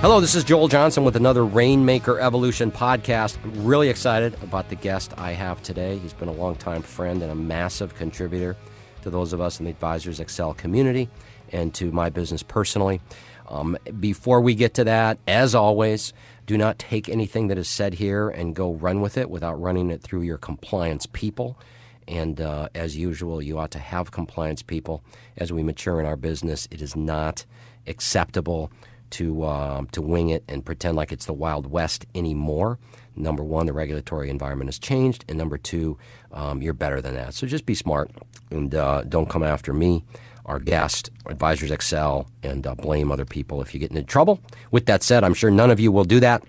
Hello, 0.00 0.18
this 0.18 0.34
is 0.34 0.44
Joel 0.44 0.68
Johnson 0.68 1.04
with 1.04 1.14
another 1.14 1.44
Rainmaker 1.44 2.18
Evolution 2.20 2.72
podcast. 2.72 3.36
I'm 3.44 3.66
Really 3.66 3.90
excited 3.90 4.32
about 4.42 4.70
the 4.70 4.74
guest 4.74 5.12
I 5.18 5.32
have 5.32 5.62
today. 5.62 5.98
He's 5.98 6.14
been 6.14 6.30
a 6.30 6.32
longtime 6.32 6.80
friend 6.80 7.22
and 7.22 7.30
a 7.30 7.34
massive 7.34 7.94
contributor 7.94 8.56
to 9.02 9.10
those 9.10 9.34
of 9.34 9.42
us 9.42 9.58
in 9.58 9.66
the 9.66 9.70
Advisors 9.70 10.18
Excel 10.18 10.54
community 10.54 11.10
and 11.52 11.74
to 11.74 11.92
my 11.92 12.08
business 12.08 12.42
personally. 12.42 13.02
Um, 13.46 13.76
before 14.00 14.40
we 14.40 14.54
get 14.54 14.72
to 14.74 14.84
that, 14.84 15.18
as 15.28 15.54
always, 15.54 16.14
do 16.46 16.56
not 16.56 16.78
take 16.78 17.10
anything 17.10 17.48
that 17.48 17.58
is 17.58 17.68
said 17.68 17.92
here 17.92 18.30
and 18.30 18.56
go 18.56 18.72
run 18.72 19.02
with 19.02 19.18
it 19.18 19.28
without 19.28 19.60
running 19.60 19.90
it 19.90 20.00
through 20.00 20.22
your 20.22 20.38
compliance 20.38 21.04
people. 21.04 21.58
And 22.08 22.40
uh, 22.40 22.70
as 22.74 22.96
usual, 22.96 23.42
you 23.42 23.58
ought 23.58 23.72
to 23.72 23.78
have 23.78 24.12
compliance 24.12 24.62
people. 24.62 25.04
As 25.36 25.52
we 25.52 25.62
mature 25.62 26.00
in 26.00 26.06
our 26.06 26.16
business, 26.16 26.66
it 26.70 26.80
is 26.80 26.96
not 26.96 27.44
acceptable 27.86 28.72
to 29.10 29.44
um, 29.44 29.86
to 29.88 30.02
wing 30.02 30.30
it 30.30 30.44
and 30.48 30.64
pretend 30.64 30.96
like 30.96 31.12
it's 31.12 31.26
the 31.26 31.32
Wild 31.32 31.70
West 31.70 32.06
anymore. 32.14 32.78
Number 33.16 33.42
one, 33.42 33.66
the 33.66 33.72
regulatory 33.72 34.30
environment 34.30 34.68
has 34.68 34.78
changed, 34.78 35.24
and 35.28 35.36
number 35.36 35.58
two, 35.58 35.98
um, 36.32 36.62
you're 36.62 36.72
better 36.72 37.00
than 37.00 37.14
that. 37.14 37.34
So 37.34 37.46
just 37.46 37.66
be 37.66 37.74
smart 37.74 38.10
and 38.50 38.74
uh, 38.74 39.02
don't 39.02 39.28
come 39.28 39.42
after 39.42 39.72
me, 39.72 40.04
our 40.46 40.58
guest, 40.58 41.10
Advisors 41.26 41.70
Excel, 41.70 42.28
and 42.42 42.66
uh, 42.66 42.74
blame 42.74 43.12
other 43.12 43.24
people 43.24 43.60
if 43.60 43.74
you 43.74 43.80
get 43.80 43.90
into 43.90 44.02
trouble. 44.02 44.40
With 44.70 44.86
that 44.86 45.02
said, 45.02 45.24
I'm 45.24 45.34
sure 45.34 45.50
none 45.50 45.70
of 45.70 45.80
you 45.80 45.92
will 45.92 46.04
do 46.04 46.20
that. 46.20 46.42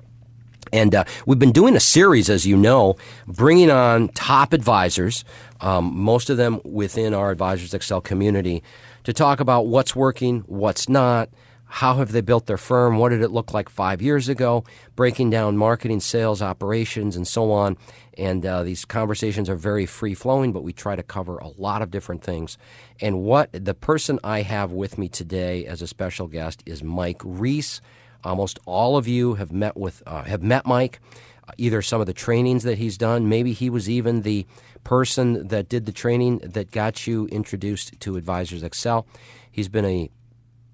And 0.73 0.95
uh, 0.95 1.03
we've 1.25 1.39
been 1.39 1.51
doing 1.51 1.75
a 1.75 1.79
series, 1.79 2.29
as 2.29 2.45
you 2.45 2.55
know, 2.55 2.95
bringing 3.27 3.69
on 3.69 4.09
top 4.09 4.53
advisors, 4.53 5.25
um, 5.59 5.93
most 5.97 6.29
of 6.29 6.37
them 6.37 6.61
within 6.63 7.13
our 7.13 7.31
Advisors 7.31 7.73
Excel 7.73 7.99
community, 7.99 8.63
to 9.03 9.11
talk 9.11 9.39
about 9.39 9.67
what's 9.67 9.95
working, 9.95 10.41
what's 10.47 10.87
not, 10.87 11.29
how 11.73 11.95
have 11.95 12.11
they 12.11 12.19
built 12.19 12.47
their 12.47 12.57
firm? 12.57 12.97
What 12.97 13.09
did 13.09 13.21
it 13.21 13.31
look 13.31 13.53
like 13.53 13.69
five 13.69 14.01
years 14.01 14.27
ago? 14.27 14.65
Breaking 14.97 15.29
down 15.29 15.55
marketing, 15.55 16.01
sales, 16.01 16.41
operations, 16.41 17.15
and 17.15 17.25
so 17.25 17.49
on. 17.53 17.77
And 18.17 18.45
uh, 18.45 18.63
these 18.63 18.83
conversations 18.83 19.49
are 19.49 19.55
very 19.55 19.85
free 19.85 20.13
flowing, 20.13 20.51
but 20.51 20.63
we 20.63 20.73
try 20.73 20.97
to 20.97 21.01
cover 21.01 21.37
a 21.37 21.47
lot 21.47 21.81
of 21.81 21.89
different 21.89 22.25
things. 22.25 22.57
And 22.99 23.21
what 23.21 23.49
the 23.53 23.73
person 23.73 24.19
I 24.21 24.41
have 24.41 24.73
with 24.73 24.97
me 24.97 25.07
today 25.07 25.65
as 25.65 25.81
a 25.81 25.87
special 25.87 26.27
guest 26.27 26.61
is 26.65 26.83
Mike 26.83 27.21
Reese. 27.23 27.79
Almost 28.25 28.59
all 28.65 28.97
of 28.97 29.07
you 29.07 29.35
have 29.35 29.53
met 29.53 29.77
with 29.77 30.03
uh, 30.05 30.23
have 30.23 30.43
met 30.43 30.65
Mike, 30.65 30.99
uh, 31.47 31.53
either 31.57 31.81
some 31.81 32.01
of 32.01 32.05
the 32.05 32.13
trainings 32.13 32.63
that 32.63 32.79
he's 32.79 32.97
done. 32.97 33.29
Maybe 33.29 33.53
he 33.53 33.69
was 33.69 33.89
even 33.89 34.23
the 34.23 34.45
person 34.83 35.47
that 35.47 35.69
did 35.69 35.85
the 35.85 35.93
training 35.93 36.39
that 36.39 36.69
got 36.71 37.07
you 37.07 37.27
introduced 37.27 37.97
to 38.01 38.17
Advisors 38.17 38.61
Excel. 38.61 39.07
He's 39.49 39.69
been 39.69 39.85
a 39.85 40.11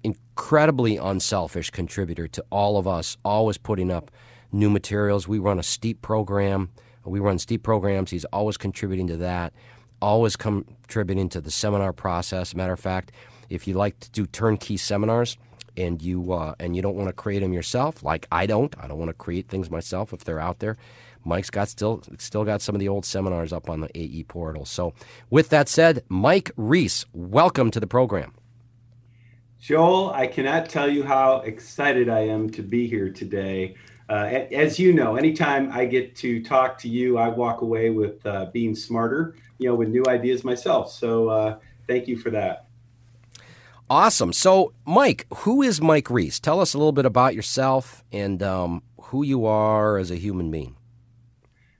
incredibly 0.02 0.96
unselfish 0.96 1.70
contributor 1.70 2.28
to 2.28 2.44
all 2.50 2.78
of 2.78 2.86
us, 2.86 3.16
always 3.24 3.58
putting 3.58 3.90
up 3.90 4.10
new 4.52 4.70
materials. 4.70 5.28
We 5.28 5.38
run 5.38 5.58
a 5.58 5.62
steep 5.62 6.02
program. 6.02 6.70
We 7.04 7.20
run 7.20 7.38
steep 7.38 7.62
programs. 7.62 8.10
He's 8.10 8.24
always 8.26 8.56
contributing 8.56 9.06
to 9.08 9.16
that, 9.18 9.52
always 10.00 10.36
contributing 10.36 11.28
to 11.30 11.40
the 11.40 11.50
seminar 11.50 11.92
process. 11.92 12.54
Matter 12.54 12.74
of 12.74 12.80
fact, 12.80 13.12
if 13.48 13.66
you 13.66 13.74
like 13.74 13.98
to 14.00 14.10
do 14.10 14.26
turnkey 14.26 14.76
seminars 14.76 15.38
and 15.76 16.02
you 16.02 16.32
uh, 16.32 16.54
and 16.60 16.76
you 16.76 16.82
don't 16.82 16.96
want 16.96 17.08
to 17.08 17.14
create 17.14 17.40
them 17.40 17.52
yourself, 17.52 18.02
like 18.02 18.26
I 18.30 18.46
don't, 18.46 18.74
I 18.78 18.88
don't 18.88 18.98
want 18.98 19.08
to 19.08 19.14
create 19.14 19.48
things 19.48 19.70
myself 19.70 20.12
if 20.12 20.24
they're 20.24 20.40
out 20.40 20.58
there. 20.58 20.76
Mike's 21.24 21.50
got 21.50 21.68
still 21.68 22.02
still 22.18 22.44
got 22.44 22.62
some 22.62 22.74
of 22.74 22.80
the 22.80 22.88
old 22.88 23.04
seminars 23.04 23.52
up 23.52 23.68
on 23.68 23.80
the 23.80 23.90
AE 23.98 24.24
portal. 24.24 24.64
So, 24.64 24.94
with 25.30 25.48
that 25.50 25.68
said, 25.68 26.04
Mike 26.08 26.50
Reese, 26.56 27.04
welcome 27.12 27.70
to 27.70 27.80
the 27.80 27.86
program. 27.86 28.32
Joel, 29.60 30.10
I 30.10 30.26
cannot 30.26 30.68
tell 30.68 30.88
you 30.88 31.02
how 31.02 31.38
excited 31.38 32.08
I 32.08 32.20
am 32.20 32.48
to 32.50 32.62
be 32.62 32.86
here 32.86 33.10
today. 33.10 33.74
Uh, 34.08 34.44
as 34.52 34.78
you 34.78 34.92
know, 34.92 35.16
anytime 35.16 35.70
I 35.72 35.84
get 35.84 36.14
to 36.16 36.42
talk 36.42 36.78
to 36.78 36.88
you, 36.88 37.18
I 37.18 37.28
walk 37.28 37.60
away 37.60 37.90
with 37.90 38.24
uh, 38.24 38.46
being 38.52 38.74
smarter, 38.74 39.34
you 39.58 39.68
know, 39.68 39.74
with 39.74 39.88
new 39.88 40.04
ideas 40.06 40.44
myself. 40.44 40.92
So 40.92 41.28
uh, 41.28 41.58
thank 41.86 42.06
you 42.08 42.16
for 42.16 42.30
that. 42.30 42.66
Awesome. 43.90 44.32
So, 44.32 44.72
Mike, 44.86 45.26
who 45.34 45.62
is 45.62 45.80
Mike 45.80 46.08
Reese? 46.08 46.38
Tell 46.38 46.60
us 46.60 46.74
a 46.74 46.78
little 46.78 46.92
bit 46.92 47.06
about 47.06 47.34
yourself 47.34 48.04
and 48.12 48.42
um, 48.42 48.82
who 49.00 49.24
you 49.24 49.44
are 49.44 49.98
as 49.98 50.10
a 50.10 50.16
human 50.16 50.50
being. 50.50 50.76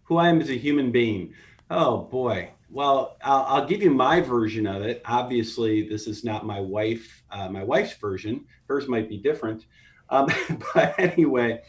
Who 0.04 0.16
I 0.16 0.28
am 0.28 0.41
as 0.41 0.50
a 0.50 0.56
human 0.58 0.91
being. 0.91 1.34
Oh, 1.70 1.98
boy. 1.98 2.50
Well, 2.70 3.16
I'll, 3.22 3.44
I'll, 3.44 3.66
give 3.66 3.82
you 3.82 3.90
my 3.90 4.20
version 4.20 4.66
of 4.66 4.82
it. 4.82 5.00
Obviously, 5.06 5.88
this 5.88 6.06
is 6.06 6.22
not 6.22 6.44
my 6.44 6.60
wife, 6.60 7.22
uh, 7.30 7.48
my 7.48 7.64
wife's 7.64 7.94
version. 7.94 8.44
Hers 8.68 8.88
might 8.88 9.08
be 9.08 9.16
different. 9.16 9.64
Um, 10.10 10.28
but 10.74 10.94
anyway, 10.98 11.62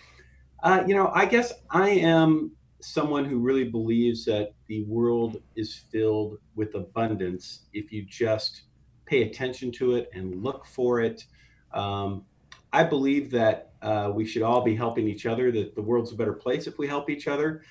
uh, 0.62 0.84
you 0.86 0.96
know, 0.96 1.10
I 1.14 1.26
guess 1.26 1.54
I 1.70 1.90
am 1.90 2.52
someone 2.82 3.26
who 3.26 3.40
really 3.40 3.66
believes 3.66 4.26
that 4.26 4.54
the 4.68 4.84
world 4.84 5.42
is 5.56 5.84
filled 5.92 6.38
with 6.56 6.76
abundance 6.76 7.66
if 7.74 7.92
you 7.92 8.04
just 8.04 8.64
pay 9.06 9.24
attention 9.24 9.72
to 9.72 9.96
it 9.96 10.10
and 10.14 10.44
look 10.44 10.66
for 10.66 11.02
it. 11.02 11.26
Um, 11.74 12.26
I 12.72 12.84
believe 12.84 13.32
that 13.32 13.72
uh, 13.82 14.12
we 14.14 14.26
should 14.26 14.44
all 14.44 14.62
be 14.62 14.76
helping 14.76 15.08
each 15.08 15.26
other. 15.26 15.52
That 15.52 15.76
the 15.76 15.82
world's 15.82 16.12
a 16.12 16.16
better 16.16 16.34
place 16.34 16.68
if 16.68 16.78
we 16.78 16.88
help 16.88 17.10
each 17.10 17.28
other. 17.28 17.64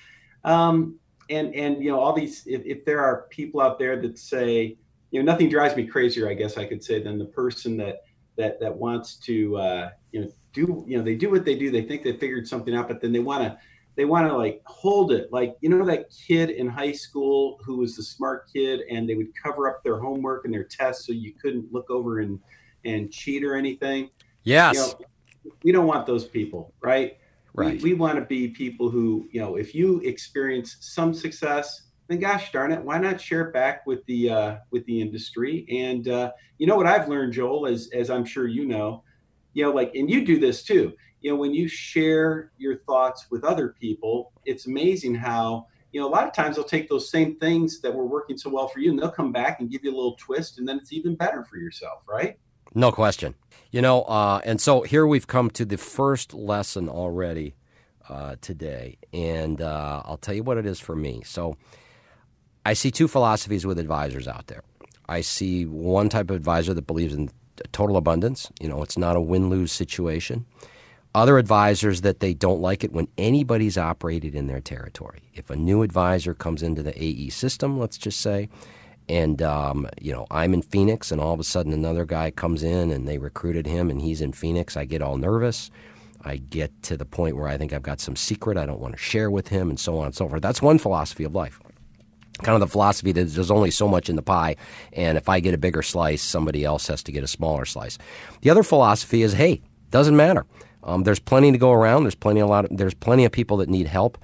Um, 0.43 0.99
and 1.29 1.53
and 1.55 1.83
you 1.83 1.89
know 1.91 1.99
all 1.99 2.13
these 2.13 2.45
if, 2.47 2.65
if 2.65 2.85
there 2.85 2.99
are 2.99 3.27
people 3.29 3.61
out 3.61 3.77
there 3.79 4.01
that 4.01 4.17
say 4.17 4.77
you 5.11 5.21
know 5.21 5.31
nothing 5.31 5.49
drives 5.49 5.75
me 5.75 5.85
crazier 5.85 6.29
i 6.29 6.33
guess 6.33 6.57
i 6.57 6.65
could 6.65 6.83
say 6.83 7.01
than 7.01 7.17
the 7.17 7.25
person 7.25 7.77
that 7.77 8.03
that 8.35 8.59
that 8.59 8.75
wants 8.75 9.15
to 9.15 9.57
uh, 9.57 9.89
you 10.11 10.21
know 10.21 10.31
do 10.53 10.83
you 10.87 10.97
know 10.97 11.03
they 11.03 11.15
do 11.15 11.29
what 11.29 11.45
they 11.45 11.55
do 11.55 11.69
they 11.71 11.81
think 11.81 12.03
they 12.03 12.13
figured 12.13 12.47
something 12.47 12.75
out 12.75 12.87
but 12.87 13.01
then 13.01 13.11
they 13.11 13.19
want 13.19 13.43
to 13.43 13.57
they 13.99 14.05
want 14.05 14.25
to 14.29 14.33
like 14.33 14.61
hold 14.65 15.11
it. 15.11 15.27
Like 15.29 15.57
you 15.59 15.67
know 15.67 15.85
that 15.85 16.05
kid 16.09 16.51
in 16.51 16.69
high 16.69 16.93
school 16.93 17.59
who 17.65 17.79
was 17.79 17.97
the 17.97 18.03
smart 18.03 18.49
kid 18.49 18.79
and 18.89 19.09
they 19.09 19.15
would 19.15 19.27
cover 19.35 19.69
up 19.69 19.83
their 19.83 19.99
homework 19.99 20.45
and 20.45 20.53
their 20.53 20.63
tests 20.63 21.05
so 21.05 21.11
you 21.11 21.33
couldn't 21.33 21.69
look 21.73 21.89
over 21.89 22.19
and 22.19 22.39
and 22.85 23.11
cheat 23.11 23.43
or 23.43 23.55
anything? 23.55 24.09
Yes. 24.43 24.95
you 25.43 25.51
know, 25.51 25.53
we 25.63 25.71
don't 25.73 25.85
want 25.85 26.07
those 26.07 26.23
people 26.23 26.73
right 26.81 27.17
Right. 27.53 27.81
We, 27.81 27.93
we 27.93 27.99
want 27.99 28.17
to 28.17 28.25
be 28.25 28.49
people 28.49 28.89
who, 28.89 29.27
you 29.31 29.41
know, 29.41 29.55
if 29.55 29.73
you 29.73 29.99
experience 30.01 30.77
some 30.81 31.13
success, 31.13 31.89
then 32.09 32.19
gosh 32.19 32.51
darn 32.51 32.71
it, 32.71 32.83
why 32.83 32.97
not 32.97 33.21
share 33.21 33.41
it 33.47 33.53
back 33.53 33.85
with 33.85 34.03
the 34.05 34.29
uh, 34.29 34.55
with 34.71 34.85
the 34.85 34.99
industry? 34.99 35.65
And 35.69 36.07
uh, 36.07 36.31
you 36.57 36.67
know 36.67 36.75
what 36.75 36.87
I've 36.87 37.07
learned, 37.07 37.33
Joel, 37.33 37.67
as 37.67 37.89
as 37.93 38.09
I'm 38.09 38.25
sure 38.25 38.47
you 38.47 38.65
know, 38.65 39.03
you 39.53 39.63
know, 39.63 39.71
like, 39.71 39.93
and 39.95 40.09
you 40.09 40.25
do 40.25 40.39
this 40.39 40.63
too. 40.63 40.93
You 41.21 41.31
know, 41.31 41.37
when 41.37 41.53
you 41.53 41.67
share 41.67 42.51
your 42.57 42.77
thoughts 42.79 43.27
with 43.29 43.43
other 43.43 43.75
people, 43.79 44.31
it's 44.45 44.65
amazing 44.65 45.15
how 45.15 45.67
you 45.91 46.01
know 46.01 46.07
a 46.07 46.09
lot 46.09 46.27
of 46.27 46.33
times 46.33 46.55
they'll 46.55 46.65
take 46.65 46.89
those 46.89 47.11
same 47.11 47.35
things 47.35 47.79
that 47.81 47.93
were 47.93 48.05
working 48.05 48.37
so 48.37 48.49
well 48.49 48.67
for 48.67 48.79
you, 48.79 48.89
and 48.89 48.99
they'll 48.99 49.11
come 49.11 49.31
back 49.31 49.59
and 49.59 49.69
give 49.69 49.83
you 49.83 49.91
a 49.91 49.95
little 49.95 50.15
twist, 50.15 50.57
and 50.57 50.67
then 50.67 50.77
it's 50.77 50.91
even 50.91 51.15
better 51.15 51.43
for 51.43 51.57
yourself, 51.57 52.01
right? 52.07 52.39
No 52.79 52.93
question. 52.93 53.35
You 53.71 53.81
know, 53.81 54.03
uh, 54.03 54.39
and 54.45 54.61
so 54.61 54.83
here 54.83 55.05
we've 55.05 55.27
come 55.27 55.49
to 55.51 55.65
the 55.65 55.77
first 55.77 56.33
lesson 56.33 56.87
already 56.87 57.55
uh, 58.07 58.37
today, 58.39 58.97
and 59.11 59.61
uh, 59.61 60.01
I'll 60.05 60.15
tell 60.15 60.33
you 60.33 60.43
what 60.43 60.57
it 60.57 60.65
is 60.65 60.79
for 60.79 60.95
me. 60.95 61.21
So 61.25 61.57
I 62.65 62.71
see 62.71 62.89
two 62.89 63.09
philosophies 63.09 63.65
with 63.65 63.79
advisors 63.79 64.29
out 64.29 64.47
there. 64.47 64.63
I 65.09 65.19
see 65.19 65.65
one 65.65 66.07
type 66.07 66.29
of 66.29 66.37
advisor 66.37 66.73
that 66.73 66.87
believes 66.87 67.13
in 67.13 67.31
total 67.73 67.97
abundance. 67.97 68.49
You 68.61 68.69
know, 68.69 68.81
it's 68.81 68.97
not 68.97 69.17
a 69.17 69.21
win 69.21 69.49
lose 69.49 69.73
situation. 69.73 70.45
Other 71.13 71.37
advisors 71.37 71.99
that 71.99 72.21
they 72.21 72.33
don't 72.33 72.61
like 72.61 72.85
it 72.85 72.93
when 72.93 73.09
anybody's 73.17 73.77
operated 73.77 74.35
in 74.35 74.47
their 74.47 74.61
territory. 74.61 75.23
If 75.33 75.49
a 75.49 75.57
new 75.57 75.81
advisor 75.81 76.33
comes 76.33 76.63
into 76.63 76.81
the 76.81 76.97
AE 76.97 77.27
system, 77.31 77.77
let's 77.77 77.97
just 77.97 78.21
say, 78.21 78.47
and 79.09 79.41
um, 79.41 79.89
you 79.99 80.13
know 80.13 80.27
I'm 80.31 80.53
in 80.53 80.61
Phoenix, 80.61 81.11
and 81.11 81.19
all 81.19 81.33
of 81.33 81.39
a 81.39 81.43
sudden 81.43 81.73
another 81.73 82.05
guy 82.05 82.31
comes 82.31 82.63
in, 82.63 82.91
and 82.91 83.07
they 83.07 83.17
recruited 83.17 83.65
him, 83.65 83.89
and 83.89 84.01
he's 84.01 84.21
in 84.21 84.31
Phoenix. 84.31 84.77
I 84.77 84.85
get 84.85 85.01
all 85.01 85.17
nervous. 85.17 85.71
I 86.23 86.37
get 86.37 86.83
to 86.83 86.97
the 86.97 87.05
point 87.05 87.35
where 87.35 87.47
I 87.47 87.57
think 87.57 87.73
I've 87.73 87.81
got 87.81 87.99
some 87.99 88.15
secret 88.15 88.57
I 88.57 88.65
don't 88.65 88.79
want 88.79 88.93
to 88.93 89.01
share 89.01 89.31
with 89.31 89.47
him, 89.47 89.69
and 89.69 89.79
so 89.79 89.97
on 89.97 90.05
and 90.05 90.15
so 90.15 90.29
forth. 90.29 90.41
That's 90.41 90.61
one 90.61 90.77
philosophy 90.77 91.23
of 91.23 91.33
life. 91.33 91.59
Kind 92.43 92.55
of 92.55 92.61
the 92.61 92.67
philosophy 92.67 93.11
that 93.11 93.25
there's 93.25 93.51
only 93.51 93.71
so 93.71 93.87
much 93.87 94.09
in 94.09 94.15
the 94.15 94.21
pie, 94.21 94.55
and 94.93 95.17
if 95.17 95.27
I 95.27 95.39
get 95.39 95.53
a 95.53 95.57
bigger 95.57 95.81
slice, 95.81 96.21
somebody 96.21 96.63
else 96.63 96.87
has 96.87 97.03
to 97.03 97.11
get 97.11 97.23
a 97.23 97.27
smaller 97.27 97.65
slice. 97.65 97.97
The 98.41 98.49
other 98.49 98.63
philosophy 98.63 99.23
is, 99.23 99.33
hey, 99.33 99.61
doesn't 99.91 100.15
matter. 100.15 100.45
Um, 100.83 101.03
there's 101.03 101.19
plenty 101.19 101.51
to 101.51 101.57
go 101.57 101.73
around. 101.73 102.03
There's 102.03 102.15
plenty 102.15 102.39
a 102.39 102.47
lot. 102.47 102.65
Of, 102.65 102.77
there's 102.77 102.93
plenty 102.93 103.25
of 103.25 103.31
people 103.31 103.57
that 103.57 103.67
need 103.69 103.87
help, 103.87 104.17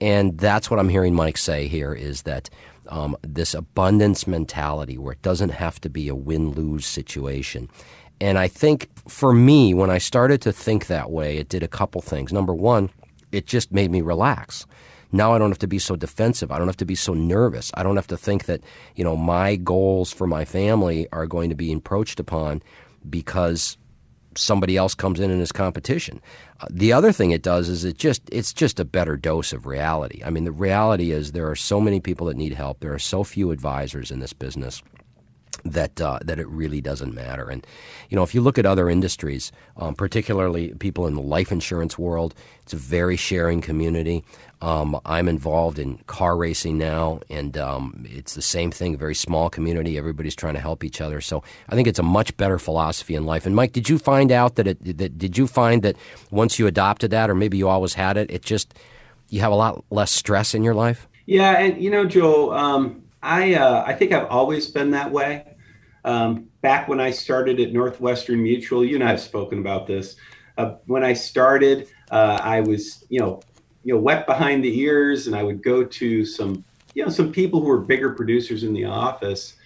and 0.00 0.36
that's 0.38 0.70
what 0.70 0.80
I'm 0.80 0.88
hearing 0.88 1.14
Mike 1.14 1.36
say 1.36 1.68
here 1.68 1.92
is 1.92 2.22
that 2.22 2.48
um, 2.90 3.16
this 3.22 3.54
abundance 3.54 4.26
mentality 4.26 4.98
where 4.98 5.12
it 5.12 5.22
doesn't 5.22 5.50
have 5.50 5.80
to 5.80 5.88
be 5.88 6.08
a 6.08 6.14
win 6.14 6.52
lose 6.52 6.86
situation. 6.86 7.68
And 8.20 8.38
I 8.38 8.48
think 8.48 8.90
for 9.08 9.32
me, 9.32 9.72
when 9.72 9.88
I 9.88 9.98
started 9.98 10.42
to 10.42 10.52
think 10.52 10.86
that 10.86 11.10
way, 11.10 11.38
it 11.38 11.48
did 11.48 11.62
a 11.62 11.68
couple 11.68 12.02
things. 12.02 12.32
Number 12.32 12.52
one, 12.52 12.90
it 13.32 13.46
just 13.46 13.72
made 13.72 13.90
me 13.90 14.02
relax. 14.02 14.66
Now 15.12 15.32
I 15.32 15.38
don't 15.38 15.50
have 15.50 15.58
to 15.58 15.66
be 15.66 15.78
so 15.78 15.96
defensive. 15.96 16.52
I 16.52 16.58
don't 16.58 16.68
have 16.68 16.76
to 16.78 16.84
be 16.84 16.94
so 16.94 17.14
nervous. 17.14 17.70
I 17.74 17.82
don't 17.82 17.96
have 17.96 18.06
to 18.08 18.16
think 18.16 18.44
that, 18.44 18.60
you 18.94 19.04
know, 19.04 19.16
my 19.16 19.56
goals 19.56 20.12
for 20.12 20.26
my 20.26 20.44
family 20.44 21.08
are 21.12 21.26
going 21.26 21.50
to 21.50 21.56
be 21.56 21.72
encroached 21.72 22.20
upon 22.20 22.62
because 23.08 23.76
somebody 24.36 24.76
else 24.76 24.94
comes 24.94 25.20
in 25.20 25.30
and 25.30 25.40
is 25.40 25.52
competition. 25.52 26.20
Uh, 26.60 26.66
the 26.70 26.92
other 26.92 27.12
thing 27.12 27.30
it 27.30 27.42
does 27.42 27.68
is 27.68 27.84
it 27.84 27.98
just 27.98 28.22
it's 28.30 28.52
just 28.52 28.80
a 28.80 28.84
better 28.84 29.16
dose 29.16 29.52
of 29.52 29.66
reality. 29.66 30.22
I 30.24 30.30
mean, 30.30 30.44
the 30.44 30.52
reality 30.52 31.10
is 31.10 31.32
there 31.32 31.50
are 31.50 31.56
so 31.56 31.80
many 31.80 32.00
people 32.00 32.26
that 32.28 32.36
need 32.36 32.54
help. 32.54 32.80
There 32.80 32.94
are 32.94 32.98
so 32.98 33.24
few 33.24 33.50
advisors 33.50 34.10
in 34.10 34.20
this 34.20 34.32
business 34.32 34.82
that 35.64 36.00
uh, 36.00 36.18
that 36.22 36.38
it 36.38 36.48
really 36.48 36.80
doesn't 36.80 37.14
matter. 37.14 37.48
And 37.48 37.66
you 38.08 38.16
know, 38.16 38.22
if 38.22 38.34
you 38.34 38.40
look 38.40 38.58
at 38.58 38.66
other 38.66 38.88
industries, 38.88 39.52
um, 39.76 39.94
particularly 39.94 40.74
people 40.74 41.06
in 41.06 41.14
the 41.14 41.22
life 41.22 41.52
insurance 41.52 41.98
world, 41.98 42.34
it's 42.62 42.72
a 42.72 42.76
very 42.76 43.16
sharing 43.16 43.60
community. 43.60 44.24
Um, 44.62 45.00
I'm 45.06 45.28
involved 45.28 45.78
in 45.78 45.98
car 46.06 46.36
racing 46.36 46.76
now, 46.76 47.20
and 47.30 47.56
um, 47.56 48.04
it's 48.08 48.34
the 48.34 48.42
same 48.42 48.70
thing. 48.70 48.96
Very 48.96 49.14
small 49.14 49.48
community. 49.48 49.96
Everybody's 49.96 50.36
trying 50.36 50.54
to 50.54 50.60
help 50.60 50.84
each 50.84 51.00
other. 51.00 51.20
So 51.20 51.42
I 51.68 51.74
think 51.74 51.88
it's 51.88 51.98
a 51.98 52.02
much 52.02 52.36
better 52.36 52.58
philosophy 52.58 53.14
in 53.14 53.24
life. 53.24 53.46
And 53.46 53.56
Mike, 53.56 53.72
did 53.72 53.88
you 53.88 53.98
find 53.98 54.30
out 54.30 54.56
that 54.56 54.66
it? 54.66 54.98
That, 54.98 55.18
did 55.18 55.38
you 55.38 55.46
find 55.46 55.82
that 55.82 55.96
once 56.30 56.58
you 56.58 56.66
adopted 56.66 57.10
that, 57.12 57.30
or 57.30 57.34
maybe 57.34 57.56
you 57.56 57.68
always 57.68 57.94
had 57.94 58.16
it, 58.16 58.30
it 58.30 58.42
just 58.42 58.74
you 59.30 59.40
have 59.40 59.52
a 59.52 59.56
lot 59.56 59.84
less 59.90 60.10
stress 60.10 60.54
in 60.54 60.62
your 60.62 60.74
life? 60.74 61.08
Yeah, 61.26 61.58
and 61.58 61.82
you 61.82 61.90
know, 61.90 62.04
Joel, 62.04 62.52
um, 62.52 63.02
I 63.22 63.54
uh, 63.54 63.84
I 63.86 63.94
think 63.94 64.12
I've 64.12 64.26
always 64.26 64.68
been 64.68 64.90
that 64.90 65.10
way. 65.10 65.46
Um, 66.04 66.48
back 66.60 66.88
when 66.88 67.00
I 67.00 67.10
started 67.10 67.60
at 67.60 67.72
Northwestern 67.72 68.42
Mutual, 68.42 68.84
you 68.84 68.96
and 68.96 69.04
I 69.04 69.10
have 69.10 69.20
spoken 69.20 69.58
about 69.58 69.86
this. 69.86 70.16
Uh, 70.56 70.76
when 70.86 71.04
I 71.04 71.12
started, 71.12 71.88
uh, 72.10 72.38
I 72.42 72.60
was, 72.60 73.04
you 73.08 73.20
know, 73.20 73.40
you 73.84 73.94
know, 73.94 74.00
wet 74.00 74.26
behind 74.26 74.64
the 74.64 74.80
ears, 74.80 75.26
and 75.26 75.36
I 75.36 75.42
would 75.42 75.62
go 75.62 75.84
to 75.84 76.24
some, 76.24 76.64
you 76.94 77.04
know, 77.04 77.10
some 77.10 77.32
people 77.32 77.60
who 77.60 77.66
were 77.66 77.80
bigger 77.80 78.10
producers 78.10 78.64
in 78.64 78.72
the 78.72 78.84
office, 78.84 79.56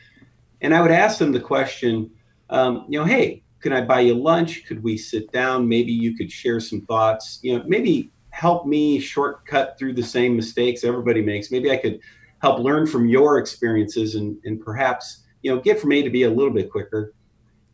and 0.61 0.75
I 0.75 0.81
would 0.81 0.91
ask 0.91 1.19
them 1.19 1.33
the 1.33 1.41
question, 1.41 2.11
um, 2.51 2.87
you 2.89 2.99
know, 2.99 3.05
hey, 3.05 3.43
can 3.61 3.73
I 3.73 3.81
buy 3.81 4.01
you 4.01 4.15
lunch? 4.15 4.67
Could 4.67 4.83
we 4.83 4.97
sit 4.97 5.33
down? 5.33 5.67
Maybe 5.67 5.93
you 5.93 6.17
could 6.17 6.31
share 6.31 6.61
some 6.61 6.83
thoughts. 6.83 7.41
You 7.43 7.59
know, 7.59 7.65
maybe 7.67 8.11
help 8.31 8.67
me 8.67 8.99
shortcut 8.99 9.79
through 9.79 9.95
the 9.95 10.03
same 10.03 10.37
mistakes 10.37 10.85
everybody 10.85 11.23
makes. 11.23 11.51
Maybe 11.51 11.71
I 11.71 11.77
could 11.77 12.01
help 12.41 12.59
learn 12.59 12.87
from 12.87 13.09
your 13.09 13.39
experiences 13.39 14.17
and, 14.17 14.37
and 14.45 14.61
perhaps 14.61 15.25
you 15.45 15.55
know, 15.55 15.61
get 15.61 15.79
from 15.79 15.93
A 15.93 16.03
to 16.03 16.11
B 16.11 16.25
a 16.25 16.31
little 16.31 16.53
bit 16.53 16.71
quicker. 16.71 17.13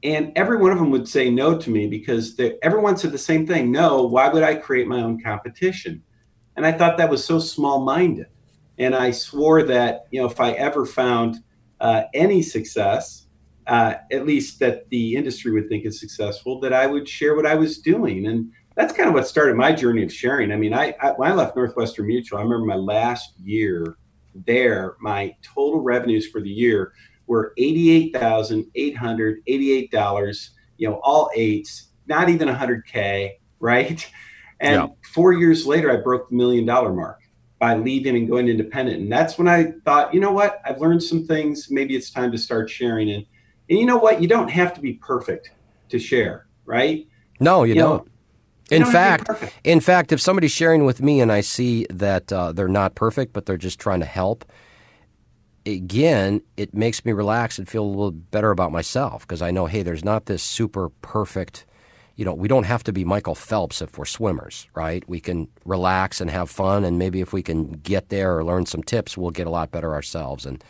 And 0.03 0.33
every 0.37 0.57
one 0.57 0.73
of 0.73 0.79
them 0.79 0.91
would 0.91 1.09
say 1.09 1.31
no 1.31 1.57
to 1.57 1.71
me 1.71 1.87
because 1.87 2.39
everyone 2.63 2.97
said 2.97 3.13
the 3.13 3.19
same 3.19 3.47
thing. 3.47 3.71
No, 3.71 4.03
why 4.03 4.29
would 4.29 4.43
I 4.43 4.55
create 4.57 4.89
my 4.89 5.01
own 5.03 5.23
competition? 5.23 6.03
And 6.61 6.67
I 6.67 6.73
thought 6.73 6.99
that 6.99 7.09
was 7.09 7.25
so 7.25 7.39
small 7.39 7.81
minded. 7.81 8.27
And 8.77 8.95
I 8.95 9.13
swore 9.13 9.63
that, 9.63 10.05
you 10.11 10.21
know, 10.21 10.29
if 10.29 10.39
I 10.41 10.51
ever 10.53 10.85
found 10.85 11.39
uh, 11.81 12.03
any 12.13 12.43
success, 12.43 13.29
uh, 13.67 13.95
at 14.13 14.27
least 14.27 14.61
that 14.61 14.87
the 14.91 15.17
industry 15.17 15.53
would 15.53 15.71
think 15.71 15.87
is 15.87 15.99
successful, 15.99 16.61
that 16.61 16.75
I 16.75 16.87
would 16.87 17.09
share 17.09 17.35
what 17.35 17.47
I 17.47 17.55
was 17.55 17.79
doing. 17.79 18.27
And 18.27 18.53
that's 18.75 18.93
kind 18.93 19.09
of 19.09 19.15
what 19.15 19.27
started 19.27 19.57
my 19.57 19.73
journey 19.73 20.05
of 20.05 20.13
sharing. 20.13 20.53
I 20.53 20.57
mean, 20.57 20.75
I, 20.75 20.95
I 21.01 21.13
when 21.13 21.33
I 21.33 21.35
left 21.35 21.57
Northwestern 21.57 22.09
Mutual, 22.09 22.41
I 22.41 22.43
remember 22.43 22.67
my 22.67 22.75
last 22.75 23.41
year 23.43 23.97
there, 24.35 24.97
my 25.01 25.35
total 25.43 25.81
revenues 25.81 26.29
for 26.29 26.43
the 26.43 26.51
year 26.51 26.93
were 27.27 27.55
$88,888, 27.59 30.51
you 30.77 30.91
know, 30.91 31.01
all 31.03 31.31
eights, 31.35 31.87
not 32.07 32.29
even 32.29 32.49
100K, 32.49 33.31
right? 33.61 34.07
And 34.61 34.75
yeah. 34.75 34.89
four 35.13 35.33
years 35.33 35.67
later, 35.67 35.91
I 35.91 35.97
broke 35.97 36.29
the 36.29 36.37
million 36.37 36.67
dollar 36.67 36.93
mark 36.93 37.21
by 37.59 37.77
leaving 37.77 38.17
and 38.17 38.29
going 38.29 38.49
independent. 38.49 39.01
And 39.01 39.13
that's 39.13 39.39
when 39.39 39.49
I 39.49 39.73
thought, 39.85 40.15
you 40.15 40.21
know 40.21 40.33
what? 40.33 40.61
I've 40.65 40.81
learned 40.81 41.03
some 41.03 41.27
things. 41.27 41.69
Maybe 41.71 41.97
it's 41.97 42.11
time 42.11 42.33
to 42.33 42.39
start 42.39 42.71
sharing. 42.71 43.11
And, 43.11 43.27
and 43.69 43.79
you 43.79 43.87
know 43.87 43.99
what? 43.99 44.23
You 44.23 44.29
don't 44.29 44.51
have 44.51 44.75
to 44.75 44.81
be 44.81 44.95
perfect 44.95 45.51
to 45.91 45.99
share, 45.99 46.47
right? 46.65 47.07
No, 47.39 47.65
you, 47.65 47.75
you 47.75 47.81
don't. 47.81 48.05
Know, 48.05 48.11
in 48.71 48.85
fact, 48.85 49.29
in 49.65 49.81
fact, 49.81 50.13
if 50.13 50.21
somebody's 50.21 50.53
sharing 50.53 50.85
with 50.85 51.03
me 51.03 51.21
and 51.21 51.33
I 51.33 51.41
see 51.41 51.87
that 51.91 52.33
uh, 52.33 52.53
they're 52.53 52.69
not 52.69 52.95
perfect, 52.95 53.33
but 53.33 53.47
they're 53.47 53.57
just 53.57 53.81
trying 53.81 54.01
to 54.01 54.07
help, 54.07 54.45
again, 55.67 56.43
it 56.57 56.73
makes 56.75 57.05
me 57.05 57.13
relax 57.13 57.59
and 57.59 57.69
feel 57.69 57.85
a 57.85 57.87
little 57.87 58.13
better 58.13 58.51
about 58.51 58.73
myself 58.73 59.23
because 59.27 59.43
I 59.43 59.51
know, 59.51 59.67
hey, 59.67 59.83
there's 59.83 60.05
not 60.05 60.27
this 60.27 60.43
super 60.43 60.91
perfect, 61.03 61.67
you 62.21 62.27
know, 62.27 62.35
we 62.35 62.49
don't 62.49 62.65
have 62.65 62.85
to 62.85 62.93
be 62.93 63.03
Michael 63.03 63.35
Phelps 63.35 63.81
if 63.81 63.97
we're 63.97 64.05
swimmers, 64.05 64.69
right? 64.75 65.03
We 65.09 65.21
can 65.21 65.49
relax 65.65 66.21
and 66.21 66.31
have 66.31 66.51
fun, 66.51 66.85
and 66.85 66.99
maybe 66.99 67.23
if 67.23 67.33
we 67.33 67.43
can 67.43 67.71
get 67.71 68.11
there 68.11 68.37
or 68.37 68.45
learn 68.45 68.67
some 68.67 68.83
tips, 68.83 69.17
we'll 69.17 69.31
get 69.31 69.47
a 69.47 69.51
lot 69.51 69.71
better 69.71 69.95
ourselves. 69.95 70.45
And 70.45 70.63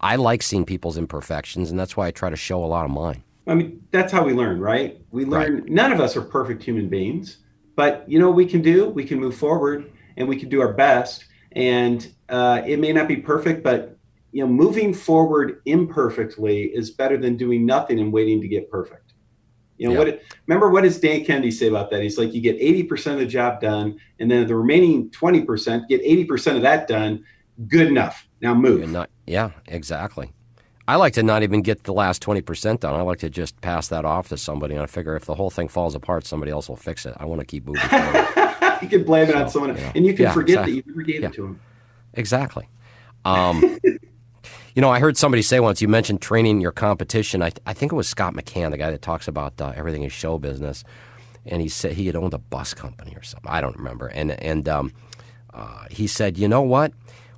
I 0.00 0.16
like 0.16 0.42
seeing 0.42 0.64
people's 0.64 0.98
imperfections, 0.98 1.70
and 1.70 1.78
that's 1.78 1.96
why 1.96 2.08
I 2.08 2.10
try 2.10 2.30
to 2.30 2.36
show 2.36 2.64
a 2.64 2.66
lot 2.66 2.84
of 2.84 2.90
mine. 2.90 3.22
I 3.46 3.54
mean, 3.54 3.80
that's 3.92 4.10
how 4.10 4.24
we 4.24 4.32
learn, 4.32 4.58
right? 4.58 5.00
We 5.12 5.24
learn, 5.24 5.54
right. 5.60 5.68
none 5.68 5.92
of 5.92 6.00
us 6.00 6.16
are 6.16 6.20
perfect 6.20 6.64
human 6.64 6.88
beings, 6.88 7.36
but 7.76 8.04
you 8.08 8.18
know 8.18 8.26
what 8.26 8.36
we 8.36 8.46
can 8.46 8.60
do? 8.60 8.88
We 8.88 9.04
can 9.04 9.20
move 9.20 9.36
forward 9.36 9.92
and 10.16 10.26
we 10.26 10.36
can 10.36 10.48
do 10.48 10.60
our 10.60 10.72
best. 10.72 11.26
And 11.52 12.12
uh, 12.28 12.62
it 12.66 12.80
may 12.80 12.92
not 12.92 13.06
be 13.06 13.18
perfect, 13.18 13.62
but 13.62 13.96
you 14.32 14.44
know, 14.44 14.48
moving 14.48 14.92
forward 14.92 15.62
imperfectly 15.64 16.64
is 16.64 16.90
better 16.90 17.16
than 17.16 17.36
doing 17.36 17.64
nothing 17.64 18.00
and 18.00 18.12
waiting 18.12 18.40
to 18.40 18.48
get 18.48 18.68
perfect. 18.68 19.07
You 19.78 19.88
know 19.88 19.94
yeah. 19.94 20.12
what? 20.12 20.22
Remember 20.46 20.70
what 20.70 20.82
does 20.82 21.00
Dan 21.00 21.24
Kennedy 21.24 21.50
say 21.50 21.68
about 21.68 21.90
that? 21.90 22.02
He's 22.02 22.18
like, 22.18 22.34
you 22.34 22.40
get 22.40 22.56
eighty 22.56 22.82
percent 22.82 23.14
of 23.14 23.20
the 23.20 23.26
job 23.26 23.60
done, 23.60 23.98
and 24.18 24.30
then 24.30 24.46
the 24.46 24.56
remaining 24.56 25.10
twenty 25.10 25.42
percent, 25.42 25.88
get 25.88 26.00
eighty 26.02 26.24
percent 26.24 26.56
of 26.56 26.62
that 26.62 26.88
done. 26.88 27.24
Good 27.66 27.88
enough. 27.88 28.28
Now 28.40 28.54
move. 28.54 28.88
Not, 28.88 29.10
yeah, 29.26 29.50
exactly. 29.66 30.32
I 30.86 30.96
like 30.96 31.12
to 31.14 31.22
not 31.22 31.42
even 31.42 31.62
get 31.62 31.84
the 31.84 31.92
last 31.92 32.22
twenty 32.22 32.40
percent 32.40 32.80
done. 32.80 32.94
I 32.94 33.02
like 33.02 33.18
to 33.20 33.30
just 33.30 33.60
pass 33.60 33.88
that 33.88 34.04
off 34.04 34.28
to 34.28 34.36
somebody, 34.36 34.74
and 34.74 34.82
I 34.82 34.86
figure 34.86 35.16
if 35.16 35.24
the 35.24 35.34
whole 35.34 35.50
thing 35.50 35.68
falls 35.68 35.94
apart, 35.94 36.26
somebody 36.26 36.50
else 36.50 36.68
will 36.68 36.76
fix 36.76 37.06
it. 37.06 37.14
I 37.18 37.24
want 37.24 37.40
to 37.40 37.46
keep 37.46 37.66
moving. 37.66 37.82
you 38.82 38.88
can 38.88 39.04
blame 39.04 39.28
it 39.28 39.34
on 39.34 39.48
someone, 39.48 39.76
you 39.76 39.82
know, 39.82 39.92
and 39.94 40.06
you 40.06 40.14
can 40.14 40.24
yeah, 40.24 40.32
forget 40.32 40.54
exactly. 40.54 40.72
that 40.72 40.86
you 40.86 40.92
never 40.92 41.02
gave 41.02 41.20
yeah. 41.20 41.28
it 41.28 41.34
to 41.34 41.44
him. 41.44 41.60
Exactly. 42.14 42.68
Um, 43.24 43.78
You 44.78 44.82
know, 44.82 44.90
I 44.90 45.00
heard 45.00 45.16
somebody 45.16 45.42
say 45.42 45.58
once, 45.58 45.82
you 45.82 45.88
mentioned 45.88 46.22
training 46.22 46.60
your 46.60 46.70
competition. 46.70 47.42
I, 47.42 47.50
I 47.66 47.72
think 47.72 47.90
it 47.90 47.96
was 47.96 48.06
Scott 48.06 48.34
McKain, 48.34 48.70
the 48.70 48.76
guy 48.76 48.92
that 48.92 49.02
talks 49.02 49.26
about 49.26 49.60
uh, 49.60 49.72
everything 49.74 50.04
in 50.04 50.08
show 50.08 50.38
business. 50.38 50.84
And 51.44 51.60
he 51.60 51.68
said 51.68 51.94
he 51.94 52.06
had 52.06 52.14
owned 52.14 52.32
a 52.32 52.38
bus 52.38 52.74
company 52.74 53.12
or 53.16 53.24
something. 53.24 53.50
I 53.50 53.60
don't 53.60 53.76
remember. 53.76 54.06
And, 54.06 54.30
and 54.40 54.68
um, 54.68 54.92
uh, 55.52 55.86
he 55.90 56.06
said, 56.06 56.38
you 56.38 56.46
know 56.46 56.62
what? 56.62 56.92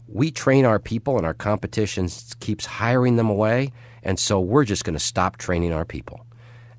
We 0.06 0.30
train 0.30 0.66
our 0.66 0.78
people 0.78 1.16
and 1.16 1.24
our 1.24 1.32
competition 1.32 2.10
keeps 2.40 2.66
hiring 2.66 3.16
them 3.16 3.30
away. 3.30 3.72
And 4.02 4.18
so 4.18 4.38
we're 4.38 4.66
just 4.66 4.84
going 4.84 4.92
to 4.92 5.02
stop 5.02 5.38
training 5.38 5.72
our 5.72 5.86
people. 5.86 6.26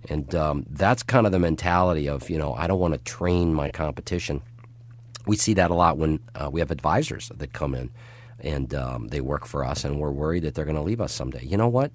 And 0.09 0.35
um, 0.35 0.67
that's 0.69 1.01
kind 1.01 1.25
of 1.25 1.31
the 1.31 1.39
mentality 1.39 2.07
of, 2.07 2.29
you 2.29 2.37
know, 2.37 2.53
I 2.53 2.67
don't 2.67 2.79
want 2.79 2.93
to 2.93 2.99
train 2.99 3.51
my 3.51 3.71
competition. 3.71 4.43
We 5.25 5.37
see 5.37 5.55
that 5.55 5.71
a 5.71 5.73
lot 5.73 5.97
when 5.97 6.19
uh, 6.35 6.51
we 6.51 6.59
have 6.59 6.69
advisors 6.69 7.31
that 7.35 7.51
come 7.51 7.73
in 7.73 7.89
and 8.41 8.73
um, 8.73 9.07
they 9.07 9.21
work 9.21 9.45
for 9.45 9.63
us, 9.63 9.83
and 9.83 9.99
we're 9.99 10.11
worried 10.11 10.43
that 10.43 10.55
they're 10.55 10.65
going 10.65 10.75
to 10.75 10.81
leave 10.81 11.01
us 11.01 11.13
someday. 11.13 11.43
You 11.43 11.57
know 11.57 11.67
what? 11.67 11.91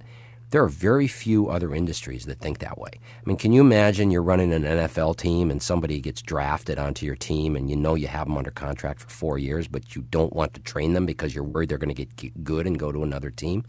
There 0.50 0.62
are 0.62 0.68
very 0.68 1.08
few 1.08 1.48
other 1.48 1.74
industries 1.74 2.26
that 2.26 2.38
think 2.38 2.60
that 2.60 2.78
way. 2.78 2.90
I 2.94 3.22
mean, 3.24 3.36
can 3.36 3.52
you 3.52 3.60
imagine 3.60 4.12
you're 4.12 4.22
running 4.22 4.52
an 4.52 4.62
NFL 4.62 5.16
team 5.16 5.50
and 5.50 5.60
somebody 5.60 6.00
gets 6.00 6.22
drafted 6.22 6.78
onto 6.78 7.04
your 7.04 7.16
team 7.16 7.56
and 7.56 7.68
you 7.68 7.74
know 7.74 7.96
you 7.96 8.06
have 8.06 8.28
them 8.28 8.38
under 8.38 8.52
contract 8.52 9.00
for 9.00 9.08
four 9.08 9.38
years, 9.38 9.66
but 9.66 9.96
you 9.96 10.02
don't 10.02 10.32
want 10.32 10.54
to 10.54 10.60
train 10.60 10.92
them 10.92 11.04
because 11.04 11.34
you're 11.34 11.42
worried 11.42 11.68
they're 11.68 11.78
going 11.78 11.92
to 11.92 12.06
get 12.06 12.44
good 12.44 12.64
and 12.64 12.78
go 12.78 12.92
to 12.92 13.02
another 13.02 13.30
team? 13.30 13.64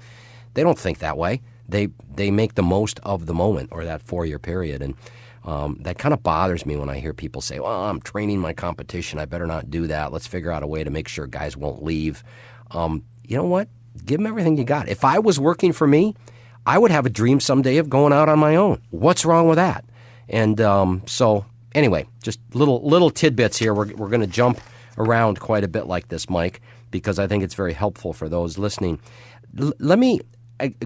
They 0.54 0.62
don't 0.62 0.78
think 0.78 1.00
that 1.00 1.18
way. 1.18 1.42
They 1.68 1.90
they 2.16 2.32
make 2.32 2.56
the 2.56 2.64
most 2.64 3.00
of 3.04 3.26
the 3.26 3.34
moment 3.34 3.70
or 3.72 3.84
that 3.84 4.02
four 4.02 4.26
year 4.26 4.40
period, 4.40 4.82
and 4.82 4.96
um, 5.48 5.78
that 5.82 5.98
kind 5.98 6.14
of 6.14 6.22
bothers 6.22 6.66
me 6.66 6.76
when 6.76 6.90
I 6.90 7.00
hear 7.00 7.14
people 7.14 7.42
say, 7.42 7.60
"Well, 7.60 7.86
I'm 7.86 8.02
training 8.02 8.40
my 8.40 8.54
competition. 8.54 9.18
I 9.18 9.26
better 9.26 9.48
not 9.48 9.72
do 9.72 9.88
that. 9.88 10.14
Let's 10.14 10.28
figure 10.28 10.52
out 10.52 10.62
a 10.62 10.68
way 10.68 10.84
to 10.84 10.92
make 10.92 11.08
sure 11.08 11.26
guys 11.26 11.58
won't 11.58 11.84
leave." 11.84 12.24
um, 12.72 13.04
you 13.24 13.38
know 13.38 13.46
what? 13.46 13.68
Give 14.06 14.20
them 14.20 14.28
everything 14.28 14.58
you 14.58 14.64
got. 14.64 14.88
If 14.88 15.04
I 15.04 15.20
was 15.20 15.40
working 15.40 15.74
for 15.74 15.88
me, 15.88 16.16
I 16.66 16.78
would 16.78 16.92
have 16.92 17.06
a 17.06 17.10
dream 17.10 17.40
someday 17.40 17.78
of 17.78 17.90
going 17.90 18.14
out 18.14 18.30
on 18.30 18.40
my 18.40 18.56
own. 18.56 18.82
What's 18.92 19.26
wrong 19.26 19.48
with 19.48 19.58
that? 19.58 19.86
And 20.30 20.60
um, 20.62 21.04
so, 21.06 21.46
anyway, 21.74 22.06
just 22.22 22.40
little 22.54 22.88
little 22.88 23.10
tidbits 23.10 23.58
here. 23.58 23.74
We're 23.74 23.94
we're 23.96 24.10
going 24.10 24.22
to 24.22 24.28
jump 24.28 24.60
around 24.98 25.40
quite 25.40 25.64
a 25.64 25.68
bit 25.68 25.88
like 25.88 26.10
this, 26.10 26.30
Mike, 26.30 26.62
because 26.92 27.20
I 27.20 27.28
think 27.28 27.44
it's 27.44 27.54
very 27.54 27.74
helpful 27.74 28.14
for 28.14 28.28
those 28.28 28.58
listening. 28.58 29.00
L- 29.58 29.74
let 29.80 30.00
me 30.00 30.20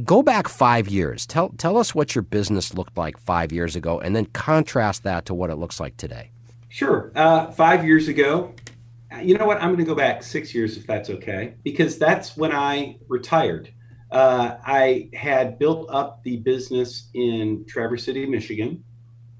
go 0.04 0.22
back 0.22 0.48
five 0.48 0.88
years. 0.88 1.25
Tell 1.25 1.50
tell 1.50 1.78
us 1.78 1.96
what 1.96 2.16
your 2.16 2.22
business 2.24 2.74
looked 2.74 2.98
like 2.98 3.18
five 3.18 3.51
years 3.51 3.75
ago, 3.75 4.00
and 4.00 4.16
then 4.16 4.25
contrast 4.25 5.04
that 5.04 5.25
to 5.25 5.34
what 5.34 5.50
it 5.50 5.56
looks 5.56 5.80
like 5.80 5.98
today. 5.98 6.32
Sure. 6.70 7.12
Uh, 7.16 7.51
five 7.51 7.86
years 7.86 8.08
ago, 8.08 8.54
you 9.22 9.38
know 9.38 9.46
what? 9.46 9.58
I'm 9.58 9.70
going 9.70 9.78
to 9.78 9.84
go 9.84 9.96
back 9.96 10.24
six 10.24 10.54
years 10.54 10.78
if 10.78 10.88
that's 10.88 11.10
okay, 11.10 11.56
because 11.63 11.98
that's 11.98 12.38
when 12.38 12.51
I 12.51 12.98
retired. 13.08 13.74
Uh, 14.12 14.58
I 14.66 15.10
had 15.13 15.58
built 15.58 15.90
up 15.90 16.22
the 16.24 16.38
business 16.38 17.10
in 17.13 17.66
Traverse 17.66 18.04
City, 18.04 18.25
Michigan. 18.25 18.84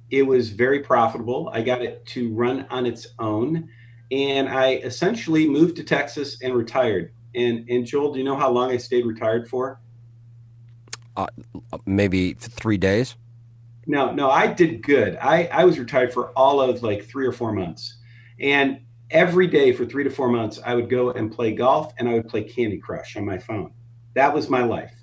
It 0.10 0.24
was 0.24 0.50
very 0.50 0.80
profitable. 0.80 1.50
I 1.54 1.62
got 1.62 1.82
it 1.82 2.06
to 2.08 2.34
run 2.34 2.66
on 2.70 2.86
its 2.86 3.08
own. 3.20 3.70
And 4.12 4.48
I 4.48 4.76
essentially 4.76 5.48
moved 5.48 5.76
to 5.78 5.84
Texas 5.84 6.42
and 6.42 6.54
retired. 6.54 7.14
And, 7.36 7.70
and 7.70 7.86
Joel, 7.86 8.14
do 8.14 8.20
you 8.20 8.26
know 8.26 8.38
how 8.38 8.50
long 8.50 8.72
I 8.72 8.78
stayed 8.78 9.06
retired 9.06 9.50
for? 9.50 9.81
Uh, 11.16 11.28
maybe 11.86 12.34
three 12.34 12.78
days. 12.78 13.16
No, 13.88 14.12
no, 14.14 14.30
I 14.30 14.48
did 14.48 14.84
good. 14.84 15.18
I, 15.22 15.46
I 15.52 15.66
was 15.66 15.80
retired 15.80 16.14
for 16.14 16.30
all 16.30 16.62
of 16.62 16.84
like 16.84 17.06
three 17.06 17.26
or 17.26 17.32
four 17.32 17.52
months. 17.52 17.98
And 18.40 18.82
every 19.10 19.48
day 19.48 19.74
for 19.74 19.86
three 19.86 20.04
to 20.04 20.10
four 20.10 20.30
months, 20.30 20.60
I 20.66 20.76
would 20.76 20.90
go 20.90 21.12
and 21.12 21.32
play 21.32 21.52
golf 21.52 21.94
and 21.98 22.08
I 22.08 22.14
would 22.14 22.28
play 22.28 22.44
Candy 22.44 22.78
Crush 22.78 23.18
on 23.18 23.26
my 23.26 23.38
phone. 23.38 23.74
That 24.14 24.34
was 24.34 24.50
my 24.50 24.64
life. 24.64 24.94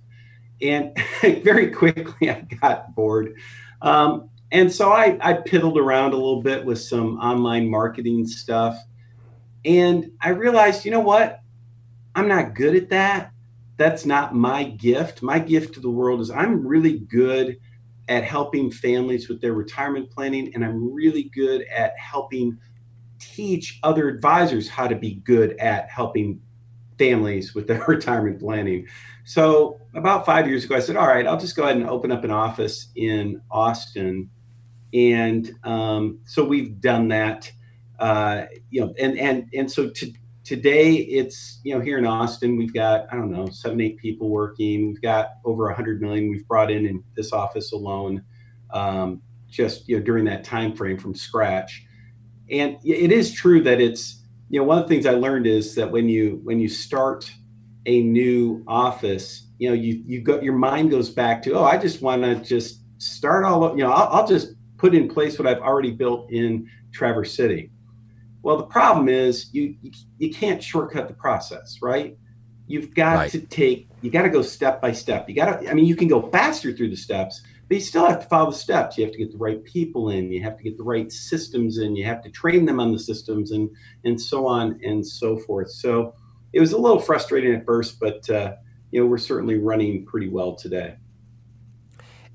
And 0.63 0.97
very 1.43 1.71
quickly, 1.71 2.31
I 2.31 2.41
got 2.41 2.95
bored. 2.95 3.35
Um, 3.83 4.31
and 4.51 4.73
so 4.73 4.93
I, 4.93 5.19
I 5.21 5.35
piddled 5.35 5.77
around 5.77 6.13
a 6.13 6.17
little 6.17 6.43
bit 6.43 6.65
with 6.65 6.81
some 6.81 7.19
online 7.19 7.69
marketing 7.69 8.27
stuff. 8.27 8.79
And 9.65 10.13
I 10.21 10.31
realized, 10.31 10.85
you 10.85 10.91
know 10.91 11.01
what? 11.01 11.43
I'm 12.15 12.29
not 12.29 12.55
good 12.55 12.75
at 12.75 12.89
that. 12.91 13.33
That's 13.79 14.05
not 14.05 14.35
my 14.35 14.65
gift. 14.65 15.23
My 15.23 15.39
gift 15.39 15.75
to 15.75 15.81
the 15.81 15.89
world 15.89 16.21
is 16.21 16.31
I'm 16.31 16.67
really 16.67 16.99
good 16.99 17.59
at 18.09 18.25
helping 18.25 18.71
families 18.71 19.29
with 19.29 19.41
their 19.41 19.53
retirement 19.53 20.11
planning, 20.11 20.53
and 20.55 20.65
I'm 20.65 20.93
really 20.93 21.31
good 21.35 21.63
at 21.75 21.93
helping 21.97 22.59
teach 23.21 23.79
other 23.85 24.09
advisors 24.09 24.69
how 24.69 24.89
to 24.89 24.97
be 24.97 25.17
good 25.25 25.57
at 25.59 25.89
helping 25.91 26.41
families 26.99 27.55
with 27.55 27.69
their 27.69 27.85
retirement 27.89 28.41
planning. 28.41 28.87
So, 29.25 29.79
about 29.95 30.27
five 30.27 30.49
years 30.49 30.65
ago, 30.65 30.75
I 30.75 30.81
said, 30.81 30.97
All 30.97 31.07
right, 31.07 31.27
I'll 31.27 31.39
just 31.39 31.55
go 31.55 31.63
ahead 31.63 31.77
and 31.77 31.89
open 31.89 32.11
up 32.11 32.25
an 32.25 32.33
office 32.33 32.89
in 32.97 33.41
Austin. 33.51 34.29
And 34.93 35.55
um, 35.63 36.19
so 36.25 36.45
we've 36.45 36.81
done 36.81 37.09
that. 37.09 37.53
Uh, 38.01 38.47
you 38.71 38.81
know, 38.81 38.95
and 38.99 39.19
and 39.19 39.49
and 39.55 39.71
so 39.71 39.91
to, 39.91 40.13
today 40.49 40.95
it's 40.95 41.61
you 41.63 41.75
know 41.75 41.81
here 41.81 41.99
in 41.99 42.07
Austin 42.07 42.57
we've 42.57 42.73
got 42.73 43.07
I 43.13 43.17
don't 43.17 43.31
know 43.31 43.51
seven 43.51 43.83
eight 43.83 43.99
people 43.99 44.31
working. 44.31 44.89
We've 44.89 45.03
got 45.03 45.33
over 45.45 45.69
a 45.69 45.75
hundred 45.75 46.01
million 46.01 46.31
we've 46.31 46.49
brought 46.49 46.71
in 46.71 46.87
in 46.87 47.05
this 47.15 47.35
office 47.35 47.73
alone, 47.73 48.25
um, 48.71 49.21
just 49.47 49.87
you 49.91 49.99
know 49.99 50.03
during 50.03 50.25
that 50.25 50.45
time 50.45 50.75
frame 50.75 50.97
from 50.97 51.15
scratch. 51.15 51.85
And 52.51 52.79
it 52.83 53.13
is 53.13 53.31
true 53.31 53.63
that 53.65 53.79
it's 53.79 54.25
you 54.49 54.59
know 54.59 54.65
one 54.65 54.79
of 54.79 54.85
the 54.85 54.89
things 54.89 55.05
I 55.05 55.11
learned 55.11 55.47
is 55.47 55.75
that 55.75 55.93
when 55.93 56.09
you 56.09 56.41
when 56.45 56.59
you 56.59 56.71
start 56.71 57.31
a 57.85 58.01
new 58.01 58.65
office, 58.67 59.49
you 59.59 59.69
know 59.69 59.75
you 59.75 60.03
you 60.07 60.23
go 60.23 60.41
your 60.41 60.55
mind 60.57 60.91
goes 60.91 61.11
back 61.11 61.43
to 61.43 61.53
oh 61.53 61.65
I 61.65 61.77
just 61.77 62.01
want 62.01 62.23
to 62.23 62.37
just 62.37 62.81
start 62.97 63.45
all 63.45 63.77
you 63.77 63.85
know 63.85 63.93
I'll, 63.93 64.21
I'll 64.21 64.27
just 64.27 64.55
put 64.79 64.95
in 64.95 65.09
place 65.09 65.39
what 65.39 65.47
I've 65.47 65.61
already 65.61 65.91
built 65.91 66.33
in 66.33 66.71
Traverse 66.91 67.35
City 67.35 67.71
well, 68.43 68.57
the 68.57 68.67
problem 68.67 69.09
is 69.09 69.53
you 69.53 69.77
you, 70.19 70.33
can't 70.33 70.63
shortcut 70.63 71.09
the 71.09 71.15
process, 71.15 71.79
right? 71.83 72.17
You've 72.67 72.95
got 72.95 73.17
right. 73.17 73.31
to 73.31 73.41
take 73.41 73.89
you 74.01 74.11
got 74.11 74.23
to 74.23 74.31
go 74.31 74.43
step 74.43 74.81
by 74.81 74.93
step. 74.93 75.29
You 75.29 75.35
got 75.35 75.61
to 75.61 75.71
I 75.71 75.75
mean 75.75 75.87
you 75.87 75.97
can 75.97 76.09
go 76.09 76.31
faster 76.31 76.73
through 76.73 76.91
the 76.91 76.97
steps, 76.97 77.43
but 77.69 77.77
you 77.77 77.81
still 77.81 78.07
have 78.07 78.21
to 78.21 78.27
follow 78.27 78.51
the 78.51 78.57
steps. 78.57 78.97
You 78.97 79.05
have 79.05 79.13
to 79.13 79.19
get 79.19 79.33
the 79.33 79.39
right 79.39 79.63
people 79.65 80.11
in, 80.11 80.31
you 80.31 80.43
have 80.43 80.57
to 80.57 80.63
get 80.63 80.77
the 80.77 80.85
right 80.85 81.11
systems 81.11 81.79
in, 81.79 81.97
you 81.97 82.05
have 82.05 82.23
to 82.23 82.31
train 82.31 82.65
them 82.65 82.81
on 82.81 82.93
the 82.93 82.99
systems 82.99 83.51
and 83.51 83.71
and 84.05 84.21
so 84.21 84.47
on 84.47 84.81
and 84.85 85.07
so 85.07 85.37
forth. 85.39 85.71
So 85.71 86.15
it 86.53 86.61
was 86.61 86.73
a 86.73 86.79
little 86.79 87.01
frustrating 87.01 87.55
at 87.55 87.65
first, 87.65 87.99
but 88.01 88.29
uh, 88.31 88.55
you 88.91 89.01
know, 89.01 89.07
we're 89.07 89.19
certainly 89.19 89.57
running 89.57 90.07
pretty 90.07 90.29
well 90.29 90.55
today. 90.55 90.97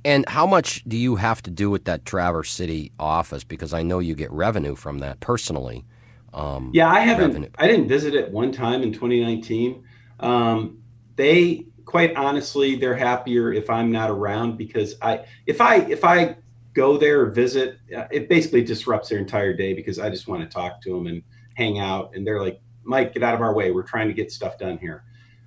And 0.06 0.28
how 0.28 0.46
much 0.46 0.84
do 0.86 0.98
you 0.98 1.16
have 1.16 1.42
to 1.44 1.52
do 1.52 1.70
with 1.70 1.86
that 1.86 2.06
Traverse 2.06 2.52
City 2.52 2.92
office? 3.00 3.44
Because 3.44 3.74
I 3.74 3.84
know 3.84 4.00
you 4.00 4.16
get 4.16 4.32
revenue 4.32 4.76
from 4.76 5.00
that 5.00 5.20
personally. 5.22 5.86
Um, 6.34 6.72
yeah, 6.74 6.90
I 6.90 7.02
haven't. 7.02 7.28
Revenue. 7.28 7.50
I 7.58 7.68
didn't 7.68 7.88
visit 7.88 8.16
it 8.16 8.32
one 8.32 8.52
time 8.52 8.82
in 8.82 8.92
2019. 8.92 9.84
Um, 10.20 10.80
they, 11.16 11.68
quite 11.86 12.16
honestly, 12.16 12.76
they're 12.76 12.96
happier 12.96 13.54
if 13.54 13.70
I'm 13.70 13.92
not 13.92 14.10
around 14.10 14.58
because 14.58 14.96
I, 15.02 15.26
if 15.46 15.62
I, 15.62 15.78
if 15.78 16.04
I 16.04 16.38
go 16.74 16.98
there 16.98 17.22
or 17.22 17.30
visit, 17.30 17.78
uh, 17.96 18.06
it 18.12 18.30
basically 18.30 18.64
disrupts 18.64 19.10
their 19.10 19.20
entire 19.20 19.54
day 19.54 19.74
because 19.74 20.00
I 20.00 20.10
just 20.10 20.28
want 20.28 20.42
to 20.42 20.48
talk 20.48 20.82
to 20.84 20.90
them 20.90 21.08
and 21.08 21.22
hang 21.56 21.80
out. 21.80 22.16
And 22.16 22.26
they're 22.26 22.42
like, 22.42 22.60
Mike, 22.84 23.14
get 23.14 23.24
out 23.24 23.36
of 23.36 23.42
our 23.42 23.54
way. 23.54 23.72
We're 23.72 23.84
trying 23.84 24.08
to 24.08 24.14
get 24.14 24.32
stuff 24.32 24.58
done 24.58 24.78
here. 24.78 25.04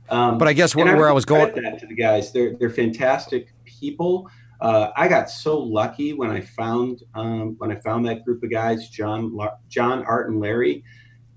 Um, 0.09 0.39
but 0.39 0.47
I 0.47 0.53
guess 0.53 0.77
where, 0.77 0.87
I, 0.87 0.95
where 0.95 1.09
I 1.09 1.13
was 1.13 1.25
going 1.25 1.53
that 1.63 1.81
to 1.81 1.87
the 1.87 1.95
guys, 1.95 2.33
they're 2.33 2.55
they're 2.55 2.71
fantastic 2.71 3.53
people. 3.65 4.31
Uh, 4.61 4.91
I 4.97 5.09
got 5.09 5.31
so 5.31 5.59
lucky 5.59 6.13
when 6.13 6.31
I 6.31 6.41
found 6.41 7.03
um, 7.15 7.57
when 7.59 7.71
I 7.71 7.77
found 7.77 8.07
that 8.07 8.25
group 8.25 8.43
of 8.43 8.51
guys, 8.51 8.89
John, 8.89 9.39
John, 9.69 10.05
Art, 10.05 10.31
and 10.31 10.41
Larry. 10.41 10.83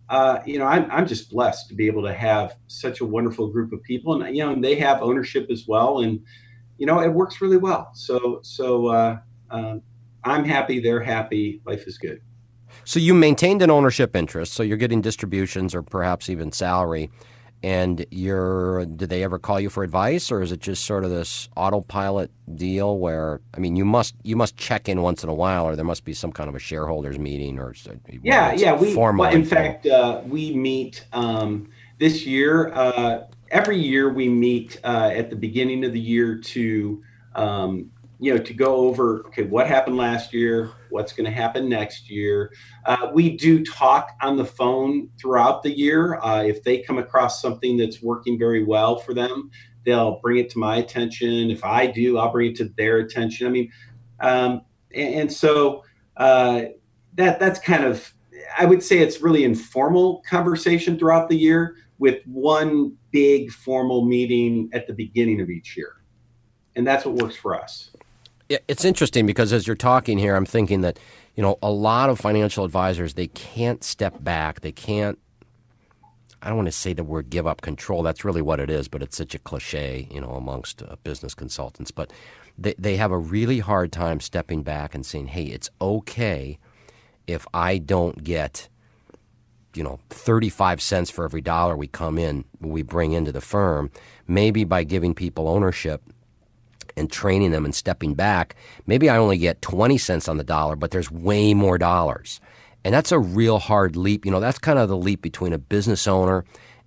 Uh, 0.10 0.40
you 0.44 0.58
know, 0.58 0.66
I'm, 0.66 0.90
I'm 0.90 1.06
just 1.06 1.30
blessed 1.30 1.70
to 1.70 1.76
be 1.76 1.86
able 1.86 2.02
to 2.04 2.14
have 2.14 2.56
such 2.66 3.00
a 3.00 3.06
wonderful 3.06 3.48
group 3.48 3.72
of 3.74 3.84
people, 3.84 4.22
and 4.22 4.36
you 4.36 4.44
know, 4.44 4.52
and 4.52 4.64
they 4.64 4.76
have 4.76 5.02
ownership 5.02 5.48
as 5.52 5.66
well, 5.68 6.00
and 6.00 6.22
you 6.78 6.86
know, 6.86 7.00
it 7.02 7.10
works 7.10 7.42
really 7.42 7.58
well. 7.58 7.92
So, 7.94 8.40
so 8.42 8.88
uh, 8.88 9.18
um, 9.52 9.82
I'm 10.24 10.46
happy, 10.46 10.80
they're 10.80 11.04
happy, 11.04 11.62
life 11.66 11.86
is 11.86 11.98
good. 11.98 12.22
So 12.86 13.00
you 13.00 13.14
maintained 13.14 13.62
an 13.62 13.70
ownership 13.70 14.16
interest, 14.16 14.54
so 14.54 14.64
you're 14.64 14.78
getting 14.78 15.02
distributions 15.02 15.76
or 15.76 15.84
perhaps 15.84 16.30
even 16.30 16.52
salary 16.52 17.12
and 17.62 18.06
you're 18.10 18.86
did 18.86 19.10
they 19.10 19.24
ever 19.24 19.38
call 19.38 19.60
you 19.60 19.70
for 19.70 19.84
advice 19.84 20.32
or 20.32 20.42
is 20.42 20.52
it 20.52 20.60
just 20.60 20.86
sort 20.86 21.04
of 21.04 21.10
this 21.10 21.50
autopilot 21.58 22.32
deal 22.56 22.98
where 22.98 23.42
i 23.54 23.60
mean 23.60 23.76
you 23.76 23.84
must 23.84 24.16
you 24.24 24.36
must 24.36 24.56
check 24.56 24.88
in 24.88 25.02
once 25.02 25.24
in 25.24 25.30
a 25.30 25.34
while 25.34 25.66
or 25.66 25.76
there 25.76 25.86
must 25.86 26.06
be 26.06 26.14
some 26.14 26.32
kind 26.32 26.48
of 26.48 26.56
a 26.56 26.60
shareholders 26.60 27.20
meeting 27.20 27.60
or 27.60 27.74
yeah 28.24 28.54
yeah 28.54 28.74
we 28.74 28.96
well, 28.96 29.34
in 29.34 29.46
fact 29.46 29.86
uh, 29.86 30.22
we 30.26 30.54
meet 30.54 31.06
um, 31.12 31.70
this 32.00 32.26
year 32.26 32.72
uh, 32.74 33.26
every 33.52 33.78
year 33.78 34.12
we 34.12 34.30
meet 34.30 34.80
uh, 34.84 35.12
at 35.14 35.30
the 35.30 35.36
beginning 35.36 35.84
of 35.84 35.92
the 35.92 36.00
year 36.00 36.38
to 36.38 37.04
um, 37.36 37.92
you 38.20 38.34
know 38.34 38.42
to 38.42 38.54
go 38.54 38.76
over 38.76 39.20
okay 39.28 39.44
what 39.44 39.68
happened 39.68 39.98
last 39.98 40.34
year 40.34 40.72
what's 40.90 41.14
going 41.14 41.26
to 41.26 41.32
happen 41.32 41.70
next 41.70 42.10
year. 42.10 42.54
Uh, 42.86 43.10
we 43.14 43.38
do 43.38 43.64
talk 43.64 44.12
on 44.22 44.38
the 44.38 44.46
phone 44.46 45.10
throughout 45.20 45.64
the 45.64 45.78
year. 45.78 46.20
Uh, 46.22 46.44
if 46.44 46.64
they 46.64 46.80
come 46.80 46.98
across 46.98 47.42
something 47.42 47.78
that's 47.78 48.02
working 48.02 48.38
very 48.38 48.64
well 48.64 48.98
for 48.98 49.14
them 49.14 49.50
they'll 49.86 50.20
bring 50.20 50.38
it 50.38 50.50
to 50.52 50.60
my 50.60 50.78
attention. 50.78 51.50
If 51.50 51.64
i 51.64 51.88
do 51.88 52.18
i'll 52.18 52.32
bring 52.32 52.52
it 52.52 52.58
to 52.58 52.66
their 52.78 52.98
attention. 52.98 53.48
I 53.48 53.50
mean 53.50 53.72
um, 54.20 54.62
and, 54.94 55.16
and, 55.16 55.34
so 55.34 55.84
uh, 56.18 56.64
that 57.14 57.40
that's 57.40 57.60
kind 57.60 57.86
of 57.86 58.14
i 58.58 58.66
would 58.66 58.84
say 58.84 59.00
it's 59.00 59.22
really 59.22 59.46
informal 59.46 60.22
conversation 60.30 61.00
throughout 61.00 61.30
the 61.30 61.38
year 61.38 61.78
with 62.00 62.22
one 62.26 62.96
big 63.12 63.52
formal 63.52 64.06
meeting 64.06 64.70
at 64.74 64.88
the 64.88 64.94
beginning 64.94 65.42
of 65.42 65.50
each 65.50 65.76
year. 65.76 66.02
And 66.76 66.88
that's 66.88 67.06
what 67.06 67.16
works 67.16 67.36
for 67.36 67.60
us 67.60 67.92
it's 68.50 68.84
interesting 68.84 69.26
because 69.26 69.54
as 69.54 69.68
you're 69.68 69.76
talking 69.76 70.18
here, 70.18 70.36
I'm 70.36 70.46
thinking 70.46 70.82
that 70.82 71.00
you 71.36 71.44
know 71.44 71.58
a 71.62 71.72
lot 71.72 72.10
of 72.10 72.20
financial 72.20 72.66
advisors 72.66 73.14
they 73.14 73.28
can't 73.28 73.84
step 73.84 74.24
back. 74.24 74.62
They 74.62 74.72
can't. 74.72 75.20
I 76.42 76.48
don't 76.48 76.58
want 76.58 76.68
to 76.68 76.74
say 76.74 76.94
the 76.94 77.04
word 77.04 77.30
give 77.30 77.46
up 77.46 77.62
control. 77.62 78.02
That's 78.02 78.24
really 78.24 78.42
what 78.42 78.60
it 78.60 78.70
is, 78.70 78.88
but 78.88 79.04
it's 79.04 79.18
such 79.18 79.36
a 79.36 79.40
cliche, 79.40 80.08
you 80.10 80.22
know, 80.22 80.32
amongst 80.32 80.82
uh, 80.82 80.96
business 81.04 81.34
consultants. 81.34 81.92
But 81.92 82.12
they 82.58 82.76
they 82.78 82.98
have 82.98 83.12
a 83.12 83.18
really 83.18 83.60
hard 83.60 83.92
time 83.92 84.20
stepping 84.20 84.64
back 84.64 84.96
and 84.96 85.06
saying, 85.06 85.28
"Hey, 85.28 85.46
it's 85.46 85.70
okay 85.80 86.58
if 87.28 87.46
I 87.54 87.78
don't 87.78 88.24
get." 88.24 88.70
you 89.76 89.84
know 89.84 90.00
35 90.10 90.82
cents 90.82 91.12
for 91.12 91.24
every 91.24 91.42
dollar 91.42 91.78
we 91.78 91.86
come 91.86 92.18
in 92.18 92.44
we 92.60 92.82
bring 92.82 93.12
into 93.12 93.32
the 93.32 93.40
firm 93.40 93.92
maybe 94.28 94.64
by 94.64 94.84
giving 94.84 95.14
people 95.14 95.48
ownership 95.48 96.02
and 96.98 97.12
training 97.12 97.52
them 97.52 97.66
and 97.66 97.74
stepping 97.74 98.14
back, 98.14 98.56
maybe 98.88 99.10
I 99.10 99.18
only 99.18 99.38
get 99.38 99.62
20 99.62 99.98
cents 99.98 100.28
on 100.28 100.38
the 100.38 100.44
dollar, 100.44 100.76
but 100.76 100.92
there's 100.92 101.12
way 101.12 101.54
more 101.54 101.78
dollars. 101.78 102.40
And 102.84 102.94
that's 102.94 103.12
a 103.12 103.20
real 103.20 103.60
hard 103.60 103.96
leap. 103.96 104.26
You 104.26 104.32
know, 104.32 104.40
that's 104.40 104.60
kind 104.60 104.80
of 104.80 104.90
the 104.90 104.98
leap 104.98 105.22
between 105.22 105.54
a 105.54 105.58
business 105.58 106.08
owner 106.08 106.46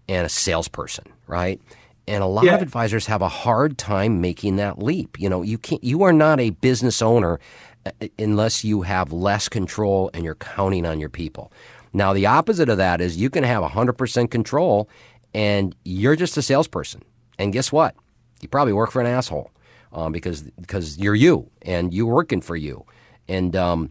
and 0.09 0.27
a 0.27 0.29
salesperson, 0.29 1.05
right? 1.27 1.61
And 2.09 2.23
a 2.23 2.27
lot 2.27 2.45
yeah. 2.45 2.55
of 2.55 2.63
advisors 2.63 3.07
have 3.07 3.23
a 3.23 3.29
hard 3.29 3.79
time 3.79 4.21
making 4.21 4.57
that 4.57 4.79
leap. 4.79 5.21
You 5.21 5.29
know, 5.29 5.43
you 5.43 5.59
can't 5.59 5.83
you 5.85 6.03
are 6.03 6.13
not 6.13 6.41
a 6.41 6.51
business 6.51 7.01
owner 7.01 7.39
uh, 7.87 8.09
unless 8.19 8.65
you 8.65 8.83
have 8.83 9.13
less 9.13 9.49
control 9.49 10.11
and 10.13 10.25
you're 10.25 10.35
counting 10.35 10.87
on 10.87 10.99
your 10.99 11.09
people. 11.09 11.53
Now, 11.93 12.13
the 12.13 12.27
opposite 12.27 12.69
of 12.69 12.79
that 12.79 13.01
is 13.01 13.17
you 13.17 13.31
can 13.31 13.45
have 13.45 13.63
100% 13.63 14.31
control 14.31 14.89
and 15.35 15.77
you're 15.85 16.17
just 16.17 16.37
a 16.37 16.43
salesperson. 16.43 17.03
And 17.39 17.53
guess 17.53 17.71
what? 17.71 17.95
You 18.41 18.49
probably 18.49 18.73
work 18.73 18.91
for 18.91 19.01
an 19.01 19.07
asshole 19.07 19.51
um, 19.93 20.13
because 20.13 20.43
because 20.43 20.99
you're 20.99 21.15
you 21.15 21.51
and 21.63 21.93
you're 21.93 22.07
working 22.07 22.41
for 22.41 22.57
you, 22.57 22.85
and 23.29 23.55
um, 23.57 23.91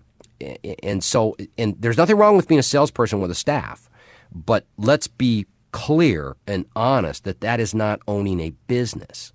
and 0.84 1.04
so 1.04 1.36
and 1.58 1.76
there's 1.80 1.98
nothing 1.98 2.18
wrong 2.18 2.36
with 2.36 2.48
being 2.48 2.60
a 2.60 2.64
salesperson 2.64 3.20
with 3.20 3.32
a 3.32 3.36
staff, 3.36 3.90
but 4.34 4.66
let's 4.78 5.08
be 5.08 5.46
clear 5.72 6.36
and 6.48 6.66
honest 6.76 7.24
that 7.24 7.42
that 7.42 7.60
is 7.60 7.74
not 7.74 8.02
owning 8.08 8.40
a 8.40 8.50
business. 8.68 9.32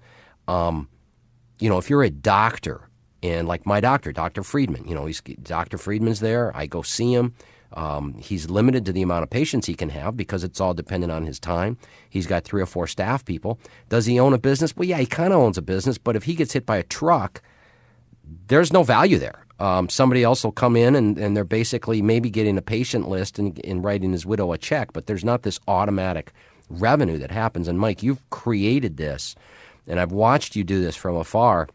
Um, 0.48 0.88
you 1.58 1.68
know, 1.68 1.78
if 1.78 1.88
you're 1.88 2.02
a 2.02 2.10
doctor 2.10 2.88
and 3.22 3.48
like 3.48 3.66
my 3.66 3.80
doctor, 3.80 4.12
Dr. 4.12 4.42
Friedman, 4.42 4.86
you 4.86 4.94
know, 4.94 5.06
he's 5.06 5.20
Dr. 5.20 5.78
Friedman's 5.78 6.20
there. 6.20 6.54
I 6.56 6.66
go 6.66 6.82
see 6.82 7.12
him. 7.12 7.34
Um, 7.72 8.14
he's 8.14 8.48
limited 8.48 8.84
to 8.86 8.92
the 8.92 9.02
amount 9.02 9.22
of 9.22 9.30
patients 9.30 9.66
he 9.66 9.74
can 9.74 9.90
have 9.90 10.16
because 10.16 10.44
it's 10.44 10.60
all 10.60 10.74
dependent 10.74 11.12
on 11.12 11.26
his 11.26 11.38
time. 11.38 11.76
He's 12.08 12.26
got 12.26 12.44
three 12.44 12.62
or 12.62 12.66
four 12.66 12.86
staff 12.86 13.24
people. 13.24 13.58
Does 13.88 14.06
he 14.06 14.18
own 14.18 14.32
a 14.32 14.38
business? 14.38 14.76
Well, 14.76 14.88
yeah, 14.88 14.98
he 14.98 15.06
kind 15.06 15.32
of 15.32 15.40
owns 15.40 15.58
a 15.58 15.62
business, 15.62 15.98
but 15.98 16.16
if 16.16 16.24
he 16.24 16.34
gets 16.34 16.52
hit 16.52 16.64
by 16.64 16.76
a 16.76 16.82
truck, 16.82 17.42
there's 18.48 18.72
no 18.72 18.82
value 18.82 19.18
there. 19.18 19.44
Um, 19.58 19.88
somebody 19.88 20.22
else 20.22 20.44
will 20.44 20.52
come 20.52 20.76
in 20.76 20.94
and, 20.94 21.18
and 21.18 21.36
they're 21.36 21.44
basically 21.44 22.02
maybe 22.02 22.28
getting 22.28 22.58
a 22.58 22.62
patient 22.62 23.08
list 23.08 23.38
and, 23.38 23.58
and 23.64 23.82
writing 23.82 24.12
his 24.12 24.26
widow 24.26 24.52
a 24.52 24.58
check, 24.58 24.92
but 24.92 25.06
there's 25.06 25.24
not 25.24 25.42
this 25.42 25.58
automatic 25.66 26.32
revenue 26.68 27.18
that 27.18 27.30
happens. 27.30 27.68
And 27.68 27.78
Mike, 27.78 28.02
you've 28.02 28.28
created 28.30 28.96
this, 28.96 29.34
and 29.86 29.98
I've 29.98 30.12
watched 30.12 30.56
you 30.56 30.64
do 30.64 30.82
this 30.82 30.96
from 30.96 31.16
afar, 31.16 31.68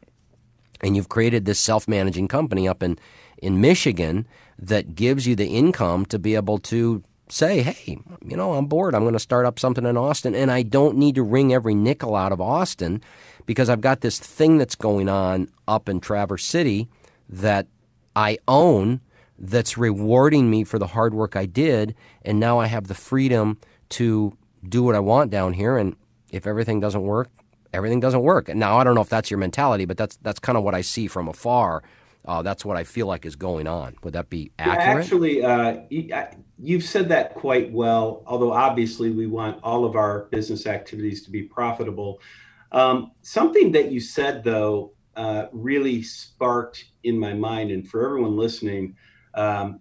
and 0.81 0.95
you've 0.95 1.09
created 1.09 1.45
this 1.45 1.59
self 1.59 1.87
managing 1.87 2.27
company 2.27 2.67
up 2.67 2.83
in, 2.83 2.99
in 3.41 3.59
Michigan 3.59 4.27
that 4.57 4.95
gives 4.95 5.27
you 5.27 5.35
the 5.35 5.47
income 5.47 6.05
to 6.05 6.19
be 6.19 6.35
able 6.35 6.59
to 6.59 7.03
say, 7.27 7.61
hey, 7.61 7.97
you 8.23 8.37
know, 8.37 8.53
I'm 8.53 8.65
bored. 8.65 8.93
I'm 8.93 9.01
going 9.01 9.13
to 9.13 9.19
start 9.19 9.45
up 9.45 9.57
something 9.57 9.85
in 9.85 9.97
Austin, 9.97 10.35
and 10.35 10.51
I 10.51 10.63
don't 10.63 10.97
need 10.97 11.15
to 11.15 11.23
wring 11.23 11.53
every 11.53 11.73
nickel 11.73 12.15
out 12.15 12.31
of 12.31 12.41
Austin 12.41 13.01
because 13.45 13.69
I've 13.69 13.81
got 13.81 14.01
this 14.01 14.19
thing 14.19 14.57
that's 14.57 14.75
going 14.75 15.09
on 15.09 15.47
up 15.67 15.89
in 15.89 15.99
Traverse 15.99 16.45
City 16.45 16.87
that 17.29 17.67
I 18.15 18.37
own 18.47 19.01
that's 19.39 19.77
rewarding 19.77 20.49
me 20.49 20.63
for 20.63 20.77
the 20.77 20.87
hard 20.87 21.13
work 21.13 21.35
I 21.35 21.45
did, 21.45 21.95
and 22.23 22.39
now 22.39 22.59
I 22.59 22.67
have 22.67 22.87
the 22.87 22.93
freedom 22.93 23.59
to 23.89 24.37
do 24.67 24.83
what 24.83 24.93
I 24.93 24.99
want 24.99 25.31
down 25.31 25.53
here. 25.53 25.77
And 25.77 25.95
if 26.31 26.45
everything 26.45 26.79
doesn't 26.79 27.01
work, 27.01 27.29
everything 27.73 27.99
doesn't 27.99 28.21
work. 28.21 28.49
And 28.49 28.59
now 28.59 28.77
I 28.77 28.83
don't 28.83 28.93
know 28.93 29.01
if 29.01 29.09
that's 29.09 29.31
your 29.31 29.39
mentality, 29.39 29.85
but 29.85 29.97
that's 29.97 30.17
that's 30.17 30.39
kind 30.39 30.57
of 30.57 30.63
what 30.63 30.75
I 30.75 30.81
see 30.81 31.07
from 31.07 31.27
afar. 31.27 31.81
Uh, 32.23 32.41
that's 32.41 32.63
what 32.63 32.77
I 32.77 32.83
feel 32.83 33.07
like 33.07 33.25
is 33.25 33.35
going 33.35 33.67
on. 33.67 33.95
Would 34.03 34.13
that 34.13 34.29
be 34.29 34.51
accurate? 34.59 34.79
Yeah, 34.79 34.99
actually, 34.99 35.43
uh, 35.43 36.27
you've 36.59 36.83
said 36.83 37.09
that 37.09 37.33
quite 37.33 37.71
well. 37.71 38.23
Although 38.27 38.53
obviously 38.53 39.09
we 39.09 39.25
want 39.25 39.59
all 39.63 39.85
of 39.85 39.95
our 39.95 40.25
business 40.25 40.67
activities 40.67 41.23
to 41.23 41.31
be 41.31 41.43
profitable. 41.43 42.21
Um, 42.71 43.11
something 43.21 43.71
that 43.71 43.91
you 43.91 43.99
said 43.99 44.43
though 44.43 44.93
uh, 45.15 45.47
really 45.51 46.03
sparked 46.03 46.85
in 47.03 47.17
my 47.17 47.33
mind, 47.33 47.71
and 47.71 47.87
for 47.87 48.05
everyone 48.05 48.37
listening, 48.37 48.95
um, 49.33 49.79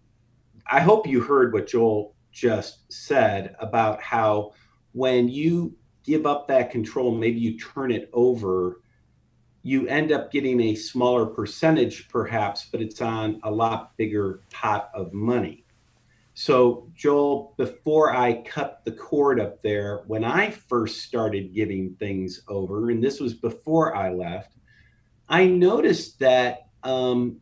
I 0.70 0.80
hope 0.80 1.06
you 1.06 1.20
heard 1.20 1.52
what 1.52 1.66
Joel 1.66 2.14
just 2.32 2.90
said 2.92 3.54
about 3.60 4.00
how 4.00 4.52
when 4.92 5.28
you 5.28 5.76
give 6.04 6.26
up 6.26 6.48
that 6.48 6.70
control, 6.70 7.14
maybe 7.14 7.38
you 7.38 7.58
turn 7.58 7.90
it 7.92 8.08
over, 8.12 8.80
you 9.62 9.86
end 9.88 10.10
up 10.12 10.32
getting 10.32 10.60
a 10.60 10.74
smaller 10.74 11.26
percentage 11.26 12.08
perhaps, 12.08 12.66
but 12.70 12.80
it's 12.80 13.00
on 13.00 13.40
a 13.42 13.50
lot 13.50 13.96
bigger 13.96 14.40
pot 14.52 14.90
of 14.94 15.12
money. 15.12 15.64
So, 16.34 16.90
Joel, 16.94 17.54
before 17.58 18.14
I 18.16 18.42
cut 18.42 18.80
the 18.84 18.92
cord 18.92 19.40
up 19.40 19.62
there, 19.62 20.04
when 20.06 20.24
I 20.24 20.50
first 20.50 21.02
started 21.02 21.54
giving 21.54 21.96
things 21.98 22.42
over, 22.48 22.90
and 22.90 23.02
this 23.02 23.20
was 23.20 23.34
before 23.34 23.94
I 23.94 24.10
left, 24.10 24.54
I 25.28 25.46
noticed 25.46 26.18
that 26.20 26.68
um, 26.82 27.36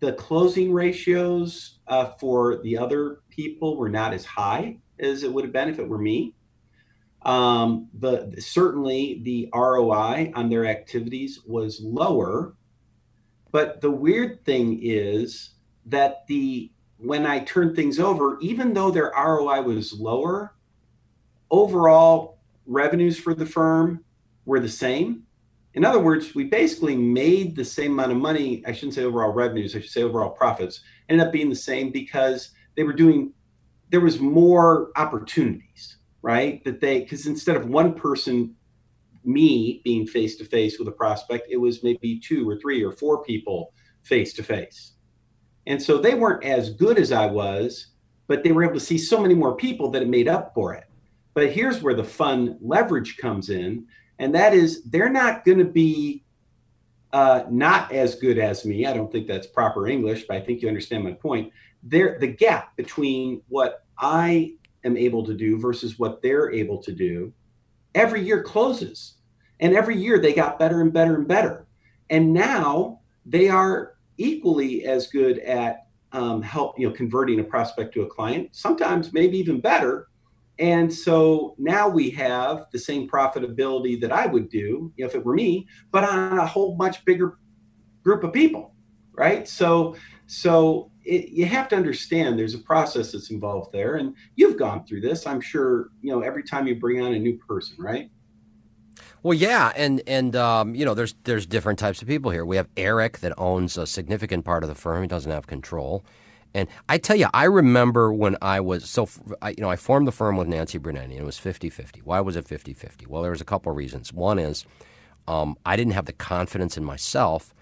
the 0.00 0.14
closing 0.14 0.72
ratios 0.72 1.78
uh, 1.86 2.06
for 2.18 2.60
the 2.62 2.76
other 2.76 3.20
people 3.30 3.76
were 3.76 3.88
not 3.88 4.12
as 4.12 4.24
high 4.24 4.78
as 4.98 5.22
it 5.22 5.32
would 5.32 5.44
have 5.44 5.52
been 5.52 5.68
if 5.68 5.78
it 5.78 5.88
were 5.88 5.98
me. 5.98 6.34
Um, 7.22 7.88
the 7.98 8.34
certainly 8.38 9.20
the 9.24 9.50
ROI 9.54 10.32
on 10.34 10.48
their 10.48 10.66
activities 10.66 11.40
was 11.46 11.80
lower, 11.80 12.54
but 13.52 13.80
the 13.80 13.90
weird 13.90 14.44
thing 14.44 14.80
is 14.82 15.50
that 15.86 16.26
the 16.28 16.70
when 16.96 17.26
I 17.26 17.40
turned 17.40 17.76
things 17.76 17.98
over, 17.98 18.38
even 18.40 18.72
though 18.72 18.90
their 18.90 19.12
ROI 19.16 19.62
was 19.62 19.92
lower, 19.92 20.54
overall 21.50 22.38
revenues 22.66 23.18
for 23.18 23.34
the 23.34 23.46
firm 23.46 24.04
were 24.44 24.60
the 24.60 24.68
same. 24.68 25.24
In 25.74 25.84
other 25.84 26.00
words, 26.00 26.34
we 26.34 26.44
basically 26.44 26.96
made 26.96 27.54
the 27.54 27.64
same 27.64 27.92
amount 27.92 28.12
of 28.12 28.18
money. 28.18 28.62
I 28.66 28.72
shouldn't 28.72 28.94
say 28.94 29.04
overall 29.04 29.32
revenues, 29.32 29.74
I 29.76 29.80
should 29.80 29.90
say 29.90 30.02
overall 30.02 30.30
profits 30.30 30.80
ended 31.08 31.26
up 31.26 31.32
being 31.32 31.48
the 31.48 31.56
same 31.56 31.90
because 31.90 32.50
they 32.76 32.82
were 32.82 32.92
doing, 32.92 33.32
there 33.90 34.00
was 34.00 34.20
more 34.20 34.90
opportunities 34.96 35.98
right? 36.22 36.62
That 36.64 36.80
they, 36.80 37.00
because 37.00 37.26
instead 37.26 37.56
of 37.56 37.66
one 37.66 37.94
person, 37.94 38.54
me 39.24 39.80
being 39.84 40.06
face 40.06 40.36
to 40.36 40.44
face 40.44 40.78
with 40.78 40.88
a 40.88 40.92
prospect, 40.92 41.48
it 41.50 41.56
was 41.56 41.82
maybe 41.82 42.18
two 42.18 42.48
or 42.48 42.56
three 42.56 42.82
or 42.82 42.92
four 42.92 43.22
people 43.22 43.72
face 44.02 44.32
to 44.34 44.42
face. 44.42 44.92
And 45.66 45.82
so 45.82 45.98
they 45.98 46.14
weren't 46.14 46.44
as 46.44 46.70
good 46.70 46.98
as 46.98 47.12
I 47.12 47.26
was, 47.26 47.88
but 48.26 48.42
they 48.42 48.52
were 48.52 48.64
able 48.64 48.74
to 48.74 48.80
see 48.80 48.98
so 48.98 49.20
many 49.20 49.34
more 49.34 49.56
people 49.56 49.90
that 49.90 50.02
it 50.02 50.08
made 50.08 50.28
up 50.28 50.54
for 50.54 50.74
it. 50.74 50.84
But 51.34 51.52
here's 51.52 51.82
where 51.82 51.94
the 51.94 52.04
fun 52.04 52.58
leverage 52.60 53.16
comes 53.18 53.50
in, 53.50 53.86
and 54.18 54.34
that 54.34 54.54
is 54.54 54.82
they're 54.84 55.10
not 55.10 55.44
going 55.44 55.58
to 55.58 55.64
be 55.64 56.24
uh, 57.12 57.44
not 57.50 57.92
as 57.92 58.14
good 58.14 58.38
as 58.38 58.64
me. 58.64 58.86
I 58.86 58.92
don't 58.92 59.10
think 59.10 59.26
that's 59.26 59.46
proper 59.46 59.86
English, 59.86 60.24
but 60.28 60.36
I 60.36 60.40
think 60.40 60.62
you 60.62 60.68
understand 60.68 61.04
my 61.04 61.12
point. 61.12 61.52
There, 61.82 62.18
the 62.20 62.26
gap 62.26 62.76
between 62.76 63.42
what 63.48 63.84
I 63.98 64.54
am 64.84 64.96
able 64.96 65.24
to 65.24 65.34
do 65.34 65.58
versus 65.58 65.98
what 65.98 66.22
they're 66.22 66.52
able 66.52 66.78
to 66.82 66.92
do 66.92 67.32
every 67.94 68.22
year 68.22 68.42
closes. 68.42 69.14
And 69.60 69.74
every 69.74 69.96
year 69.96 70.18
they 70.18 70.32
got 70.32 70.58
better 70.58 70.80
and 70.80 70.92
better 70.92 71.16
and 71.16 71.28
better. 71.28 71.66
And 72.08 72.32
now 72.32 73.00
they 73.26 73.48
are 73.48 73.94
equally 74.16 74.84
as 74.84 75.08
good 75.08 75.38
at 75.40 75.86
um, 76.12 76.42
help 76.42 76.78
you 76.78 76.88
know 76.88 76.94
converting 76.94 77.38
a 77.38 77.44
prospect 77.44 77.94
to 77.94 78.02
a 78.02 78.06
client 78.06 78.48
sometimes 78.52 79.12
maybe 79.12 79.38
even 79.38 79.60
better. 79.60 80.08
And 80.58 80.92
so 80.92 81.54
now 81.56 81.88
we 81.88 82.10
have 82.10 82.66
the 82.72 82.78
same 82.78 83.08
profitability 83.08 83.98
that 84.00 84.12
i 84.12 84.26
would 84.26 84.50
do 84.50 84.92
if 84.96 85.14
it 85.14 85.24
were 85.24 85.34
me 85.34 85.66
but 85.90 86.04
on 86.04 86.38
a 86.38 86.46
whole 86.46 86.76
much 86.76 87.04
bigger 87.04 87.38
group 88.02 88.24
of 88.24 88.32
people 88.32 88.74
right? 89.20 89.46
So 89.46 89.96
so 90.26 90.89
it, 91.04 91.30
you 91.30 91.46
have 91.46 91.68
to 91.68 91.76
understand 91.76 92.38
there's 92.38 92.54
a 92.54 92.58
process 92.58 93.12
that's 93.12 93.30
involved 93.30 93.72
there 93.72 93.96
and 93.96 94.14
you've 94.36 94.58
gone 94.58 94.84
through 94.84 95.00
this 95.00 95.26
i'm 95.26 95.40
sure 95.40 95.90
you 96.02 96.12
know 96.12 96.20
every 96.20 96.42
time 96.42 96.66
you 96.66 96.74
bring 96.74 97.00
on 97.02 97.14
a 97.14 97.18
new 97.18 97.36
person 97.38 97.76
right 97.78 98.10
well, 99.22 99.34
yeah, 99.34 99.72
and 99.76 100.02
and 100.06 100.34
um, 100.34 100.74
you 100.74 100.84
know, 100.84 100.94
there's 100.94 101.14
there's 101.24 101.44
different 101.44 101.78
types 101.78 102.00
of 102.00 102.08
people 102.08 102.30
here. 102.30 102.44
We 102.44 102.56
have 102.56 102.68
Eric 102.76 103.18
that 103.18 103.34
owns 103.36 103.76
a 103.76 103.86
significant 103.86 104.46
part 104.46 104.62
of 104.62 104.68
the 104.68 104.74
firm. 104.74 105.02
He 105.02 105.08
doesn't 105.08 105.30
have 105.30 105.46
control, 105.46 106.02
and 106.54 106.68
I 106.88 106.96
tell 106.96 107.16
you, 107.16 107.28
I 107.34 107.44
remember 107.44 108.12
when 108.12 108.36
I 108.40 108.60
was 108.60 108.88
so 108.88 109.08
I, 109.42 109.50
you 109.50 109.56
know 109.60 109.70
I 109.70 109.76
formed 109.76 110.06
the 110.06 110.12
firm 110.12 110.36
with 110.36 110.48
Nancy 110.48 110.78
Brunetti, 110.78 111.12
and 111.12 111.22
it 111.22 111.24
was 111.24 111.38
50-50. 111.38 112.02
Why 112.02 112.20
was 112.20 112.34
it 112.34 112.46
50-50? 112.46 113.06
Well, 113.08 113.22
there 113.22 113.30
was 113.30 113.42
a 113.42 113.44
couple 113.44 113.70
of 113.70 113.76
reasons. 113.76 114.12
One 114.12 114.38
is 114.38 114.64
um, 115.28 115.56
I 115.66 115.76
didn't 115.76 115.92
have 115.92 116.06
the 116.06 116.14
confidence 116.14 116.78
in 116.78 116.84
myself 116.84 117.54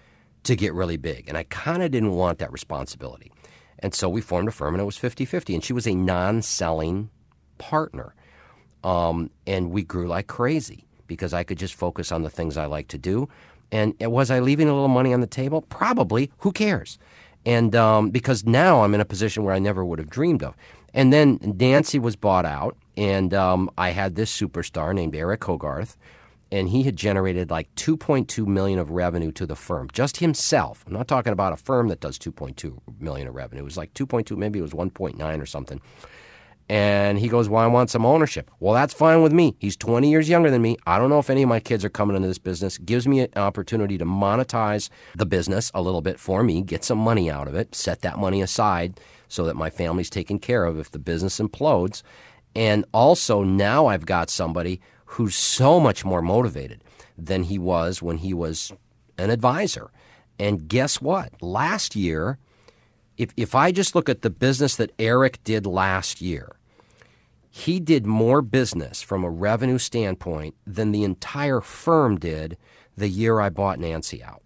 to 0.43 0.55
get 0.55 0.73
really 0.73 0.97
big, 0.97 1.27
and 1.27 1.37
I 1.37 1.43
kind 1.43 1.83
of 1.83 1.91
didn't 1.91 2.13
want 2.13 2.39
that 2.39 2.51
responsibility. 2.51 3.31
And 3.79 3.93
so 3.93 4.09
we 4.09 4.21
formed 4.21 4.47
a 4.47 4.51
firm, 4.51 4.73
and 4.73 4.81
it 4.81 4.85
was 4.85 4.97
50 4.97 5.25
50. 5.25 5.55
And 5.55 5.63
she 5.63 5.73
was 5.73 5.87
a 5.87 5.95
non 5.95 6.41
selling 6.41 7.09
partner. 7.57 8.13
Um, 8.83 9.29
and 9.47 9.71
we 9.71 9.83
grew 9.83 10.07
like 10.07 10.27
crazy 10.27 10.85
because 11.07 11.33
I 11.33 11.43
could 11.43 11.57
just 11.57 11.73
focus 11.73 12.11
on 12.11 12.23
the 12.23 12.29
things 12.29 12.57
I 12.57 12.65
like 12.65 12.87
to 12.89 12.97
do. 12.97 13.27
And 13.71 13.93
was 14.01 14.31
I 14.31 14.39
leaving 14.39 14.67
a 14.67 14.73
little 14.73 14.87
money 14.87 15.13
on 15.13 15.21
the 15.21 15.27
table? 15.27 15.61
Probably. 15.61 16.31
Who 16.39 16.51
cares? 16.51 16.97
And 17.45 17.75
um, 17.75 18.09
because 18.09 18.45
now 18.45 18.83
I'm 18.83 18.93
in 18.93 19.01
a 19.01 19.05
position 19.05 19.43
where 19.43 19.53
I 19.53 19.59
never 19.59 19.85
would 19.85 19.99
have 19.99 20.09
dreamed 20.09 20.43
of. 20.43 20.55
And 20.93 21.13
then 21.13 21.39
Nancy 21.41 21.99
was 21.99 22.15
bought 22.15 22.45
out, 22.45 22.75
and 22.97 23.33
um, 23.33 23.69
I 23.77 23.91
had 23.91 24.15
this 24.15 24.35
superstar 24.35 24.93
named 24.93 25.15
Eric 25.15 25.43
Hogarth, 25.43 25.97
and 26.51 26.69
he 26.69 26.83
had 26.83 26.95
generated 26.95 27.51
like 27.51 27.73
2.2 27.75 28.45
million 28.45 28.79
of 28.79 28.91
revenue 28.91 29.31
to 29.33 29.45
the 29.45 29.55
firm, 29.55 29.89
just 29.93 30.17
himself. 30.17 30.83
I'm 30.87 30.93
not 30.93 31.07
talking 31.07 31.33
about 31.33 31.53
a 31.53 31.57
firm 31.57 31.87
that 31.89 31.99
does 31.99 32.17
2.2 32.17 32.79
million 32.99 33.27
of 33.27 33.35
revenue. 33.35 33.61
It 33.61 33.65
was 33.65 33.77
like 33.77 33.93
2.2, 33.93 34.35
maybe 34.37 34.59
it 34.59 34.63
was 34.63 34.71
1.9 34.71 35.41
or 35.41 35.45
something. 35.45 35.81
And 36.71 37.17
he 37.17 37.27
goes, 37.29 37.49
Well, 37.49 37.63
I 37.63 37.67
want 37.67 37.89
some 37.89 38.05
ownership. 38.05 38.51
Well, 38.59 38.75
that's 38.75 38.93
fine 38.93 39.23
with 39.23 39.33
me. 39.33 39.55
He's 39.57 39.75
20 39.75 40.07
years 40.09 40.29
younger 40.29 40.51
than 40.51 40.61
me. 40.61 40.77
I 40.85 40.99
don't 40.99 41.09
know 41.09 41.17
if 41.17 41.31
any 41.31 41.41
of 41.41 41.49
my 41.49 41.59
kids 41.59 41.83
are 41.83 41.89
coming 41.89 42.15
into 42.15 42.27
this 42.27 42.37
business. 42.37 42.77
Gives 42.77 43.07
me 43.07 43.21
an 43.21 43.29
opportunity 43.35 43.97
to 43.97 44.05
monetize 44.05 44.89
the 45.15 45.25
business 45.25 45.71
a 45.73 45.81
little 45.81 46.01
bit 46.01 46.19
for 46.19 46.43
me, 46.43 46.61
get 46.61 46.83
some 46.83 46.99
money 46.99 47.29
out 47.29 47.47
of 47.47 47.55
it, 47.55 47.73
set 47.73 48.01
that 48.01 48.19
money 48.19 48.43
aside 48.43 48.99
so 49.27 49.45
that 49.45 49.55
my 49.55 49.71
family's 49.71 50.11
taken 50.11 50.37
care 50.37 50.63
of 50.63 50.77
if 50.77 50.91
the 50.91 50.99
business 50.99 51.39
implodes. 51.39 52.03
And 52.55 52.85
also, 52.93 53.43
now 53.43 53.87
I've 53.87 54.05
got 54.05 54.29
somebody 54.29 54.79
who's 55.13 55.35
so 55.35 55.79
much 55.79 56.05
more 56.05 56.21
motivated 56.21 56.83
than 57.17 57.43
he 57.43 57.57
was 57.57 58.01
when 58.01 58.17
he 58.17 58.33
was 58.33 58.71
an 59.17 59.31
advisor. 59.31 59.89
And 60.37 60.67
guess 60.67 61.01
what? 61.01 61.41
Last 61.41 61.95
year, 61.95 62.37
if, 63.17 63.33
if 63.35 63.55
I 63.55 63.71
just 63.71 63.95
look 63.95 64.07
at 64.07 64.21
the 64.21 64.29
business 64.29 64.75
that 64.75 64.91
Eric 64.99 65.43
did 65.43 65.65
last 65.65 66.21
year, 66.21 66.55
he 67.49 67.79
did 67.79 68.05
more 68.05 68.43
business 68.43 69.01
from 69.01 69.23
a 69.23 69.29
revenue 69.31 69.79
standpoint 69.79 70.55
than 70.67 70.91
the 70.91 71.03
entire 71.03 71.59
firm 71.59 72.17
did 72.17 72.55
the 72.95 73.09
year 73.09 73.39
I 73.39 73.49
bought 73.49 73.79
Nancy 73.79 74.23
out. 74.23 74.43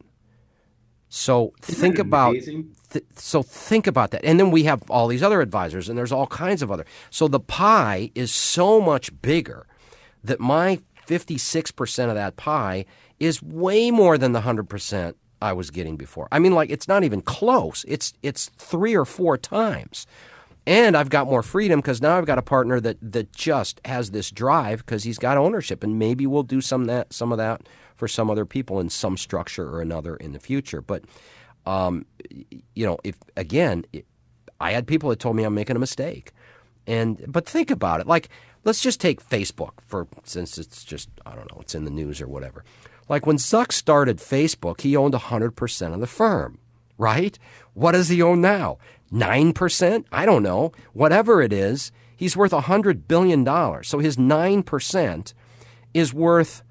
So 1.10 1.54
Isn't 1.68 1.76
think 1.76 2.00
about 2.00 2.36
th- 2.36 3.06
so 3.16 3.44
think 3.44 3.86
about 3.86 4.12
that. 4.12 4.24
And 4.24 4.40
then 4.40 4.50
we 4.50 4.64
have 4.64 4.90
all 4.90 5.08
these 5.08 5.22
other 5.22 5.42
advisors 5.42 5.90
and 5.90 5.98
there's 5.98 6.12
all 6.14 6.28
kinds 6.28 6.62
of 6.64 6.72
other. 6.72 6.86
So 7.10 7.28
the 7.28 7.42
pie 7.42 8.12
is 8.16 8.32
so 8.32 8.80
much 8.80 9.12
bigger 9.22 9.68
that 10.24 10.40
my 10.40 10.80
56% 11.08 12.10
of 12.10 12.16
that 12.16 12.36
pie 12.36 12.86
is 13.20 13.42
way 13.42 13.92
more 13.92 14.18
than 14.18 14.32
the 14.32 14.42
100% 14.42 15.16
I 15.44 15.54
was 15.54 15.70
getting 15.70 15.98
before. 15.98 16.28
I 16.32 16.40
mean, 16.40 16.54
like 16.54 16.70
it's 16.70 16.88
not 16.88 17.04
even 17.04 17.22
close. 17.22 17.84
It's 17.88 18.14
it's 18.24 18.50
three 18.58 18.96
or 18.96 19.04
four 19.04 19.38
times, 19.38 20.08
and 20.66 20.96
I've 20.96 21.10
got 21.10 21.28
more 21.28 21.44
freedom 21.44 21.82
because 21.82 22.02
now 22.02 22.18
I've 22.18 22.26
got 22.26 22.38
a 22.38 22.42
partner 22.42 22.80
that 22.80 22.98
that 23.02 23.34
just 23.34 23.82
has 23.84 24.12
this 24.12 24.32
drive 24.32 24.80
because 24.86 25.04
he's 25.04 25.18
got 25.18 25.38
ownership, 25.38 25.84
and 25.84 26.00
maybe 26.00 26.26
we'll 26.26 26.44
do 26.44 26.62
some 26.62 26.86
that 26.86 27.12
some 27.12 27.34
of 27.34 27.38
that 27.40 27.68
for 27.96 28.08
some 28.08 28.30
other 28.30 28.46
people 28.46 28.80
in 28.80 28.90
some 28.90 29.18
structure 29.18 29.70
or 29.70 29.82
another 29.82 30.16
in 30.16 30.32
the 30.32 30.40
future. 30.40 30.82
But 30.82 31.04
um, 31.66 32.06
you 32.74 32.86
know, 32.86 32.98
if 33.04 33.18
again, 33.36 33.84
I 34.62 34.72
had 34.72 34.88
people 34.88 35.10
that 35.10 35.20
told 35.20 35.36
me 35.36 35.44
I'm 35.44 35.54
making 35.54 35.76
a 35.76 35.80
mistake, 35.80 36.32
and 36.88 37.22
but 37.28 37.46
think 37.46 37.70
about 37.70 38.00
it, 38.00 38.08
like 38.08 38.30
let's 38.64 38.82
just 38.82 39.00
take 39.00 39.28
Facebook 39.28 39.74
for 39.86 40.08
since 40.24 40.58
it's 40.58 40.84
just 40.84 41.10
I 41.26 41.36
don't 41.36 41.52
know, 41.52 41.62
it's 41.62 41.76
in 41.76 41.86
the 41.86 41.92
news 41.92 42.22
or 42.22 42.28
whatever. 42.28 42.64
Like 43.10 43.26
when 43.26 43.38
Zuck 43.38 43.72
started 43.72 44.18
Facebook, 44.18 44.82
he 44.82 44.96
owned 44.96 45.14
100% 45.14 45.94
of 45.94 46.00
the 46.00 46.08
firm, 46.08 46.58
right? 46.98 47.38
What 47.74 47.92
does 47.92 48.10
he 48.10 48.22
own 48.22 48.40
now? 48.42 48.78
9%? 49.12 50.06
I 50.12 50.26
don't 50.26 50.44
know. 50.44 50.72
Whatever 50.94 51.42
it 51.42 51.52
is, 51.52 51.92
he's 52.16 52.38
worth 52.38 52.52
$100 52.52 53.08
billion. 53.08 53.46
So 53.84 54.00
his 54.00 54.18
9% 54.18 55.34
is 55.94 56.14
worth 56.14 56.64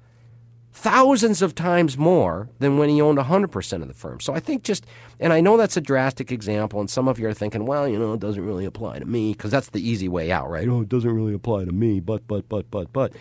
thousands 0.73 1.41
of 1.41 1.53
times 1.53 1.97
more 1.97 2.49
than 2.59 2.77
when 2.77 2.89
he 2.89 2.99
owned 2.99 3.19
100% 3.19 3.81
of 3.81 3.87
the 3.87 3.93
firm. 3.93 4.19
So 4.19 4.33
I 4.33 4.39
think 4.39 4.63
just, 4.63 4.85
and 5.19 5.31
I 5.31 5.39
know 5.39 5.55
that's 5.55 5.77
a 5.77 5.81
drastic 5.81 6.31
example, 6.31 6.79
and 6.79 6.89
some 6.89 7.07
of 7.07 7.19
you 7.19 7.27
are 7.27 7.33
thinking, 7.33 7.65
well, 7.65 7.87
you 7.87 7.99
know, 7.99 8.13
it 8.13 8.19
doesn't 8.19 8.43
really 8.43 8.65
apply 8.65 8.99
to 8.99 9.05
me, 9.05 9.33
because 9.33 9.51
that's 9.51 9.69
the 9.69 9.87
easy 9.87 10.07
way 10.07 10.31
out, 10.31 10.49
right? 10.49 10.67
Oh, 10.67 10.81
it 10.81 10.89
doesn't 10.89 11.09
really 11.09 11.33
apply 11.33 11.65
to 11.65 11.71
me, 11.71 11.99
but, 11.99 12.27
but, 12.27 12.49
but, 12.49 12.69
but, 12.71 12.91
but. 12.91 13.13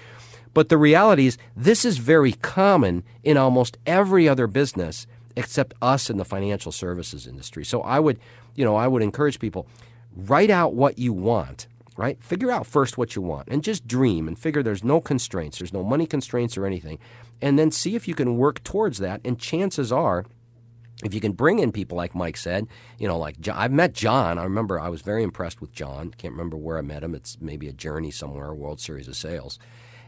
But 0.54 0.70
the 0.70 0.78
reality 0.78 1.26
is, 1.26 1.38
this 1.56 1.84
is 1.84 1.98
very 1.98 2.32
common 2.32 3.04
in 3.22 3.36
almost 3.36 3.78
every 3.86 4.28
other 4.28 4.46
business 4.46 5.06
except 5.36 5.74
us 5.80 6.10
in 6.10 6.16
the 6.16 6.24
financial 6.24 6.72
services 6.72 7.26
industry. 7.26 7.64
So 7.64 7.80
I 7.82 8.00
would, 8.00 8.18
you 8.54 8.64
know, 8.64 8.76
I 8.76 8.86
would 8.86 9.02
encourage 9.02 9.38
people 9.38 9.66
write 10.14 10.50
out 10.50 10.74
what 10.74 10.98
you 10.98 11.12
want, 11.12 11.66
right? 11.96 12.22
Figure 12.22 12.50
out 12.50 12.66
first 12.66 12.98
what 12.98 13.16
you 13.16 13.22
want 13.22 13.48
and 13.48 13.64
just 13.64 13.86
dream 13.86 14.28
and 14.28 14.38
figure 14.38 14.62
there's 14.62 14.84
no 14.84 15.00
constraints, 15.00 15.58
there's 15.58 15.72
no 15.72 15.82
money 15.82 16.06
constraints 16.06 16.56
or 16.56 16.66
anything. 16.66 16.98
And 17.42 17.58
then 17.58 17.70
see 17.70 17.94
if 17.94 18.08
you 18.08 18.14
can 18.14 18.38
work 18.38 18.64
towards 18.64 18.98
that. 18.98 19.20
And 19.24 19.38
chances 19.38 19.92
are, 19.92 20.24
if 21.04 21.12
you 21.12 21.20
can 21.20 21.32
bring 21.32 21.58
in 21.58 21.72
people 21.72 21.96
like 21.96 22.14
Mike 22.14 22.36
said, 22.36 22.68
you 22.98 23.06
know, 23.08 23.18
like 23.18 23.40
John, 23.40 23.56
I've 23.58 23.72
met 23.72 23.92
John. 23.92 24.38
I 24.38 24.44
remember 24.44 24.80
I 24.80 24.88
was 24.88 25.02
very 25.02 25.22
impressed 25.22 25.60
with 25.60 25.72
John. 25.72 26.12
Can't 26.16 26.32
remember 26.32 26.56
where 26.56 26.78
I 26.78 26.82
met 26.82 27.02
him. 27.02 27.14
It's 27.14 27.38
maybe 27.40 27.68
a 27.68 27.72
journey 27.72 28.12
somewhere, 28.12 28.54
World 28.54 28.80
Series 28.80 29.08
of 29.08 29.16
Sales 29.16 29.58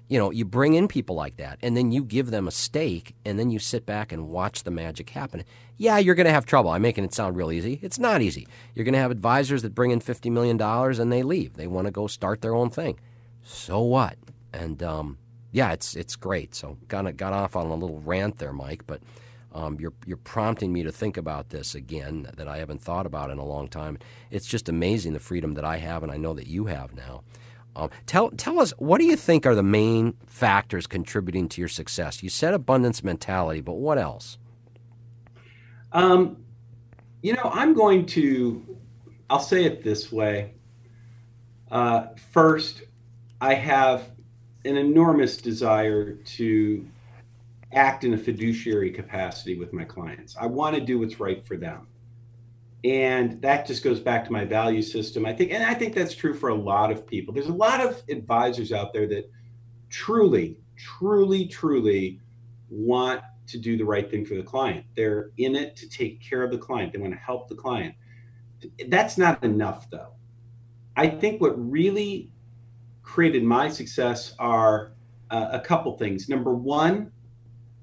you 0.09 0.18
know, 0.18 0.31
you 0.31 0.44
bring 0.44 0.75
in 0.75 0.87
people 0.87 1.16
like 1.16 1.37
that 1.37 1.59
and 1.62 1.77
then 1.77 1.90
you 1.90 2.05
give 2.05 2.31
them 2.31 2.47
a 2.47 2.51
stake 2.51 3.14
and 3.25 3.38
then 3.38 3.51
you 3.51 3.59
sit 3.59 3.87
back 3.87 4.12
and 4.12 4.29
watch 4.29 4.64
the 4.64 4.70
magic 4.70 5.11
happen. 5.11 5.44
Yeah, 5.77 5.99
you're 5.99 6.14
going 6.14 6.27
to 6.27 6.33
have 6.33 6.44
trouble. 6.44 6.70
I'm 6.70 6.83
making 6.83 7.05
it 7.05 7.14
sound 7.14 7.37
real 7.37 7.51
easy. 7.51 7.81
It's 7.83 7.99
not 7.99 8.20
easy. 8.20 8.47
You're 8.75 8.85
going 8.85 8.94
to 8.94 8.99
have 8.99 9.11
advisors 9.11 9.62
that 9.62 9.75
bring 9.75 9.90
in 9.90 10.01
$50 10.01 10.31
million 10.31 10.61
and 10.61 11.12
they 11.12 11.23
leave. 11.23 11.55
They 11.55 11.66
want 11.66 11.87
to 11.87 11.90
go 11.90 12.07
start 12.07 12.42
their 12.42 12.55
own 12.55 12.70
thing. 12.70 13.01
So 13.42 13.81
what? 13.81 14.18
And 14.53 14.83
um, 14.83 15.18
yeah, 15.54 15.70
it's 15.72 15.94
it's 15.94 16.16
great. 16.16 16.52
So 16.52 16.76
got 16.88 17.16
got 17.16 17.32
off 17.32 17.54
on 17.54 17.66
a 17.66 17.74
little 17.74 18.00
rant 18.00 18.38
there, 18.38 18.52
Mike, 18.52 18.82
but 18.88 19.00
um, 19.52 19.78
you're 19.78 19.92
you're 20.04 20.16
prompting 20.16 20.72
me 20.72 20.82
to 20.82 20.90
think 20.90 21.16
about 21.16 21.50
this 21.50 21.76
again 21.76 22.28
that 22.36 22.48
I 22.48 22.58
haven't 22.58 22.82
thought 22.82 23.06
about 23.06 23.30
in 23.30 23.38
a 23.38 23.44
long 23.44 23.68
time. 23.68 23.98
It's 24.32 24.48
just 24.48 24.68
amazing 24.68 25.12
the 25.12 25.20
freedom 25.20 25.54
that 25.54 25.64
I 25.64 25.76
have, 25.76 26.02
and 26.02 26.10
I 26.10 26.16
know 26.16 26.34
that 26.34 26.48
you 26.48 26.66
have 26.66 26.92
now. 26.96 27.22
Um, 27.76 27.90
tell 28.04 28.30
tell 28.30 28.58
us 28.58 28.72
what 28.78 28.98
do 28.98 29.04
you 29.04 29.14
think 29.14 29.46
are 29.46 29.54
the 29.54 29.62
main 29.62 30.14
factors 30.26 30.88
contributing 30.88 31.48
to 31.50 31.60
your 31.60 31.68
success? 31.68 32.20
You 32.20 32.30
said 32.30 32.52
abundance 32.52 33.04
mentality, 33.04 33.60
but 33.60 33.74
what 33.74 33.96
else? 33.96 34.38
Um, 35.92 36.38
you 37.22 37.32
know, 37.34 37.48
I'm 37.52 37.74
going 37.74 38.06
to. 38.06 38.76
I'll 39.30 39.38
say 39.38 39.64
it 39.64 39.84
this 39.84 40.10
way. 40.10 40.54
Uh, 41.70 42.08
first, 42.32 42.82
I 43.40 43.54
have 43.54 44.10
an 44.64 44.77
enormous 44.77 45.37
desire 45.37 46.14
to 46.14 46.87
act 47.72 48.05
in 48.05 48.14
a 48.14 48.18
fiduciary 48.18 48.90
capacity 48.90 49.59
with 49.59 49.72
my 49.72 49.85
clients. 49.85 50.37
I 50.40 50.46
want 50.46 50.74
to 50.77 50.81
do 50.81 50.98
what's 50.98 51.20
right 51.20 51.46
for 51.46 51.57
them. 51.57 51.88
And 52.85 53.40
that 53.42 53.66
just 53.66 53.83
goes 53.83 54.00
back 54.00 54.24
to 54.27 54.33
my 54.33 54.44
value 54.44 54.83
system. 54.83 55.24
I 55.24 55.33
think 55.33 55.53
and 55.53 55.64
i 55.64 55.72
think 55.72 55.94
that's 55.94 56.14
true 56.14 56.35
for 56.35 56.50
a 56.50 56.55
lot 56.55 56.90
of 56.90 57.07
people. 57.07 57.33
There's 57.33 57.46
a 57.46 57.53
lot 57.53 57.81
of 57.81 58.03
advisors 58.09 58.72
out 58.72 58.92
there 58.92 59.07
that 59.09 59.31
truly 59.88 60.59
truly 60.77 61.46
truly 61.46 62.20
want 62.68 63.22
to 63.46 63.59
do 63.59 63.77
the 63.77 63.85
right 63.85 64.11
thing 64.11 64.24
for 64.24 64.35
the 64.35 64.42
client. 64.42 64.85
They're 64.96 65.31
in 65.38 65.55
it 65.55 65.77
to 65.77 65.88
take 65.88 66.20
care 66.20 66.42
of 66.42 66.50
the 66.50 66.59
client. 66.59 66.92
They 66.92 66.98
want 66.98 67.12
to 67.12 67.18
help 67.18 67.48
the 67.48 67.55
client. 67.55 67.94
That's 68.88 69.16
not 69.16 69.42
enough 69.42 69.88
though. 69.90 70.12
I 70.96 71.09
think 71.09 71.40
what 71.40 71.55
really 71.70 72.31
created 73.04 73.44
my 73.44 73.68
success 73.68 74.34
are 74.38 74.92
uh, 75.30 75.48
a 75.52 75.60
couple 75.60 75.96
things 75.96 76.28
number 76.28 76.52
one 76.52 77.12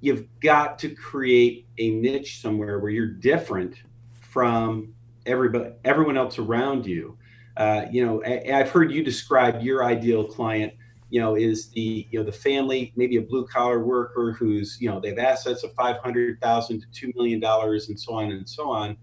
you've 0.02 0.28
got 0.40 0.78
to 0.80 0.90
create 0.90 1.68
a 1.78 1.92
niche 1.92 2.42
somewhere 2.42 2.80
where 2.80 2.92
you're 2.92 3.08
different 3.08 3.76
from 4.20 4.94
everybody, 5.26 5.72
everyone 5.86 6.18
else 6.18 6.40
around 6.40 6.86
you. 6.86 7.18
Uh, 7.58 7.86
you 7.92 8.06
know, 8.06 8.24
I, 8.26 8.58
have 8.58 8.70
heard 8.70 8.92
you 8.92 9.04
describe 9.04 9.62
your 9.62 9.86
ideal 9.86 10.26
client. 10.26 10.74
You 11.10 11.20
know, 11.20 11.36
is 11.36 11.70
the 11.72 12.08
you 12.10 12.20
know 12.20 12.24
the 12.24 12.32
family, 12.32 12.94
maybe 12.96 13.18
a 13.18 13.22
blue 13.22 13.46
collar 13.46 13.84
worker 13.84 14.32
who's 14.32 14.78
you 14.80 14.90
know 14.90 15.02
they 15.02 15.10
have 15.10 15.18
assets 15.18 15.62
of 15.64 15.74
five 15.74 15.98
hundred 15.98 16.40
thousand 16.40 16.80
to 16.82 16.88
two 16.94 17.12
million 17.18 17.42
dollars, 17.42 17.90
and 17.90 18.00
so 18.00 18.14
on 18.14 18.32
and 18.32 18.48
so 18.48 18.70
on. 18.72 18.96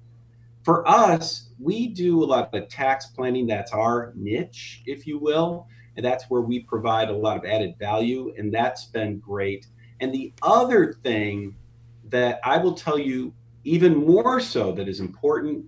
For 0.65 0.89
us, 0.89 1.51
we 1.61 1.89
do 1.89 2.25
a 2.25 2.27
lot 2.27 2.55
of 2.55 2.69
tax 2.71 3.09
planning. 3.09 3.47
That's 3.47 3.73
our 3.73 4.15
niche, 4.17 4.83
if 4.87 5.07
you 5.07 5.19
will, 5.19 5.69
and 5.99 6.05
that's 6.05 6.31
where 6.31 6.43
we 6.43 6.61
provide 6.61 7.09
a 7.09 7.13
lot 7.13 7.37
of 7.37 7.45
added 7.45 7.75
value, 7.77 8.33
and 8.39 8.55
that's 8.55 8.85
been 8.85 9.19
great. 9.19 9.67
And 9.99 10.15
the 10.15 10.33
other 10.43 10.93
thing 11.03 11.57
that 12.05 12.39
I 12.45 12.57
will 12.57 12.75
tell 12.75 13.01
you 13.01 13.35
even 13.65 13.97
more 13.97 14.39
so 14.39 14.71
that 14.71 14.89
is 14.89 15.01
important 15.01 15.67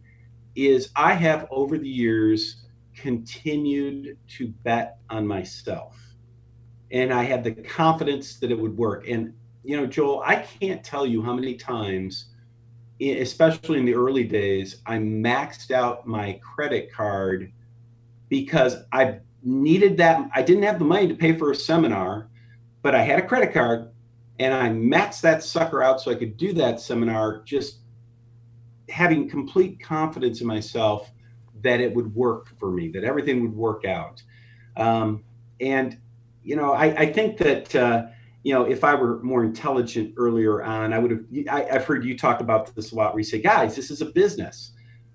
is 0.55 0.91
I 0.95 1.15
have 1.15 1.49
over 1.51 1.77
the 1.79 1.89
years 1.89 2.63
continued 2.95 4.19
to 4.37 4.47
bet 4.63 4.99
on 5.11 5.27
myself. 5.27 6.01
And 6.93 7.13
I 7.13 7.25
had 7.25 7.43
the 7.43 7.51
confidence 7.51 8.39
that 8.39 8.53
it 8.53 8.59
would 8.59 8.77
work. 8.77 9.09
And, 9.09 9.35
you 9.65 9.77
know, 9.77 9.87
Joel, 9.87 10.23
I 10.25 10.37
can't 10.37 10.85
tell 10.85 11.07
you 11.07 11.25
how 11.25 11.35
many 11.35 11.57
times, 11.57 12.27
especially 13.01 13.81
in 13.81 13.85
the 13.85 13.95
early 13.95 14.25
days, 14.25 14.77
I 14.87 14.99
maxed 14.99 15.73
out 15.73 16.07
my 16.07 16.39
credit 16.41 16.93
card 16.93 17.51
because 18.29 18.77
I 18.93 19.19
needed 19.43 19.97
that. 19.99 20.29
I 20.35 20.43
didn't 20.43 20.65
have 20.65 20.79
the 20.79 20.85
money 20.85 21.09
to 21.09 21.15
pay 21.15 21.37
for 21.37 21.51
a 21.51 21.55
seminar, 21.55 22.29
but 22.83 22.95
I 22.95 23.03
had 23.03 23.19
a 23.19 23.27
credit 23.27 23.53
card 23.53 23.91
and 24.39 24.55
I 24.55 24.69
maxed 24.69 25.21
that 25.23 25.43
sucker 25.43 25.83
out 25.83 26.01
so 26.01 26.11
I 26.11 26.15
could 26.15 26.37
do 26.37 26.53
that 26.55 26.81
seminar 26.81 27.43
just 27.45 27.79
having 28.89 29.29
complete 29.29 29.81
confidence 29.81 30.41
in 30.41 30.47
myself 30.47 31.11
that 31.63 31.81
it 31.81 31.95
would 31.95 32.15
work 32.15 32.49
for 32.59 32.71
me, 32.71 32.89
that 32.89 33.05
everything 33.05 33.43
would 33.43 33.55
work 33.55 33.85
out. 33.85 34.23
Um, 34.77 35.25
and, 35.61 35.99
you 36.43 36.57
know, 36.57 36.73
I, 36.73 36.87
I 36.87 37.13
think 37.13 37.37
that, 37.39 37.75
uh, 37.75 38.07
you 38.43 38.55
know, 38.55 38.65
if 38.65 38.83
I 38.83 38.95
were 38.95 39.23
more 39.23 39.45
intelligent 39.45 40.15
earlier 40.17 40.63
on, 40.63 40.95
I 40.95 40.99
would 40.99 41.11
have, 41.11 41.25
I, 41.51 41.69
I've 41.77 41.85
heard 41.85 42.05
you 42.05 42.17
talk 42.17 42.41
about 42.41 42.75
this 42.75 42.93
a 42.93 42.95
lot 42.95 43.13
where 43.13 43.21
you 43.21 43.25
say, 43.25 43.41
guys, 43.41 43.77
this 43.77 43.91
is 43.91 44.01
a 44.01 44.07
business, 44.07 44.73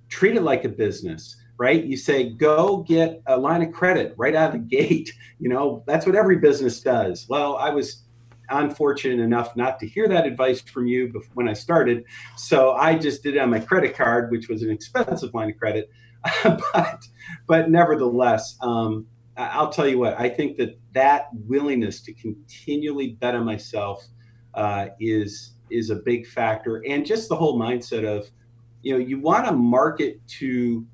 treat 0.07 0.35
it 0.35 0.43
like 0.43 0.63
a 0.65 0.69
business 0.69 1.35
right? 1.57 1.83
You 1.83 1.97
say, 1.97 2.29
go 2.29 2.77
get 2.77 3.21
a 3.27 3.37
line 3.37 3.61
of 3.61 3.71
credit 3.71 4.13
right 4.17 4.35
out 4.35 4.53
of 4.55 4.61
the 4.61 4.77
gate. 4.77 5.11
You 5.37 5.49
know, 5.49 5.83
that's 5.85 6.05
what 6.05 6.15
every 6.15 6.37
business 6.37 6.79
does. 6.79 7.27
Well, 7.27 7.57
I 7.57 7.69
was 7.69 8.05
unfortunate 8.49 9.19
enough 9.19 9.53
not 9.55 9.79
to 9.79 9.87
hear 9.87 10.07
that 10.07 10.25
advice 10.25 10.61
from 10.61 10.87
you 10.87 11.11
when 11.33 11.49
I 11.49 11.53
started. 11.53 12.05
So 12.37 12.71
I 12.71 12.95
just 12.95 13.21
did 13.21 13.35
it 13.35 13.39
on 13.39 13.49
my 13.49 13.59
credit 13.59 13.95
card, 13.95 14.31
which 14.31 14.47
was 14.47 14.63
an 14.63 14.71
expensive 14.71 15.33
line 15.33 15.49
of 15.49 15.57
credit. 15.57 15.89
but, 16.43 17.05
but 17.47 17.69
nevertheless, 17.69 18.57
um, 18.61 19.07
I'll 19.37 19.69
tell 19.69 19.87
you 19.87 19.99
what, 19.99 20.19
I 20.19 20.29
think 20.29 20.57
that 20.57 20.79
that 20.93 21.27
willingness 21.33 22.01
to 22.03 22.13
continually 22.13 23.17
bet 23.19 23.35
on 23.35 23.45
myself 23.45 24.07
uh, 24.53 24.87
is, 24.99 25.55
is 25.69 25.89
a 25.89 25.95
big 25.97 26.25
factor. 26.27 26.81
And 26.87 27.05
just 27.05 27.27
the 27.27 27.35
whole 27.35 27.59
mindset 27.59 28.05
of, 28.05 28.29
you 28.81 28.93
know, 28.93 28.99
you 28.99 29.19
want 29.19 29.45
to 29.45 29.51
market 29.51 30.25
to, 30.39 30.85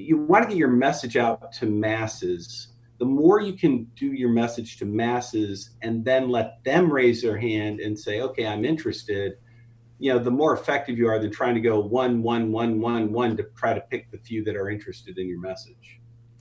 you 0.00 0.16
want 0.16 0.44
to 0.44 0.48
get 0.48 0.58
your 0.58 0.68
message 0.68 1.16
out 1.16 1.52
to 1.52 1.66
masses 1.66 2.68
the 2.98 3.04
more 3.04 3.40
you 3.40 3.52
can 3.52 3.84
do 3.94 4.06
your 4.06 4.30
message 4.30 4.76
to 4.78 4.84
masses 4.84 5.70
and 5.82 6.04
then 6.04 6.28
let 6.28 6.62
them 6.64 6.92
raise 6.92 7.22
their 7.22 7.38
hand 7.38 7.80
and 7.80 7.98
say, 7.98 8.20
okay, 8.20 8.46
I'm 8.46 8.64
interested, 8.64 9.34
you 10.00 10.12
know, 10.12 10.18
the 10.18 10.32
more 10.32 10.52
effective 10.52 10.98
you 10.98 11.08
are 11.08 11.18
than 11.20 11.30
trying 11.30 11.54
to 11.54 11.60
go 11.60 11.78
one, 11.78 12.22
one, 12.22 12.50
one, 12.50 12.80
one, 12.80 13.12
one 13.12 13.36
to 13.36 13.44
try 13.56 13.72
to 13.72 13.80
pick 13.80 14.10
the 14.10 14.18
few 14.18 14.42
that 14.44 14.56
are 14.56 14.68
interested 14.68 15.16
in 15.16 15.28
your 15.28 15.40
message. 15.40 16.00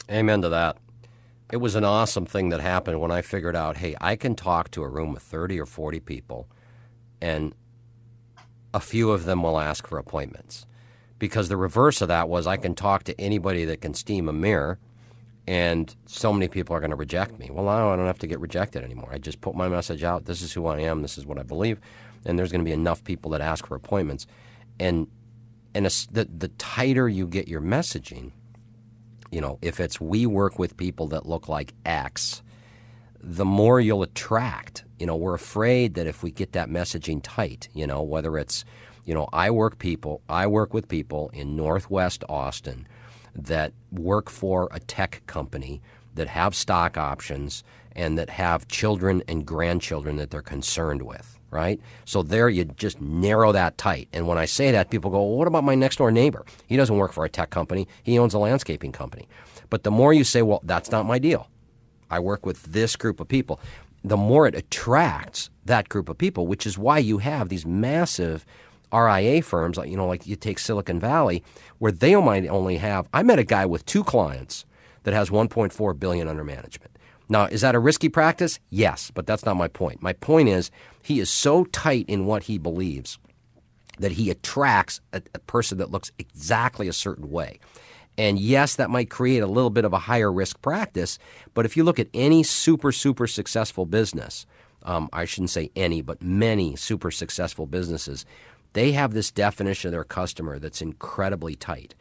Amen 0.10 0.42
to 0.42 0.50
that. 0.50 0.78
It 1.52 1.58
was 1.58 1.76
an 1.76 1.84
awesome 1.84 2.26
thing 2.26 2.50
that 2.50 2.60
happened 2.60 3.00
when 3.00 3.12
I 3.12 3.22
figured 3.22 3.56
out, 3.56 3.78
hey, 3.78 3.96
I 4.02 4.16
can 4.16 4.36
talk 4.36 4.72
to 4.72 4.84
a 4.84 4.90
room 4.90 5.16
of 5.16 5.22
30 5.22 5.60
or 5.60 5.66
40 5.66 6.00
people 6.02 6.48
and 7.22 7.54
a 8.74 8.80
few 8.80 9.12
of 9.12 9.26
them 9.26 9.44
will 9.44 9.60
ask 9.60 9.88
for 9.88 9.98
appointments. 9.98 10.67
Because 11.20 11.50
the 11.50 11.58
reverse 11.58 12.02
of 12.02 12.10
that 12.10 12.30
was 12.30 12.46
I 12.48 12.58
can 12.58 12.76
talk 12.76 13.04
to 13.06 13.20
anybody 13.20 13.66
that 13.66 13.82
can 13.82 13.94
steam 13.94 14.30
a 14.30 14.34
mirror, 14.34 14.78
and 15.48 15.96
so 16.06 16.32
many 16.32 16.48
people 16.48 16.76
are 16.76 16.80
going 16.80 16.92
to 16.92 16.96
reject 16.96 17.40
me. 17.40 17.50
Well, 17.52 17.66
now 17.66 17.92
I 17.92 17.96
don't 17.96 18.06
have 18.06 18.20
to 18.20 18.28
get 18.28 18.40
rejected 18.40 18.84
anymore. 18.84 19.10
I 19.12 19.18
just 19.18 19.42
put 19.42 19.56
my 19.56 19.68
message 19.68 20.04
out. 20.04 20.26
This 20.26 20.42
is 20.42 20.54
who 20.54 20.68
I 20.68 20.82
am. 20.82 21.02
This 21.02 21.18
is 21.18 21.26
what 21.26 21.40
I 21.40 21.44
believe, 21.44 21.80
and 22.26 22.38
there's 22.38 22.52
going 22.52 22.62
to 22.62 22.66
be 22.66 22.74
enough 22.74 23.04
people 23.04 23.32
that 23.32 23.42
ask 23.42 23.66
for 23.66 23.76
appointments, 23.76 24.28
and 24.80 25.08
and 25.74 25.86
the 25.86 26.28
the 26.36 26.50
tighter 26.58 27.08
you 27.08 27.28
get 27.28 27.48
your 27.48 27.62
messaging, 27.62 28.32
you 29.32 29.42
know, 29.42 29.58
if 29.62 29.80
it's 29.80 30.00
we 30.02 30.26
work 30.26 30.60
with 30.60 30.78
people 30.78 31.08
that 31.08 31.26
look 31.26 31.48
like 31.48 31.74
X, 31.86 32.42
the 33.22 33.46
more 33.46 33.80
you'll 33.80 34.04
attract. 34.04 34.84
You 35.00 35.06
know, 35.06 35.16
we're 35.16 35.36
afraid 35.36 35.96
that 35.96 36.08
if 36.08 36.24
we 36.24 36.32
get 36.32 36.54
that 36.54 36.70
messaging 36.70 37.20
tight, 37.22 37.70
you 37.74 37.86
know, 37.86 38.02
whether 38.02 38.38
it's, 38.38 38.66
you 39.08 39.14
know, 39.14 39.28
I 39.32 39.50
work 39.50 39.80
people, 39.80 40.22
I 40.28 40.46
work 40.48 40.74
with 40.74 40.90
people 40.90 41.32
in 41.34 41.56
Northwest 41.56 42.26
Austin 42.28 42.86
that 43.34 43.72
work 43.92 44.30
for 44.30 44.68
a 44.72 44.82
tech 44.82 45.24
company 45.28 45.82
that 46.16 46.28
have 46.28 46.54
stock 46.54 46.98
options 46.98 47.64
and 47.96 48.18
that 48.18 48.30
have 48.30 48.68
children 48.68 49.24
and 49.28 49.46
grandchildren 49.46 50.18
that 50.18 50.30
they're 50.30 50.42
concerned 50.42 51.04
with, 51.04 51.40
right? 51.52 51.80
So 52.04 52.22
there 52.22 52.50
you 52.50 52.66
just 52.66 53.00
narrow 53.00 53.54
that 53.54 53.78
tight. 53.78 54.10
And 54.12 54.28
when 54.28 54.38
I 54.38 54.44
say 54.46 54.72
that, 54.72 54.90
people 54.90 55.10
go, 55.10 55.20
well, 55.20 55.38
what 55.38 55.48
about 55.48 55.64
my 55.64 55.76
next 55.76 55.96
door 55.96 56.12
neighbor? 56.12 56.46
He 56.68 56.76
doesn't 56.76 56.98
work 56.98 57.14
for 57.14 57.24
a 57.24 57.30
tech 57.30 57.50
company, 57.50 57.88
he 58.04 58.20
owns 58.20 58.34
a 58.34 58.40
landscaping 58.40 58.92
company. 58.92 59.30
But 59.70 59.84
the 59.84 59.92
more 59.92 60.12
you 60.14 60.26
say, 60.26 60.42
well, 60.42 60.60
that's 60.64 60.92
not 60.92 61.06
my 61.06 61.18
deal. 61.18 61.50
I 62.10 62.20
work 62.20 62.46
with 62.46 62.62
this 62.64 62.98
group 62.98 63.22
of 63.22 63.30
people, 63.30 63.62
the 64.04 64.18
more 64.18 64.48
it 64.48 64.56
attracts 64.56 65.50
that 65.66 65.88
group 65.88 66.10
of 66.10 66.18
people, 66.18 66.46
which 66.46 66.66
is 66.66 66.78
why 66.78 66.98
you 66.98 67.20
have 67.20 67.48
these 67.48 67.66
massive 67.66 68.46
RIA 68.94 69.42
firms, 69.42 69.78
like 69.78 69.90
you 69.90 69.98
know, 69.98 70.08
like 70.08 70.28
you 70.28 70.36
take 70.36 70.60
Silicon 70.60 71.00
Valley, 71.00 71.44
where 71.80 71.92
they 71.92 72.16
might 72.16 72.48
only 72.48 72.78
have. 72.78 73.08
I 73.14 73.24
met 73.24 73.40
a 73.40 73.44
guy 73.44 73.66
with 73.66 73.86
two 73.86 74.04
clients 74.04 74.66
that 75.04 75.14
has 75.14 75.30
1.4 75.30 76.00
billion 76.00 76.28
under 76.28 76.44
management. 76.44 76.98
Now, 77.30 77.46
is 77.46 77.62
that 77.62 77.76
a 77.76 77.80
risky 77.80 78.10
practice? 78.10 78.60
Yes, 78.70 79.12
but 79.14 79.28
that's 79.28 79.46
not 79.46 79.58
my 79.58 79.68
point. 79.68 80.02
My 80.02 80.14
point 80.14 80.50
is 80.50 80.72
he 81.02 81.20
is 81.20 81.30
so 81.30 81.66
tight 81.66 82.06
in 82.08 82.26
what 82.26 82.44
he 82.44 82.58
believes 82.58 83.20
that 84.00 84.14
he 84.14 84.30
attracts 84.30 85.02
a, 85.14 85.22
a 85.34 85.40
person 85.40 85.78
that 85.80 85.92
looks 85.92 86.12
exactly 86.20 86.88
a 86.88 86.94
certain 86.94 87.30
way. 87.30 87.60
And 88.18 88.40
yes, 88.40 88.76
that 88.76 88.90
might 88.90 89.10
create 89.10 89.44
a 89.44 89.48
little 89.48 89.70
bit 89.70 89.86
of 89.86 89.94
a 89.94 90.00
higher 90.00 90.32
risk 90.32 90.62
practice, 90.62 91.20
but 91.54 91.66
if 91.66 91.78
you 91.78 91.84
look 91.84 92.00
at 92.00 92.08
any 92.14 92.44
super, 92.44 92.92
super 92.92 93.28
successful 93.28 93.86
business, 93.86 94.46
um, 94.84 95.10
I 95.14 95.26
shouldn't 95.26 95.50
say 95.52 95.70
any, 95.76 96.02
but 96.02 96.22
many 96.22 96.76
super 96.76 97.12
successful 97.12 97.68
businesses, 97.68 98.26
they 98.74 98.92
have 98.94 99.14
this 99.14 99.32
definition 99.32 99.90
of 99.90 99.92
their 99.92 100.04
customer 100.04 100.60
that's 100.60 100.82
incredibly 100.82 101.56
tight. 101.56 101.96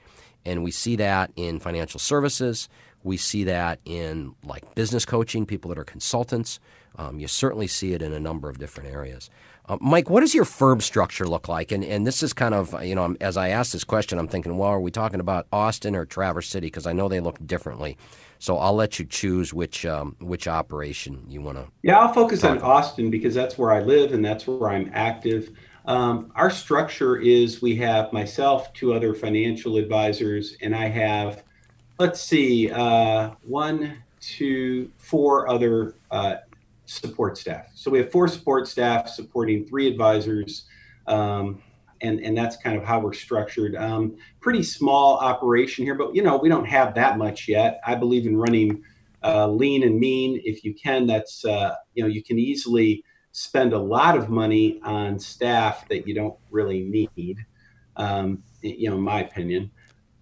And 0.44 0.62
we 0.62 0.70
see 0.70 0.96
that 0.96 1.32
in 1.36 1.58
financial 1.58 1.98
services. 1.98 2.68
We 3.02 3.16
see 3.16 3.44
that 3.44 3.80
in 3.84 4.34
like 4.44 4.74
business 4.74 5.04
coaching, 5.04 5.46
people 5.46 5.68
that 5.70 5.78
are 5.78 5.84
consultants. 5.84 6.60
Um, 6.96 7.18
you 7.20 7.28
certainly 7.28 7.66
see 7.66 7.92
it 7.92 8.02
in 8.02 8.12
a 8.12 8.20
number 8.20 8.48
of 8.48 8.58
different 8.58 8.90
areas. 8.90 9.28
Uh, 9.68 9.76
Mike, 9.80 10.08
what 10.08 10.20
does 10.20 10.34
your 10.34 10.44
firm 10.44 10.80
structure 10.80 11.26
look 11.26 11.48
like? 11.48 11.72
And 11.72 11.84
and 11.84 12.06
this 12.06 12.22
is 12.22 12.32
kind 12.32 12.54
of 12.54 12.84
you 12.84 12.94
know 12.94 13.16
as 13.20 13.36
I 13.36 13.48
ask 13.48 13.72
this 13.72 13.84
question, 13.84 14.18
I'm 14.18 14.28
thinking, 14.28 14.56
well, 14.56 14.70
are 14.70 14.80
we 14.80 14.90
talking 14.90 15.20
about 15.20 15.46
Austin 15.52 15.96
or 15.96 16.06
Traverse 16.06 16.48
City? 16.48 16.68
Because 16.68 16.86
I 16.86 16.92
know 16.92 17.08
they 17.08 17.20
look 17.20 17.44
differently. 17.44 17.96
So 18.38 18.58
I'll 18.58 18.74
let 18.74 18.98
you 18.98 19.04
choose 19.04 19.52
which 19.52 19.84
um, 19.84 20.14
which 20.20 20.46
operation 20.46 21.24
you 21.28 21.40
want 21.40 21.58
to. 21.58 21.66
Yeah, 21.82 21.98
I'll 21.98 22.12
focus 22.12 22.44
on 22.44 22.58
about. 22.58 22.70
Austin 22.70 23.10
because 23.10 23.34
that's 23.34 23.58
where 23.58 23.72
I 23.72 23.80
live 23.80 24.12
and 24.12 24.24
that's 24.24 24.46
where 24.46 24.70
I'm 24.70 24.90
active. 24.94 25.50
Um, 25.86 26.32
our 26.34 26.50
structure 26.50 27.16
is 27.16 27.62
we 27.62 27.76
have 27.76 28.12
myself, 28.12 28.72
two 28.72 28.92
other 28.92 29.14
financial 29.14 29.76
advisors, 29.76 30.56
and 30.60 30.74
I 30.74 30.88
have, 30.88 31.44
let's 31.98 32.20
see, 32.20 32.70
uh, 32.70 33.30
one, 33.42 34.02
two, 34.20 34.90
four 34.96 35.48
other 35.48 35.94
uh, 36.10 36.36
support 36.86 37.38
staff. 37.38 37.66
So 37.74 37.90
we 37.90 37.98
have 37.98 38.10
four 38.10 38.26
support 38.26 38.66
staff 38.66 39.08
supporting 39.08 39.64
three 39.64 39.86
advisors, 39.86 40.64
um, 41.06 41.62
and 42.02 42.20
and 42.20 42.36
that's 42.36 42.56
kind 42.56 42.76
of 42.76 42.84
how 42.84 42.98
we're 42.98 43.12
structured. 43.12 43.76
Um, 43.76 44.16
pretty 44.40 44.64
small 44.64 45.18
operation 45.18 45.84
here, 45.84 45.94
but 45.94 46.14
you 46.16 46.22
know 46.22 46.36
we 46.36 46.48
don't 46.48 46.66
have 46.66 46.94
that 46.96 47.16
much 47.16 47.46
yet. 47.46 47.80
I 47.86 47.94
believe 47.94 48.26
in 48.26 48.36
running 48.36 48.82
uh, 49.22 49.46
lean 49.48 49.84
and 49.84 49.98
mean. 49.98 50.40
If 50.44 50.64
you 50.64 50.74
can, 50.74 51.06
that's 51.06 51.44
uh, 51.44 51.74
you 51.94 52.02
know 52.02 52.08
you 52.08 52.24
can 52.24 52.38
easily 52.38 53.04
spend 53.36 53.74
a 53.74 53.78
lot 53.78 54.16
of 54.16 54.30
money 54.30 54.80
on 54.82 55.18
staff 55.18 55.86
that 55.88 56.08
you 56.08 56.14
don't 56.14 56.36
really 56.50 56.84
need. 56.84 57.36
Um, 57.96 58.42
you 58.62 58.88
know, 58.88 58.96
in 58.96 59.02
my 59.02 59.20
opinion. 59.20 59.70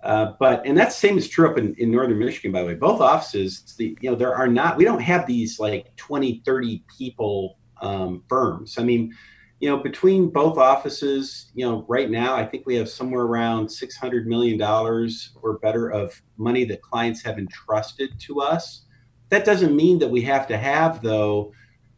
Uh, 0.03 0.33
but 0.40 0.66
and 0.66 0.77
that 0.77 0.92
same 0.92 1.16
is 1.16 1.29
true 1.29 1.48
up 1.48 1.57
in, 1.57 1.74
in 1.77 1.90
northern 1.90 2.18
michigan 2.18 2.53
by 2.53 2.61
the 2.61 2.66
way 2.66 2.74
both 2.74 3.00
offices 3.00 3.74
the 3.79 3.96
you 4.03 4.11
know 4.11 4.14
there 4.14 4.35
are 4.35 4.46
not 4.46 4.77
we 4.77 4.85
don't 4.85 5.00
have 5.00 5.27
these 5.27 5.59
like 5.59 5.96
20 5.96 6.42
30 6.44 6.85
people 6.98 7.57
um, 7.81 8.22
firms 8.29 8.77
i 8.77 8.83
mean 8.83 9.14
you 9.61 9.70
know 9.70 9.79
between 9.79 10.29
both 10.29 10.59
offices 10.59 11.50
you 11.55 11.64
know 11.64 11.87
right 11.88 12.11
now 12.11 12.37
i 12.37 12.44
think 12.44 12.66
we 12.66 12.74
have 12.74 12.87
somewhere 12.87 13.22
around 13.22 13.66
600 13.66 14.27
million 14.27 14.59
dollars 14.59 15.31
or 15.40 15.59
better 15.61 15.88
of 15.88 16.20
money 16.37 16.66
that 16.66 16.83
clients 16.83 17.22
have 17.22 17.38
entrusted 17.38 18.11
to 18.20 18.42
us 18.42 18.85
that 19.31 19.46
doesn't 19.46 19.74
mean 19.74 19.98
that 19.98 20.11
we 20.11 20.20
have 20.20 20.46
to 20.46 20.59
have 20.59 21.00
though 21.00 21.50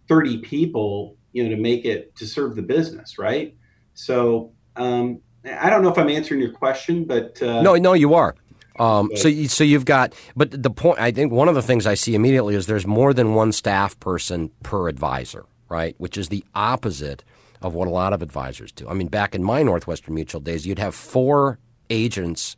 30 0.09 0.39
people 0.39 1.17
you 1.33 1.45
know 1.45 1.51
to 1.51 1.57
make 1.57 1.85
it 1.85 2.15
to 2.17 2.27
serve 2.27 2.57
the 2.57 2.63
business 2.63 3.19
right 3.19 3.57
so 3.95 4.53
um, 4.77 5.21
I 5.61 5.71
don't 5.71 5.83
know 5.83 5.91
if 5.91 5.99
I'm 5.99 6.09
answering 6.09 6.41
your 6.41 6.53
question, 6.53 7.05
but 7.05 7.41
uh, 7.43 7.63
no, 7.63 7.77
no, 7.77 7.93
you 7.93 8.15
are. 8.15 8.35
Um, 8.79 9.11
so, 9.15 9.29
you, 9.29 9.49
so 9.49 9.65
you've 9.65 9.87
got, 9.87 10.15
but 10.35 10.63
the 10.63 10.71
point, 10.71 10.99
I 10.99 11.11
think 11.11 11.33
one 11.33 11.49
of 11.49 11.55
the 11.55 11.63
things 11.63 11.87
I 11.87 11.95
see 11.95 12.15
immediately 12.15 12.55
is 12.55 12.67
there's 12.67 12.87
more 12.87 13.15
than 13.15 13.35
one 13.35 13.53
staff 13.53 13.99
person 14.01 14.51
per 14.63 14.89
advisor, 14.89 15.47
right? 15.69 15.95
Which 15.99 16.19
is 16.19 16.29
the 16.29 16.45
opposite 16.55 17.25
of 17.63 17.73
what 17.73 17.89
a 17.89 17.91
lot 17.91 18.13
of 18.13 18.21
advisors 18.21 18.73
do. 18.73 18.87
I 18.87 18.93
mean, 18.93 19.09
back 19.09 19.35
in 19.35 19.43
my 19.43 19.63
Northwestern 19.63 20.15
Mutual 20.15 20.43
days, 20.43 20.67
you'd 20.67 20.79
have 20.79 20.95
four 20.95 21.59
agents 21.89 22.57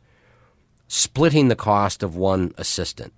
splitting 0.89 1.47
the 1.47 1.55
cost 1.55 2.03
of 2.03 2.17
one 2.17 2.53
assistant. 2.57 3.13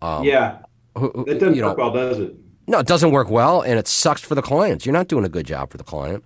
Um, 0.00 0.22
yeah, 0.24 0.58
who, 0.96 1.24
it 1.26 1.34
doesn't 1.34 1.56
you 1.56 1.62
know, 1.62 1.68
work 1.68 1.78
well, 1.78 1.92
does 1.92 2.20
it? 2.20 2.36
No, 2.66 2.78
it 2.78 2.86
doesn't 2.86 3.10
work 3.10 3.28
well, 3.28 3.60
and 3.60 3.78
it 3.78 3.88
sucks 3.88 4.20
for 4.20 4.34
the 4.34 4.42
clients. 4.42 4.86
You're 4.86 4.92
not 4.92 5.08
doing 5.08 5.24
a 5.24 5.28
good 5.28 5.46
job 5.46 5.70
for 5.70 5.78
the 5.78 5.84
client. 5.84 6.24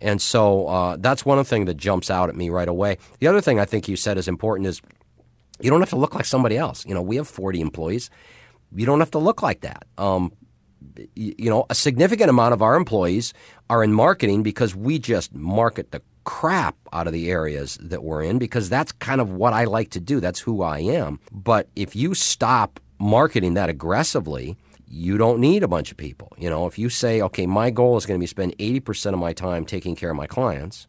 And 0.00 0.20
so 0.20 0.66
uh, 0.68 0.96
that's 0.98 1.24
one 1.24 1.42
thing 1.44 1.64
that 1.66 1.76
jumps 1.76 2.10
out 2.10 2.28
at 2.28 2.36
me 2.36 2.50
right 2.50 2.68
away. 2.68 2.98
The 3.18 3.26
other 3.26 3.40
thing 3.40 3.58
I 3.58 3.64
think 3.64 3.88
you 3.88 3.96
said 3.96 4.16
is 4.16 4.28
important 4.28 4.68
is 4.68 4.80
you 5.60 5.70
don't 5.70 5.80
have 5.80 5.90
to 5.90 5.96
look 5.96 6.14
like 6.14 6.24
somebody 6.24 6.56
else. 6.56 6.86
You 6.86 6.94
know, 6.94 7.02
we 7.02 7.16
have 7.16 7.28
40 7.28 7.60
employees. 7.60 8.10
You 8.74 8.86
don't 8.86 9.00
have 9.00 9.10
to 9.12 9.18
look 9.18 9.42
like 9.42 9.60
that. 9.62 9.86
Um, 9.96 10.32
you 11.14 11.50
know, 11.50 11.66
a 11.70 11.74
significant 11.74 12.30
amount 12.30 12.54
of 12.54 12.62
our 12.62 12.76
employees 12.76 13.34
are 13.68 13.82
in 13.82 13.92
marketing 13.92 14.42
because 14.42 14.74
we 14.74 14.98
just 14.98 15.34
market 15.34 15.90
the 15.90 16.02
crap 16.24 16.76
out 16.92 17.06
of 17.06 17.12
the 17.12 17.30
areas 17.30 17.78
that 17.80 18.04
we're 18.04 18.22
in 18.22 18.38
because 18.38 18.68
that's 18.68 18.92
kind 18.92 19.20
of 19.20 19.30
what 19.30 19.52
I 19.52 19.64
like 19.64 19.90
to 19.90 20.00
do. 20.00 20.20
That's 20.20 20.40
who 20.40 20.62
I 20.62 20.80
am. 20.80 21.18
But 21.32 21.68
if 21.74 21.96
you 21.96 22.14
stop 22.14 22.78
marketing 23.00 23.54
that 23.54 23.68
aggressively, 23.68 24.56
you 24.90 25.18
don't 25.18 25.38
need 25.40 25.62
a 25.62 25.68
bunch 25.68 25.90
of 25.90 25.96
people. 25.96 26.32
You 26.38 26.48
know, 26.48 26.66
if 26.66 26.78
you 26.78 26.88
say, 26.88 27.20
okay, 27.20 27.46
my 27.46 27.70
goal 27.70 27.96
is 27.96 28.06
going 28.06 28.18
to 28.18 28.22
be 28.22 28.26
spend 28.26 28.56
80% 28.58 29.12
of 29.12 29.18
my 29.18 29.32
time 29.32 29.64
taking 29.64 29.94
care 29.94 30.10
of 30.10 30.16
my 30.16 30.26
clients 30.26 30.86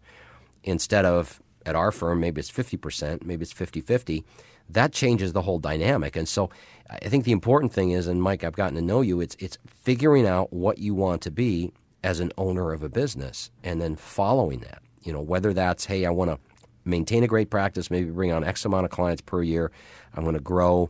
instead 0.63 1.05
of 1.05 1.41
at 1.65 1.75
our 1.75 1.91
firm, 1.91 2.19
maybe 2.19 2.39
it's 2.39 2.51
50%, 2.51 3.23
maybe 3.23 3.43
it's 3.43 3.51
50 3.51 3.81
50, 3.81 4.23
that 4.69 4.93
changes 4.93 5.33
the 5.33 5.41
whole 5.41 5.59
dynamic. 5.59 6.15
And 6.15 6.27
so 6.27 6.49
I 6.89 7.09
think 7.09 7.25
the 7.25 7.31
important 7.31 7.73
thing 7.73 7.91
is, 7.91 8.07
and 8.07 8.21
Mike, 8.21 8.43
I've 8.43 8.55
gotten 8.55 8.75
to 8.75 8.81
know 8.81 9.01
you, 9.01 9.19
it's, 9.19 9.35
it's 9.39 9.57
figuring 9.67 10.25
out 10.25 10.53
what 10.53 10.77
you 10.77 10.93
want 10.93 11.21
to 11.23 11.31
be 11.31 11.73
as 12.03 12.19
an 12.19 12.31
owner 12.37 12.71
of 12.71 12.83
a 12.83 12.89
business 12.89 13.51
and 13.63 13.81
then 13.81 13.95
following 13.95 14.59
that. 14.61 14.81
You 15.01 15.11
know, 15.11 15.21
whether 15.21 15.53
that's, 15.53 15.85
hey, 15.85 16.05
I 16.05 16.11
want 16.11 16.31
to 16.31 16.39
maintain 16.85 17.23
a 17.23 17.27
great 17.27 17.49
practice, 17.49 17.91
maybe 17.91 18.09
bring 18.09 18.31
on 18.31 18.43
X 18.43 18.63
amount 18.63 18.85
of 18.85 18.91
clients 18.91 19.21
per 19.21 19.41
year, 19.41 19.71
I'm 20.13 20.23
going 20.23 20.35
to 20.35 20.41
grow 20.41 20.89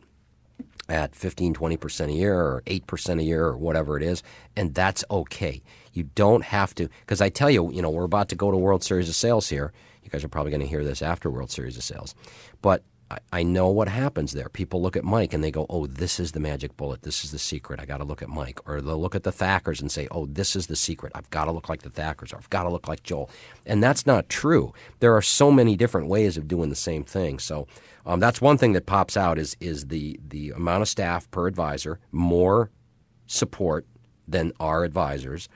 at 0.90 1.14
15, 1.14 1.54
20% 1.54 2.08
a 2.08 2.12
year 2.12 2.34
or 2.34 2.62
8% 2.66 3.20
a 3.20 3.22
year 3.22 3.44
or 3.44 3.56
whatever 3.56 3.96
it 3.96 4.02
is. 4.02 4.22
And 4.56 4.74
that's 4.74 5.04
okay. 5.10 5.62
You 5.92 6.04
don't 6.14 6.44
have 6.44 6.74
to, 6.76 6.88
because 7.00 7.20
I 7.20 7.28
tell 7.28 7.50
you, 7.50 7.70
you 7.72 7.82
know, 7.82 7.90
we're 7.90 8.04
about 8.04 8.28
to 8.30 8.36
go 8.36 8.50
to 8.50 8.56
World 8.56 8.82
Series 8.82 9.08
of 9.08 9.14
Sales 9.14 9.48
here. 9.48 9.72
You 10.02 10.10
guys 10.10 10.24
are 10.24 10.28
probably 10.28 10.50
going 10.50 10.62
to 10.62 10.66
hear 10.66 10.84
this 10.84 11.02
after 11.02 11.30
World 11.30 11.50
Series 11.50 11.76
of 11.76 11.82
Sales. 11.82 12.14
But 12.62 12.82
I, 13.10 13.18
I 13.32 13.42
know 13.42 13.68
what 13.68 13.88
happens 13.88 14.32
there. 14.32 14.48
People 14.48 14.80
look 14.80 14.96
at 14.96 15.04
Mike 15.04 15.34
and 15.34 15.42
they 15.42 15.50
go, 15.50 15.66
oh, 15.68 15.86
this 15.86 16.20
is 16.20 16.32
the 16.32 16.40
magic 16.40 16.76
bullet. 16.76 17.02
This 17.02 17.24
is 17.24 17.32
the 17.32 17.38
secret. 17.38 17.80
I 17.80 17.84
got 17.84 17.98
to 17.98 18.04
look 18.04 18.22
at 18.22 18.28
Mike. 18.28 18.60
Or 18.68 18.80
they'll 18.80 19.00
look 19.00 19.16
at 19.16 19.24
the 19.24 19.32
Thackers 19.32 19.80
and 19.80 19.90
say, 19.90 20.06
oh, 20.10 20.26
this 20.26 20.54
is 20.54 20.68
the 20.68 20.76
secret. 20.76 21.12
I've 21.14 21.30
got 21.30 21.46
to 21.46 21.52
look 21.52 21.68
like 21.68 21.82
the 21.82 21.90
Thackers 21.90 22.32
or 22.32 22.36
I've 22.36 22.50
got 22.50 22.62
to 22.62 22.70
look 22.70 22.86
like 22.86 23.02
Joel. 23.02 23.28
And 23.66 23.82
that's 23.82 24.06
not 24.06 24.28
true. 24.28 24.72
There 25.00 25.16
are 25.16 25.22
so 25.22 25.50
many 25.50 25.76
different 25.76 26.06
ways 26.08 26.36
of 26.36 26.46
doing 26.46 26.70
the 26.70 26.76
same 26.76 27.02
thing. 27.02 27.38
So 27.40 27.66
um, 28.06 28.20
that's 28.20 28.40
one 28.40 28.58
thing 28.58 28.74
that 28.74 28.86
pops 28.86 29.16
out 29.16 29.38
is, 29.38 29.56
is 29.60 29.88
the, 29.88 30.20
the 30.28 30.50
amount 30.50 30.82
of 30.82 30.88
staff 30.88 31.30
per 31.30 31.46
advisor, 31.46 31.98
more 32.12 32.70
support 33.26 33.86
than 34.28 34.52
our 34.60 34.84
advisors. 34.84 35.48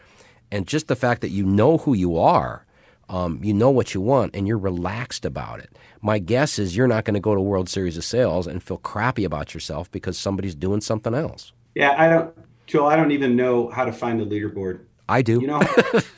And 0.51 0.67
just 0.67 0.89
the 0.89 0.97
fact 0.97 1.21
that 1.21 1.31
you 1.31 1.45
know 1.45 1.79
who 1.79 1.95
you 1.95 2.19
are 2.19 2.67
Um, 3.09 3.41
you 3.43 3.53
know 3.53 3.71
what 3.71 3.93
you 3.93 4.01
want 4.01 4.35
and 4.35 4.49
you're 4.49 4.71
relaxed 4.71 5.27
about 5.27 5.61
it. 5.61 5.71
My 6.05 6.19
guess 6.19 6.59
is 6.59 6.77
you're 6.77 6.87
not 6.87 7.07
going 7.07 7.15
to 7.15 7.21
go 7.21 7.35
to 7.35 7.41
World 7.41 7.71
Series 7.71 7.97
of 7.97 8.05
Sales 8.05 8.47
and 8.47 8.63
feel 8.63 8.77
crappy 8.77 9.25
about 9.25 9.55
yourself 9.55 9.91
because 9.91 10.19
somebody's 10.19 10.55
doing 10.55 10.83
something 10.83 11.15
else. 11.15 11.53
Yeah, 11.75 11.95
I 11.97 12.11
don't, 12.11 12.37
Joel. 12.67 12.89
I 12.89 12.97
don't 12.97 13.11
even 13.11 13.35
know 13.37 13.71
how 13.71 13.87
to 13.87 13.93
find 13.93 14.21
the 14.21 14.27
leaderboard. 14.27 14.81
I 15.09 15.23
do. 15.23 15.41
You 15.41 15.47
know, 15.47 15.63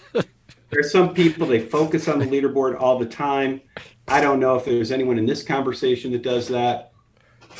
there's 0.70 0.90
some 0.90 1.14
people 1.14 1.46
they 1.46 1.60
focus 1.60 2.08
on 2.08 2.18
the 2.18 2.26
leaderboard 2.26 2.80
all 2.80 2.98
the 2.98 3.06
time. 3.06 3.60
I 4.08 4.20
don't 4.20 4.40
know 4.40 4.56
if 4.56 4.64
there's 4.64 4.90
anyone 4.90 5.18
in 5.18 5.26
this 5.26 5.44
conversation 5.44 6.10
that 6.12 6.22
does 6.22 6.48
that, 6.48 6.90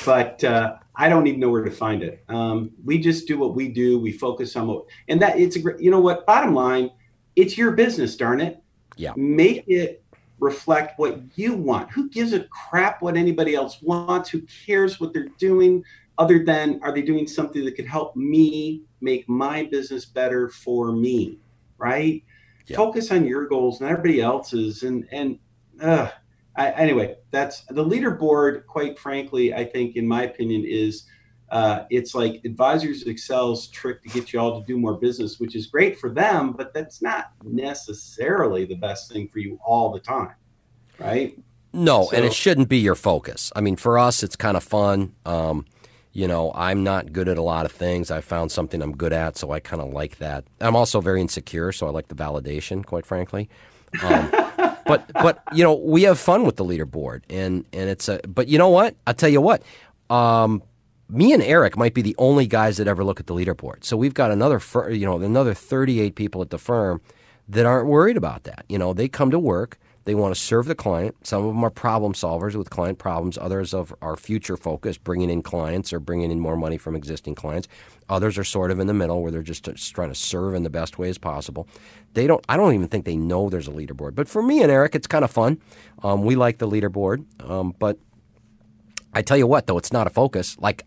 but 0.04 0.42
uh, 0.42 0.78
I 0.96 1.08
don't 1.08 1.28
even 1.28 1.38
know 1.38 1.50
where 1.50 1.62
to 1.62 1.70
find 1.70 2.02
it. 2.02 2.24
Um, 2.28 2.72
we 2.84 2.98
just 2.98 3.28
do 3.28 3.38
what 3.38 3.54
we 3.54 3.68
do. 3.68 4.00
We 4.00 4.10
focus 4.10 4.56
on 4.56 4.66
what, 4.66 4.86
and 5.06 5.22
that 5.22 5.38
it's 5.38 5.54
a 5.54 5.60
great. 5.60 5.78
You 5.78 5.92
know 5.92 6.00
what? 6.00 6.26
Bottom 6.26 6.56
line, 6.56 6.90
it's 7.36 7.56
your 7.56 7.70
business. 7.70 8.16
Darn 8.16 8.40
it. 8.40 8.60
Yeah. 8.96 9.12
Make 9.14 9.62
it 9.68 10.02
reflect 10.40 10.99
what 10.99 11.20
you 11.37 11.55
want. 11.55 11.90
Who 11.90 12.09
gives 12.09 12.33
a 12.33 12.44
crap 12.44 13.03
what 13.03 13.16
anybody 13.16 13.55
else 13.55 13.81
wants? 13.83 14.29
Who 14.31 14.42
cares 14.42 15.01
what 15.01 15.12
they're 15.12 15.29
doing? 15.38 15.83
Other 16.18 16.44
than 16.44 16.81
are 16.83 16.92
they 16.92 17.03
doing 17.03 17.27
something 17.27 17.64
that 17.64 17.77
could 17.77 17.87
help 17.87 18.16
me 18.16 18.83
make 19.01 19.29
my 19.29 19.64
business 19.64 20.05
better 20.05 20.49
for 20.49 20.92
me? 20.92 21.38
Right. 21.79 22.22
Focus 22.75 23.12
on 23.12 23.27
your 23.27 23.46
goals 23.46 23.81
and 23.81 23.88
everybody 23.88 24.20
else's. 24.20 24.83
And 24.83 25.07
and 25.12 25.38
uh, 25.81 26.11
I, 26.57 26.70
anyway, 26.70 27.16
that's 27.31 27.64
the 27.66 27.85
leaderboard. 27.85 28.66
Quite 28.66 28.99
frankly, 28.99 29.55
I 29.55 29.64
think, 29.64 29.96
in 29.96 30.09
my 30.09 30.22
opinion, 30.22 30.64
is 30.66 31.05
uh, 31.50 31.85
it's 31.90 32.14
like 32.14 32.40
Advisors 32.44 33.04
Excel's 33.06 33.68
trick 33.68 34.02
to 34.02 34.09
get 34.09 34.32
you 34.32 34.40
all 34.40 34.61
to 34.61 34.66
do 34.66 34.78
more 34.78 34.94
business, 34.94 35.38
which 35.38 35.54
is 35.54 35.66
great 35.66 35.98
for 35.98 36.11
them, 36.11 36.52
but 36.52 36.74
that's 36.74 37.00
not 37.00 37.30
necessarily 37.44 38.64
the 38.64 38.74
best 38.74 39.12
thing 39.12 39.28
for 39.28 39.38
you 39.38 39.59
all 39.64 39.92
the 39.92 40.00
time, 40.00 40.35
right? 40.98 41.38
No, 41.72 42.06
so, 42.06 42.16
and 42.16 42.24
it 42.24 42.32
shouldn't 42.32 42.68
be 42.68 42.78
your 42.78 42.94
focus. 42.94 43.52
I 43.54 43.61
mean, 43.61 43.76
for 43.76 43.98
us, 43.98 44.22
it's 44.22 44.35
kind 44.35 44.56
of 44.56 44.64
fun. 44.64 45.14
Um, 45.24 45.66
you 46.12 46.26
know, 46.26 46.50
I'm 46.54 46.82
not 46.82 47.12
good 47.12 47.28
at 47.28 47.37
a 47.37 47.42
lot 47.42 47.66
of 47.66 47.72
things. 47.72 48.11
I 48.11 48.22
found 48.22 48.50
something 48.50 48.80
I'm 48.80 48.96
good 48.96 49.12
at, 49.12 49.37
so 49.37 49.52
I 49.52 49.61
kind 49.61 49.82
of 49.82 49.90
like 49.90 50.16
that. 50.16 50.44
I'm 50.61 50.74
also 50.74 51.00
very 51.00 51.20
insecure, 51.20 51.72
so 51.72 51.87
I 51.87 51.90
like 51.90 52.09
the 52.09 52.14
validation, 52.14 52.85
quite 52.85 53.04
frankly. 53.04 53.50
Um, 54.02 54.30
but 54.87 55.11
but 55.12 55.42
you 55.52 55.62
know, 55.62 55.74
we 55.74 56.04
have 56.04 56.18
fun 56.18 56.44
with 56.44 56.56
the 56.56 56.64
leaderboard, 56.64 57.22
and 57.28 57.66
and 57.72 57.90
it's 57.90 58.09
a. 58.09 58.20
But 58.26 58.48
you 58.48 58.56
know 58.56 58.70
what? 58.70 58.96
I'll 59.06 59.14
tell 59.14 59.28
you 59.28 59.42
what. 59.42 59.62
Um, 60.09 60.62
me 61.09 61.33
and 61.33 61.42
Eric 61.42 61.77
might 61.77 61.95
be 61.95 62.03
the 62.03 62.16
only 62.19 62.47
guys 62.47 62.77
that 62.79 62.88
ever 62.88 63.05
look 63.05 63.21
at 63.21 63.27
the 63.27 63.35
leaderboard. 63.35 63.85
So 63.85 63.97
we've 63.97 64.14
got 64.14 64.31
another, 64.31 64.61
you 64.90 65.07
know, 65.07 65.21
another 65.21 65.55
38 65.55 66.14
people 66.14 66.42
at 66.42 66.51
the 66.51 66.59
firm 66.59 67.01
that 67.49 67.66
aren't 67.66 67.87
worried 67.87 68.16
about 68.16 68.45
that. 68.45 68.64
You 68.69 68.79
know, 68.79 68.92
they 68.92 69.09
come 69.09 69.31
to 69.31 69.38
work, 69.38 69.79
they 70.07 70.14
want 70.14 70.35
to 70.35 70.40
serve 70.40 70.66
the 70.66 70.75
client. 70.75 71.16
Some 71.27 71.45
of 71.45 71.49
them 71.55 71.64
are 71.64 71.71
problem 71.71 72.12
solvers 72.12 72.55
with 72.55 72.71
client 72.71 72.99
problems. 72.99 73.37
Others 73.38 73.75
of 73.75 73.92
are 74.01 74.16
future 74.16 74.57
focused, 74.57 75.03
bringing 75.03 75.31
in 75.31 75.42
clients 75.42 75.92
or 75.92 75.99
bringing 75.99 76.31
in 76.31 76.38
more 76.38 76.57
money 76.57 76.79
from 76.79 76.95
existing 76.95 77.35
clients. 77.35 77.66
Others 78.09 78.38
are 78.38 78.45
sort 78.45 78.71
of 78.71 78.79
in 78.79 78.87
the 78.87 78.95
middle 78.95 79.21
where 79.21 79.33
they're 79.33 79.42
just, 79.42 79.64
just 79.64 79.95
trying 79.95 80.09
to 80.09 80.14
serve 80.14 80.55
in 80.55 80.62
the 80.62 80.71
best 80.71 80.97
way 80.97 81.09
as 81.09 81.19
possible. 81.19 81.69
They 82.14 82.29
don't. 82.29 82.45
I 82.49 82.57
don't 82.57 82.73
even 82.73 82.87
think 82.87 83.05
they 83.05 83.16
know 83.16 83.51
there's 83.51 83.66
a 83.66 83.73
leaderboard. 83.73 84.14
But 84.14 84.29
for 84.29 84.42
me 84.42 84.62
and 84.62 84.71
Eric, 84.71 84.95
it's 84.95 85.09
kind 85.09 85.25
of 85.25 85.31
fun. 85.33 85.61
Um, 86.05 86.23
we 86.23 86.37
like 86.37 86.59
the 86.59 86.69
leaderboard, 86.69 87.25
um, 87.49 87.75
but 87.77 87.99
I 89.12 89.23
tell 89.23 89.37
you 89.37 89.49
what, 89.49 89.66
though, 89.66 89.79
it's 89.79 89.92
not 89.92 90.07
a 90.07 90.11
focus. 90.11 90.57
Like 90.61 90.85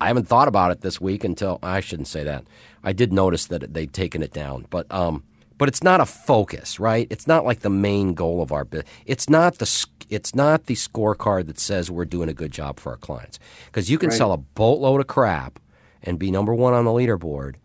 I 0.00 0.06
haven't 0.06 0.28
thought 0.28 0.48
about 0.48 0.70
it 0.70 0.80
this 0.80 1.00
week 1.00 1.24
until 1.24 1.58
I 1.62 1.80
shouldn't 1.80 2.08
say 2.08 2.24
that. 2.24 2.44
I 2.82 2.92
did 2.92 3.12
notice 3.12 3.46
that 3.46 3.74
they'd 3.74 3.92
taken 3.92 4.22
it 4.22 4.32
down, 4.32 4.66
but 4.70 4.90
um, 4.90 5.24
but 5.58 5.68
it's 5.68 5.82
not 5.82 6.00
a 6.00 6.06
focus, 6.06 6.80
right? 6.80 7.06
It's 7.10 7.26
not 7.26 7.44
like 7.44 7.60
the 7.60 7.68
main 7.68 8.14
goal 8.14 8.40
of 8.40 8.50
our 8.50 8.64
business. 8.64 8.90
It's 9.04 9.28
not 9.28 9.58
the 9.58 9.86
it's 10.08 10.34
not 10.34 10.66
the 10.66 10.74
scorecard 10.74 11.46
that 11.48 11.60
says 11.60 11.90
we're 11.90 12.06
doing 12.06 12.30
a 12.30 12.34
good 12.34 12.50
job 12.50 12.80
for 12.80 12.92
our 12.92 12.96
clients 12.96 13.38
because 13.66 13.90
you 13.90 13.98
can 13.98 14.08
right. 14.08 14.16
sell 14.16 14.32
a 14.32 14.38
boatload 14.38 15.00
of 15.02 15.06
crap 15.06 15.60
and 16.02 16.18
be 16.18 16.30
number 16.30 16.54
one 16.54 16.72
on 16.72 16.86
the 16.86 16.90
leaderboard, 16.90 17.56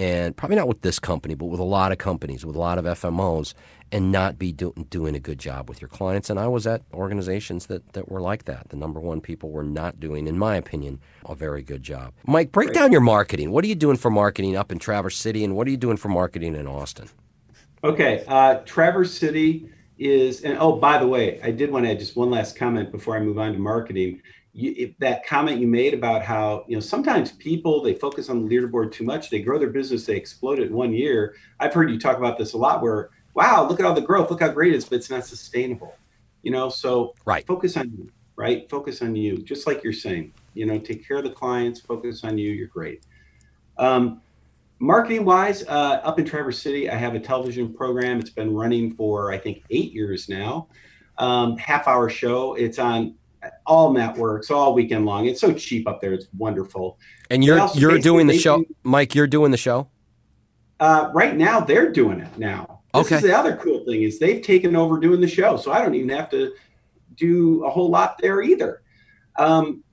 and 0.00 0.34
probably 0.34 0.56
not 0.56 0.66
with 0.66 0.80
this 0.80 0.98
company, 0.98 1.34
but 1.34 1.46
with 1.46 1.60
a 1.60 1.64
lot 1.64 1.92
of 1.92 1.98
companies, 1.98 2.46
with 2.46 2.56
a 2.56 2.58
lot 2.58 2.78
of 2.78 2.86
FMOs, 2.86 3.52
and 3.92 4.10
not 4.10 4.38
be 4.38 4.50
do, 4.50 4.72
doing 4.88 5.14
a 5.14 5.20
good 5.20 5.38
job 5.38 5.68
with 5.68 5.82
your 5.82 5.88
clients. 5.88 6.30
And 6.30 6.40
I 6.40 6.46
was 6.46 6.66
at 6.66 6.80
organizations 6.94 7.66
that, 7.66 7.92
that 7.92 8.10
were 8.10 8.22
like 8.22 8.46
that. 8.46 8.70
The 8.70 8.78
number 8.78 8.98
one 8.98 9.20
people 9.20 9.50
were 9.50 9.62
not 9.62 10.00
doing, 10.00 10.26
in 10.26 10.38
my 10.38 10.56
opinion, 10.56 11.00
a 11.26 11.34
very 11.34 11.62
good 11.62 11.82
job. 11.82 12.14
Mike, 12.26 12.50
break 12.50 12.72
down 12.72 12.92
your 12.92 13.02
marketing. 13.02 13.50
What 13.50 13.62
are 13.62 13.68
you 13.68 13.74
doing 13.74 13.98
for 13.98 14.10
marketing 14.10 14.56
up 14.56 14.72
in 14.72 14.78
Traverse 14.78 15.18
City, 15.18 15.44
and 15.44 15.54
what 15.54 15.66
are 15.66 15.70
you 15.70 15.76
doing 15.76 15.98
for 15.98 16.08
marketing 16.08 16.54
in 16.54 16.66
Austin? 16.66 17.10
Okay, 17.84 18.24
uh, 18.26 18.60
Traverse 18.64 19.12
City 19.12 19.68
is, 19.98 20.40
and 20.44 20.56
oh, 20.58 20.76
by 20.76 20.96
the 20.96 21.06
way, 21.06 21.38
I 21.42 21.50
did 21.50 21.70
want 21.70 21.84
to 21.84 21.90
add 21.90 21.98
just 21.98 22.16
one 22.16 22.30
last 22.30 22.56
comment 22.56 22.90
before 22.90 23.18
I 23.18 23.20
move 23.20 23.38
on 23.38 23.52
to 23.52 23.58
marketing. 23.58 24.22
You, 24.52 24.92
that 24.98 25.24
comment 25.24 25.60
you 25.60 25.68
made 25.68 25.94
about 25.94 26.22
how 26.22 26.64
you 26.66 26.76
know 26.76 26.80
sometimes 26.80 27.30
people 27.30 27.82
they 27.82 27.94
focus 27.94 28.28
on 28.28 28.44
the 28.44 28.56
leaderboard 28.56 28.90
too 28.90 29.04
much 29.04 29.30
they 29.30 29.40
grow 29.40 29.60
their 29.60 29.70
business 29.70 30.06
they 30.06 30.16
explode 30.16 30.58
it 30.58 30.66
in 30.66 30.74
one 30.74 30.92
year 30.92 31.36
i've 31.60 31.72
heard 31.72 31.88
you 31.88 32.00
talk 32.00 32.18
about 32.18 32.36
this 32.36 32.52
a 32.54 32.58
lot 32.58 32.82
where 32.82 33.10
wow, 33.34 33.66
look 33.68 33.80
at 33.80 33.86
all 33.86 33.94
the 33.94 34.00
growth, 34.00 34.30
look 34.30 34.40
how 34.40 34.48
great 34.48 34.72
it 34.72 34.76
is, 34.76 34.84
but 34.84 34.96
it's 34.96 35.10
not 35.10 35.24
sustainable. 35.24 35.94
You 36.42 36.50
know, 36.50 36.68
so 36.68 37.14
right. 37.24 37.46
focus 37.46 37.76
on 37.76 37.90
you, 37.90 38.10
right? 38.36 38.68
Focus 38.70 39.02
on 39.02 39.14
you, 39.14 39.38
just 39.38 39.66
like 39.66 39.84
you're 39.84 39.92
saying. 39.92 40.32
You 40.54 40.66
know, 40.66 40.78
take 40.78 41.06
care 41.06 41.18
of 41.18 41.24
the 41.24 41.30
clients, 41.30 41.80
focus 41.80 42.24
on 42.24 42.38
you, 42.38 42.50
you're 42.50 42.68
great. 42.68 43.04
Um, 43.78 44.20
marketing 44.78 45.24
wise, 45.24 45.62
uh, 45.64 46.00
up 46.02 46.18
in 46.18 46.24
Traverse 46.24 46.60
City, 46.60 46.90
I 46.90 46.96
have 46.96 47.14
a 47.14 47.20
television 47.20 47.72
program. 47.72 48.18
It's 48.18 48.30
been 48.30 48.54
running 48.54 48.94
for, 48.94 49.32
I 49.32 49.38
think, 49.38 49.62
eight 49.70 49.92
years 49.92 50.28
now. 50.28 50.68
Um, 51.18 51.58
half 51.58 51.86
hour 51.86 52.08
show. 52.08 52.54
It's 52.54 52.78
on 52.78 53.14
all 53.66 53.92
networks 53.92 54.50
all 54.50 54.74
weekend 54.74 55.06
long. 55.06 55.26
It's 55.26 55.40
so 55.40 55.52
cheap 55.52 55.88
up 55.88 56.00
there. 56.00 56.12
It's 56.12 56.26
wonderful. 56.36 56.98
And 57.30 57.44
you're 57.44 57.68
you're 57.74 57.98
doing 57.98 58.26
the 58.26 58.38
show, 58.38 58.64
Mike. 58.82 59.14
You're 59.14 59.26
doing 59.26 59.50
the 59.50 59.56
show. 59.56 59.88
Uh, 60.78 61.10
right 61.12 61.36
now, 61.36 61.60
they're 61.60 61.92
doing 61.92 62.20
it 62.20 62.38
now. 62.38 62.80
This 62.94 63.06
okay. 63.06 63.16
is 63.16 63.22
the 63.22 63.36
other 63.36 63.56
cool 63.56 63.84
thing 63.84 64.02
is 64.02 64.18
they've 64.18 64.42
taken 64.42 64.74
over 64.74 64.98
doing 64.98 65.20
the 65.20 65.28
show, 65.28 65.56
so 65.56 65.70
I 65.72 65.80
don't 65.82 65.94
even 65.94 66.08
have 66.08 66.30
to 66.30 66.52
do 67.14 67.64
a 67.64 67.70
whole 67.70 67.90
lot 67.90 68.18
there 68.18 68.42
either. 68.42 68.82
Um, 69.36 69.84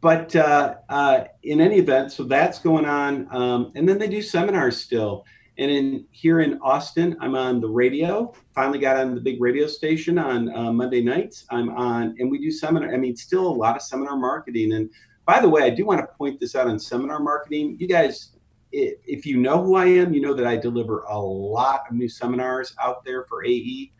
but 0.00 0.34
uh, 0.34 0.76
uh, 0.88 1.24
in 1.42 1.60
any 1.60 1.76
event, 1.76 2.12
so 2.12 2.24
that's 2.24 2.58
going 2.58 2.84
on, 2.84 3.28
um, 3.34 3.72
and 3.74 3.88
then 3.88 3.98
they 3.98 4.08
do 4.08 4.22
seminars 4.22 4.76
still. 4.76 5.24
And 5.58 5.70
in 5.70 6.06
here 6.10 6.40
in 6.40 6.58
Austin, 6.60 7.16
I'm 7.20 7.34
on 7.34 7.60
the 7.60 7.68
radio. 7.68 8.34
Finally 8.54 8.78
got 8.78 8.96
on 8.96 9.14
the 9.14 9.20
big 9.20 9.40
radio 9.40 9.66
station 9.66 10.18
on 10.18 10.54
uh, 10.54 10.72
Monday 10.72 11.02
nights. 11.02 11.46
I'm 11.50 11.70
on, 11.70 12.14
and 12.18 12.30
we 12.30 12.38
do 12.38 12.50
seminar. 12.50 12.92
I 12.92 12.98
mean, 12.98 13.16
still 13.16 13.46
a 13.46 13.48
lot 13.48 13.76
of 13.76 13.82
seminar 13.82 14.16
marketing. 14.16 14.72
And 14.72 14.90
by 15.24 15.40
the 15.40 15.48
way, 15.48 15.62
I 15.62 15.70
do 15.70 15.86
want 15.86 16.00
to 16.00 16.06
point 16.06 16.40
this 16.40 16.54
out 16.54 16.66
on 16.66 16.78
seminar 16.78 17.20
marketing. 17.20 17.76
You 17.78 17.88
guys 17.88 18.36
if 18.72 19.24
you 19.24 19.38
know 19.38 19.62
who 19.62 19.76
I 19.76 19.86
am, 19.86 20.12
you 20.12 20.20
know 20.20 20.34
that 20.34 20.46
I 20.46 20.56
deliver 20.56 21.00
a 21.02 21.18
lot 21.18 21.82
of 21.88 21.96
new 21.96 22.08
seminars 22.08 22.74
out 22.82 23.04
there 23.04 23.24
for 23.24 23.44
AE. 23.44 23.92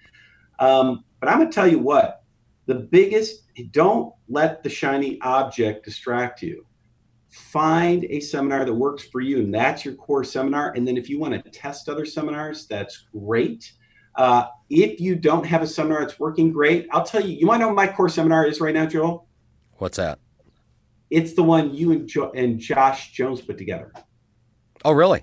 Um, 0.59 1.05
but 1.21 1.29
I'm 1.29 1.38
going 1.38 1.51
to 1.51 1.55
tell 1.55 1.69
you 1.69 1.79
what 1.79 2.23
the 2.66 2.75
biggest, 2.75 3.45
don't 3.71 4.12
let 4.29 4.62
the 4.62 4.69
shiny 4.69 5.21
object 5.21 5.85
distract 5.85 6.42
you. 6.42 6.66
Find 7.37 8.05
a 8.05 8.18
seminar 8.18 8.64
that 8.64 8.72
works 8.72 9.05
for 9.05 9.20
you, 9.20 9.38
and 9.38 9.55
that's 9.55 9.85
your 9.85 9.94
core 9.94 10.25
seminar. 10.25 10.72
And 10.72 10.88
then 10.88 10.96
if 10.96 11.11
you 11.11 11.18
want 11.20 11.35
to 11.35 11.51
test 11.51 11.88
other 11.88 12.07
seminars, 12.07 12.66
that's 12.66 13.07
great. 13.12 13.72
Uh, 14.14 14.46
if 14.70 15.01
you 15.01 15.14
don't 15.14 15.44
have 15.44 15.61
a 15.61 15.66
seminar 15.66 16.01
that's 16.01 16.18
working 16.18 16.51
great, 16.51 16.87
I'll 16.92 17.05
tell 17.05 17.20
you, 17.22 17.37
you 17.37 17.46
want 17.46 17.61
to 17.61 17.66
know 17.66 17.68
what 17.68 17.77
my 17.77 17.87
core 17.92 18.09
seminar 18.09 18.46
is 18.46 18.61
right 18.61 18.75
now, 18.75 18.87
Joel? 18.87 19.29
What's 19.75 19.99
that? 19.99 20.18
It's 21.11 21.35
the 21.35 21.42
one 21.42 21.75
you 21.75 21.92
and, 21.92 22.09
jo- 22.09 22.33
and 22.35 22.59
Josh 22.59 23.12
Jones 23.12 23.43
put 23.43 23.59
together. 23.59 23.93
Oh, 24.84 24.93
really? 24.93 25.22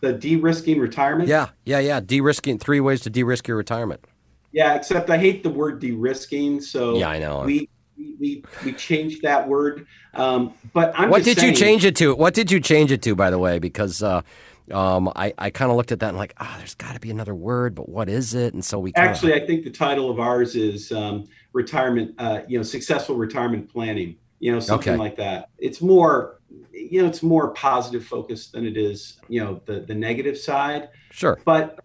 The 0.00 0.12
de-risking 0.12 0.78
retirement. 0.78 1.28
Yeah, 1.28 1.48
yeah, 1.64 1.78
yeah. 1.78 2.00
De-risking 2.00 2.58
three 2.58 2.80
ways 2.80 3.00
to 3.02 3.10
de-risk 3.10 3.48
your 3.48 3.56
retirement. 3.56 4.04
Yeah, 4.52 4.74
except 4.74 5.08
I 5.08 5.16
hate 5.16 5.42
the 5.42 5.50
word 5.50 5.80
de-risking. 5.80 6.60
So 6.60 6.98
yeah, 6.98 7.08
I 7.08 7.18
know. 7.18 7.42
We 7.44 7.70
we 8.18 8.44
we 8.64 8.72
changed 8.72 9.22
that 9.22 9.48
word. 9.48 9.86
Um, 10.14 10.54
but 10.72 10.92
I'm 10.98 11.10
what 11.10 11.24
did 11.24 11.38
saying, 11.38 11.52
you 11.52 11.58
change 11.58 11.84
it 11.84 11.96
to? 11.96 12.14
What 12.14 12.34
did 12.34 12.50
you 12.50 12.60
change 12.60 12.92
it 12.92 13.02
to, 13.02 13.14
by 13.14 13.30
the 13.30 13.38
way? 13.38 13.58
Because 13.58 14.02
uh, 14.02 14.22
um, 14.70 15.10
I 15.14 15.34
I 15.38 15.50
kind 15.50 15.70
of 15.70 15.76
looked 15.76 15.92
at 15.92 16.00
that 16.00 16.10
and 16.10 16.18
like, 16.18 16.34
ah, 16.38 16.52
oh, 16.54 16.58
there's 16.58 16.74
got 16.74 16.94
to 16.94 17.00
be 17.00 17.10
another 17.10 17.34
word, 17.34 17.74
but 17.74 17.88
what 17.88 18.08
is 18.08 18.34
it? 18.34 18.54
And 18.54 18.64
so 18.64 18.78
we 18.78 18.92
kinda... 18.92 19.08
actually, 19.08 19.34
I 19.34 19.46
think 19.46 19.64
the 19.64 19.70
title 19.70 20.10
of 20.10 20.20
ours 20.20 20.56
is 20.56 20.92
um, 20.92 21.26
retirement. 21.52 22.14
Uh, 22.18 22.42
you 22.48 22.58
know, 22.58 22.62
successful 22.62 23.16
retirement 23.16 23.72
planning. 23.72 24.16
You 24.40 24.52
know, 24.52 24.60
something 24.60 24.94
okay. 24.94 24.98
like 24.98 25.16
that. 25.16 25.50
It's 25.58 25.80
more 25.80 26.40
you 26.72 27.02
know 27.02 27.08
it's 27.08 27.22
more 27.22 27.50
positive 27.52 28.04
focus 28.04 28.48
than 28.48 28.66
it 28.66 28.76
is 28.76 29.18
you 29.28 29.42
know 29.42 29.60
the 29.66 29.80
the 29.80 29.94
negative 29.94 30.36
side 30.36 30.88
sure 31.10 31.38
but 31.44 31.80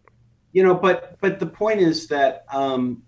you 0.52 0.64
know 0.64 0.74
but 0.74 1.18
but 1.22 1.40
the 1.40 1.46
point 1.46 1.80
is 1.80 2.08
that 2.08 2.46
um 2.52 3.04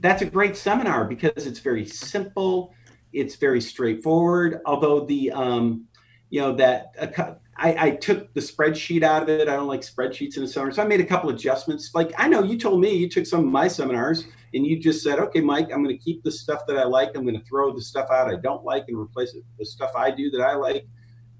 that's 0.00 0.22
a 0.22 0.26
great 0.26 0.56
seminar 0.56 1.04
because 1.04 1.46
it's 1.46 1.60
very 1.60 1.86
simple 1.86 2.74
it's 3.12 3.36
very 3.36 3.60
straightforward 3.60 4.60
although 4.66 5.04
the 5.06 5.30
um 5.32 5.84
you 6.30 6.40
know 6.40 6.54
that 6.54 6.92
uh, 7.18 7.34
I, 7.58 7.86
I, 7.86 7.90
took 7.90 8.32
the 8.34 8.40
spreadsheet 8.40 9.02
out 9.02 9.22
of 9.22 9.28
it. 9.28 9.48
I 9.48 9.56
don't 9.56 9.66
like 9.66 9.80
spreadsheets 9.80 10.36
in 10.36 10.44
a 10.44 10.48
seminar. 10.48 10.72
So 10.72 10.82
I 10.82 10.86
made 10.86 11.00
a 11.00 11.04
couple 11.04 11.28
adjustments. 11.30 11.90
Like 11.94 12.12
I 12.16 12.28
know 12.28 12.42
you 12.42 12.56
told 12.56 12.80
me 12.80 12.94
you 12.94 13.08
took 13.08 13.26
some 13.26 13.40
of 13.40 13.46
my 13.46 13.66
seminars 13.66 14.26
and 14.54 14.66
you 14.66 14.78
just 14.78 15.02
said, 15.02 15.18
okay, 15.18 15.40
Mike, 15.40 15.68
I'm 15.72 15.82
going 15.82 15.96
to 15.96 16.02
keep 16.02 16.22
the 16.22 16.30
stuff 16.30 16.62
that 16.68 16.78
I 16.78 16.84
like. 16.84 17.10
I'm 17.14 17.24
going 17.24 17.38
to 17.38 17.44
throw 17.44 17.74
the 17.74 17.82
stuff 17.82 18.08
out 18.10 18.28
I 18.28 18.36
don't 18.36 18.64
like 18.64 18.84
and 18.88 18.96
replace 18.96 19.34
it 19.34 19.38
with 19.38 19.58
the 19.58 19.66
stuff 19.66 19.90
I 19.96 20.10
do 20.10 20.30
that 20.30 20.40
I 20.40 20.54
like. 20.54 20.86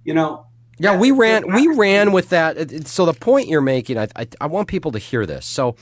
You 0.04 0.14
know. 0.14 0.46
Yeah, 0.80 0.96
we 0.96 1.10
ran 1.10 1.52
we 1.52 1.68
ran 1.68 2.12
with 2.12 2.28
that. 2.30 2.86
So 2.86 3.04
the 3.04 3.12
point 3.12 3.48
you're 3.48 3.60
making, 3.60 3.98
I, 3.98 4.08
I, 4.14 4.28
I 4.40 4.46
want 4.46 4.68
people 4.68 4.92
to 4.92 4.98
hear 4.98 5.26
this. 5.26 5.44
So 5.44 5.74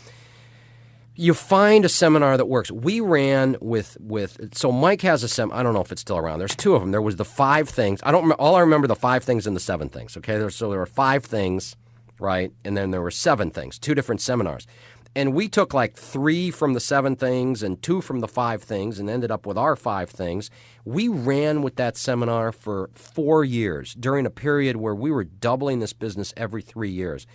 you 1.16 1.34
find 1.34 1.84
a 1.84 1.88
seminar 1.88 2.36
that 2.36 2.46
works. 2.46 2.70
We 2.70 3.00
ran 3.00 3.56
with 3.60 3.96
with 4.00 4.56
so 4.56 4.70
Mike 4.70 5.00
has 5.02 5.22
a 5.22 5.28
sem. 5.28 5.50
I 5.52 5.62
don't 5.62 5.74
know 5.74 5.80
if 5.80 5.90
it's 5.90 6.02
still 6.02 6.18
around. 6.18 6.38
There's 6.38 6.54
two 6.54 6.74
of 6.74 6.82
them. 6.82 6.90
There 6.90 7.02
was 7.02 7.16
the 7.16 7.24
five 7.24 7.68
things. 7.68 8.00
I 8.02 8.12
don't. 8.12 8.30
All 8.32 8.54
I 8.54 8.60
remember 8.60 8.86
the 8.86 8.96
five 8.96 9.24
things 9.24 9.46
and 9.46 9.56
the 9.56 9.60
seven 9.60 9.88
things. 9.88 10.16
Okay, 10.16 10.38
there, 10.38 10.50
so 10.50 10.70
there 10.70 10.78
were 10.78 10.86
five 10.86 11.24
things, 11.24 11.76
right, 12.20 12.52
and 12.64 12.76
then 12.76 12.90
there 12.90 13.00
were 13.00 13.10
seven 13.10 13.50
things. 13.50 13.78
Two 13.78 13.94
different 13.94 14.20
seminars, 14.20 14.66
and 15.14 15.32
we 15.32 15.48
took 15.48 15.72
like 15.72 15.96
three 15.96 16.50
from 16.50 16.74
the 16.74 16.80
seven 16.80 17.16
things 17.16 17.62
and 17.62 17.82
two 17.82 18.02
from 18.02 18.20
the 18.20 18.28
five 18.28 18.62
things, 18.62 18.98
and 18.98 19.08
ended 19.08 19.30
up 19.30 19.46
with 19.46 19.56
our 19.56 19.74
five 19.74 20.10
things. 20.10 20.50
We 20.84 21.08
ran 21.08 21.62
with 21.62 21.76
that 21.76 21.96
seminar 21.96 22.52
for 22.52 22.90
four 22.94 23.42
years 23.42 23.94
during 23.94 24.26
a 24.26 24.30
period 24.30 24.76
where 24.76 24.94
we 24.94 25.10
were 25.10 25.24
doubling 25.24 25.80
this 25.80 25.94
business 25.94 26.34
every 26.36 26.62
three 26.62 26.90
years 26.90 27.26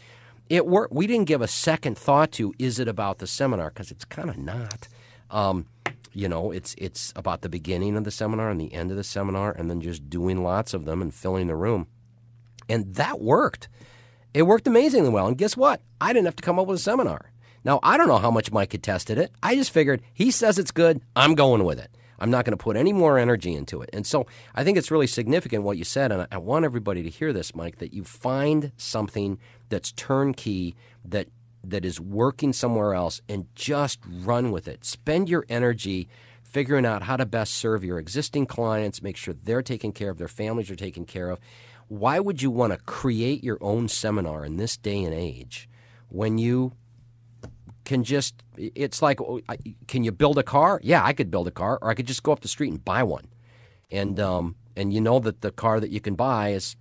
it 0.52 0.68
worked. 0.68 0.94
We 0.94 1.08
didn't 1.08 1.28
give 1.28 1.42
a 1.42 1.48
second 1.48 1.98
thought 1.98 2.34
to 2.34 2.54
is 2.60 2.78
it 2.78 2.90
about 2.90 3.20
the 3.20 3.26
seminar 3.26 3.70
because 3.70 3.90
it's 3.90 4.04
kind 4.04 4.30
of 4.30 4.38
not. 4.38 4.90
Um, 5.30 5.66
you 6.12 6.28
know, 6.28 6.52
it's 6.52 6.76
it's 6.78 7.14
about 7.16 7.40
the 7.40 7.48
beginning 7.48 7.96
of 7.96 8.04
the 8.04 8.12
seminar 8.12 8.50
and 8.50 8.60
the 8.60 8.74
end 8.74 8.92
of 8.92 8.98
the 8.98 9.04
seminar, 9.04 9.54
and 9.54 9.70
then 9.70 9.80
just 9.80 10.10
doing 10.10 10.44
lots 10.44 10.74
of 10.74 10.84
them 10.84 11.02
and 11.02 11.14
filling 11.14 11.48
the 11.48 11.56
room, 11.56 11.88
and 12.68 12.94
that 12.96 13.22
worked. 13.22 13.70
It 14.34 14.44
worked 14.44 14.68
amazingly 14.68 15.10
well. 15.10 15.28
And 15.28 15.38
guess 15.38 15.56
what? 15.56 15.82
I 16.02 16.12
didn't 16.12 16.26
have 16.26 16.36
to 16.36 16.44
come 16.44 16.60
up 16.60 16.68
with 16.68 16.80
a 16.80 16.84
seminar. 16.84 17.32
Now 17.64 17.80
I 17.82 17.96
don't 17.96 18.10
know 18.10 18.18
how 18.18 18.32
much 18.32 18.52
Mike 18.52 18.74
had 18.74 18.84
tested 18.84 19.18
it. 19.18 19.32
I 19.42 19.56
just 19.56 19.72
figured 19.72 20.02
he 20.14 20.32
says 20.32 20.60
it's 20.60 20.72
good. 20.72 21.00
I'm 21.16 21.34
going 21.34 21.64
with 21.64 21.80
it. 21.80 21.96
I'm 22.20 22.30
not 22.30 22.44
going 22.44 22.58
to 22.58 22.64
put 22.64 22.76
any 22.76 22.94
more 22.94 23.18
energy 23.18 23.56
into 23.56 23.82
it. 23.82 23.90
And 23.94 24.06
so 24.06 24.28
I 24.54 24.64
think 24.64 24.78
it's 24.78 24.92
really 24.92 25.08
significant 25.08 25.64
what 25.64 25.78
you 25.78 25.84
said, 25.84 26.12
and 26.12 26.28
I 26.30 26.38
want 26.40 26.66
everybody 26.66 27.02
to 27.04 27.10
hear 27.10 27.32
this, 27.32 27.56
Mike, 27.56 27.78
that 27.78 27.94
you 27.94 28.04
find 28.04 28.74
something 28.78 29.40
that's 29.72 29.92
turnkey 29.94 30.76
that 31.04 31.28
that 31.64 31.86
is 31.86 32.00
working 32.00 32.54
somewhere 32.54 32.94
else 32.94 33.22
and 33.28 33.48
just 33.56 34.00
run 34.08 34.52
with 34.52 34.68
it. 34.68 34.84
Spend 34.84 35.30
your 35.30 35.46
energy 35.48 36.08
figuring 36.44 36.86
out 36.86 37.04
how 37.04 37.16
to 37.16 37.26
best 37.26 37.54
serve 37.54 37.84
your 37.84 37.98
existing 37.98 38.46
clients, 38.46 39.02
make 39.02 39.16
sure 39.16 39.34
they're 39.34 39.62
taken 39.62 39.92
care 39.92 40.10
of, 40.10 40.18
their 40.18 40.28
families 40.28 40.70
are 40.70 40.76
taken 40.76 41.06
care 41.06 41.30
of. 41.30 41.40
Why 41.88 42.20
would 42.20 42.42
you 42.42 42.52
want 42.52 42.74
to 42.74 42.80
create 42.80 43.44
your 43.44 43.58
own 43.62 43.88
seminar 43.88 44.46
in 44.46 44.58
this 44.58 44.76
day 44.78 45.04
and 45.04 45.14
age 45.14 45.70
when 46.10 46.38
you 46.38 46.74
can 47.86 48.04
just 48.04 48.44
it's 48.58 49.02
like 49.02 49.20
oh, 49.22 49.42
can 49.88 50.04
you 50.04 50.12
build 50.12 50.38
a 50.38 50.44
car? 50.44 50.80
Yeah, 50.84 51.04
I 51.04 51.14
could 51.14 51.32
build 51.32 51.48
a 51.48 51.52
car 51.52 51.80
or 51.82 51.90
I 51.90 51.94
could 51.94 52.08
just 52.08 52.24
go 52.24 52.32
up 52.32 52.42
the 52.42 52.48
street 52.48 52.72
and 52.72 52.84
buy 52.84 53.04
one. 53.04 53.28
And 53.90 54.20
um 54.20 54.56
and 54.76 54.94
you 54.94 55.02
know 55.02 55.20
that 55.20 55.42
the 55.42 55.52
car 55.52 55.80
that 55.80 55.90
you 55.90 56.00
can 56.00 56.16
buy 56.16 56.50
is 56.50 56.76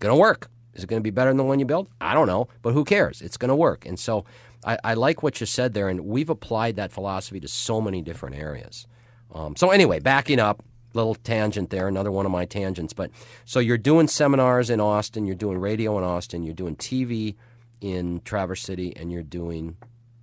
going 0.00 0.14
to 0.14 0.18
work. 0.18 0.50
Is 0.78 0.84
it 0.84 0.86
going 0.86 1.00
to 1.00 1.04
be 1.04 1.10
better 1.10 1.30
than 1.30 1.36
the 1.36 1.44
one 1.44 1.58
you 1.58 1.66
build? 1.66 1.88
I 2.00 2.14
don't 2.14 2.28
know, 2.28 2.48
but 2.62 2.72
who 2.72 2.84
cares? 2.84 3.20
It's 3.20 3.36
going 3.36 3.48
to 3.48 3.56
work. 3.56 3.84
And 3.84 3.98
so 3.98 4.24
I, 4.64 4.78
I, 4.84 4.94
like 4.94 5.24
what 5.24 5.40
you 5.40 5.46
said 5.46 5.74
there, 5.74 5.88
and 5.88 6.00
we've 6.06 6.30
applied 6.30 6.76
that 6.76 6.92
philosophy 6.92 7.40
to 7.40 7.48
so 7.48 7.80
many 7.80 8.00
different 8.00 8.36
areas. 8.36 8.86
Um, 9.34 9.56
so 9.56 9.70
anyway, 9.70 9.98
backing 9.98 10.38
up, 10.38 10.62
little 10.94 11.16
tangent 11.16 11.70
there, 11.70 11.88
another 11.88 12.12
one 12.12 12.26
of 12.26 12.32
my 12.32 12.44
tangents. 12.44 12.92
But 12.92 13.10
so 13.44 13.58
you're 13.58 13.76
doing 13.76 14.06
seminars 14.06 14.70
in 14.70 14.80
Austin, 14.80 15.26
you're 15.26 15.34
doing 15.34 15.58
radio 15.58 15.98
in 15.98 16.04
Austin, 16.04 16.44
you're 16.44 16.54
doing 16.54 16.76
TV 16.76 17.34
in 17.80 18.20
Traverse 18.24 18.62
City, 18.62 18.96
and 18.96 19.10
you're 19.12 19.22
doing 19.22 19.76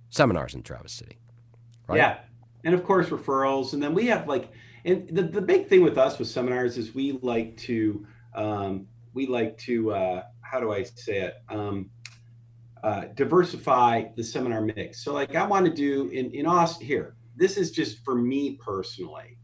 seminars 0.08 0.54
in 0.54 0.62
Traverse 0.62 0.92
City. 0.92 1.18
Right? 1.86 1.98
Yeah, 1.98 2.18
and 2.64 2.74
of 2.74 2.82
course 2.82 3.08
referrals, 3.10 3.74
and 3.74 3.82
then 3.82 3.94
we 3.94 4.06
have 4.06 4.26
like, 4.26 4.50
and 4.84 5.08
the 5.08 5.22
the 5.22 5.42
big 5.42 5.68
thing 5.68 5.82
with 5.82 5.98
us 5.98 6.18
with 6.18 6.28
seminars 6.28 6.78
is 6.78 6.94
we 6.94 7.12
like 7.12 7.56
to 7.58 8.06
um, 8.34 8.86
we 9.14 9.26
like 9.26 9.56
to 9.58 9.92
uh, 9.92 10.22
how 10.50 10.60
do 10.60 10.72
I 10.72 10.82
say 10.82 11.18
it? 11.18 11.34
Um, 11.48 11.90
uh, 12.82 13.06
diversify 13.14 14.04
the 14.16 14.22
seminar 14.22 14.60
mix. 14.60 15.02
So, 15.02 15.12
like, 15.12 15.34
I 15.34 15.44
want 15.46 15.66
to 15.66 15.72
do 15.72 16.08
in 16.10 16.30
in 16.32 16.46
Austin 16.46 16.86
here. 16.86 17.16
This 17.36 17.56
is 17.56 17.70
just 17.70 18.04
for 18.04 18.14
me 18.14 18.58
personally. 18.64 19.38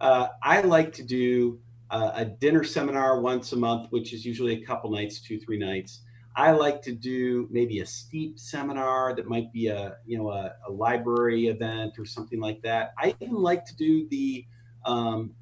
Uh, 0.00 0.28
I 0.42 0.60
like 0.60 0.92
to 0.94 1.02
do 1.02 1.58
uh, 1.90 2.12
a 2.14 2.24
dinner 2.24 2.64
seminar 2.64 3.20
once 3.20 3.52
a 3.52 3.56
month, 3.56 3.90
which 3.90 4.12
is 4.12 4.24
usually 4.24 4.62
a 4.62 4.66
couple 4.66 4.90
nights, 4.90 5.20
two 5.20 5.38
three 5.40 5.58
nights. 5.58 6.02
I 6.36 6.50
like 6.50 6.82
to 6.82 6.92
do 6.92 7.48
maybe 7.50 7.78
a 7.78 7.86
steep 7.86 8.38
seminar 8.38 9.14
that 9.14 9.28
might 9.28 9.52
be 9.52 9.68
a 9.68 9.96
you 10.06 10.18
know 10.18 10.30
a, 10.30 10.54
a 10.68 10.70
library 10.70 11.48
event 11.48 11.94
or 11.98 12.04
something 12.04 12.40
like 12.40 12.60
that. 12.62 12.92
I 12.98 13.14
even 13.20 13.36
like 13.36 13.64
to 13.66 13.76
do 13.76 14.08
the 14.08 14.44
um, 14.84 15.32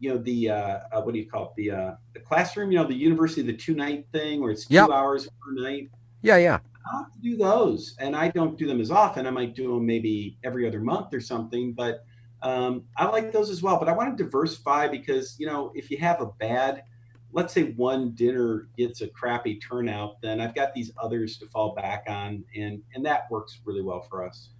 you 0.00 0.10
know 0.10 0.18
the 0.18 0.50
uh, 0.50 0.78
uh, 0.92 1.02
what 1.02 1.12
do 1.12 1.18
you 1.18 1.28
call 1.28 1.44
it? 1.46 1.50
The 1.56 1.70
uh, 1.70 1.94
the 2.14 2.20
classroom 2.20 2.70
you 2.70 2.78
know 2.78 2.86
the 2.86 2.94
university 2.94 3.42
the 3.42 3.56
two 3.56 3.74
night 3.74 4.06
thing 4.12 4.40
where 4.40 4.50
it's 4.50 4.66
two 4.66 4.74
yep. 4.74 4.90
hours 4.90 5.28
per 5.40 5.52
night? 5.52 5.90
Yeah 6.22 6.36
yeah. 6.36 6.58
I 6.90 6.98
have 6.98 7.12
to 7.12 7.20
do 7.20 7.36
those 7.36 7.96
and 7.98 8.16
i 8.16 8.28
don't 8.28 8.56
do 8.58 8.66
them 8.66 8.80
as 8.80 8.90
often. 8.90 9.26
I 9.26 9.30
might 9.30 9.54
do 9.54 9.74
them 9.74 9.84
maybe 9.84 10.38
every 10.44 10.66
other 10.66 10.80
month 10.80 11.12
or 11.12 11.20
something 11.20 11.72
but 11.72 12.04
um, 12.42 12.84
i 12.96 13.04
like 13.06 13.32
those 13.32 13.50
as 13.50 13.62
well. 13.62 13.78
But 13.78 13.88
i 13.88 13.92
want 13.92 14.16
to 14.16 14.22
diversify 14.24 14.88
because 14.88 15.36
you 15.38 15.46
know 15.46 15.72
if 15.74 15.90
you 15.90 15.98
have 15.98 16.20
a 16.20 16.26
bad 16.26 16.84
let's 17.32 17.52
say 17.52 17.72
one 17.72 18.12
dinner 18.12 18.68
gets 18.76 19.02
a 19.02 19.08
crappy 19.08 19.56
turnout 19.56 20.20
then 20.22 20.40
i've 20.40 20.54
got 20.54 20.72
these 20.72 20.90
others 21.02 21.36
to 21.36 21.46
fall 21.48 21.74
back 21.74 22.04
on 22.08 22.42
and 22.56 22.82
and 22.94 23.04
that 23.04 23.30
works 23.30 23.60
really 23.64 23.82
well 23.82 24.00
for 24.00 24.26
us. 24.26 24.50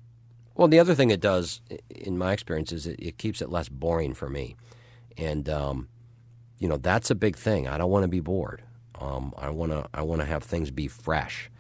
Well 0.54 0.68
the 0.68 0.80
other 0.80 0.94
thing 0.94 1.10
it 1.10 1.20
does 1.20 1.60
in 1.88 2.18
my 2.18 2.32
experience 2.32 2.72
is 2.72 2.86
it, 2.86 2.98
it 2.98 3.16
keeps 3.16 3.40
it 3.40 3.48
less 3.48 3.68
boring 3.68 4.12
for 4.12 4.28
me 4.28 4.56
and 5.16 5.48
um, 5.48 5.88
you 6.58 6.68
know 6.68 6.76
that's 6.76 7.10
a 7.10 7.14
big 7.14 7.36
thing. 7.36 7.68
I 7.68 7.78
don't 7.78 7.90
want 7.90 8.04
to 8.04 8.08
be 8.08 8.20
bored. 8.20 8.62
Um, 9.00 9.32
I 9.36 9.50
want 9.50 9.72
to 9.72 9.86
I 9.94 10.02
want 10.02 10.20
to 10.20 10.26
have 10.26 10.42
things 10.42 10.70
be 10.70 10.88
fresh, 10.88 11.50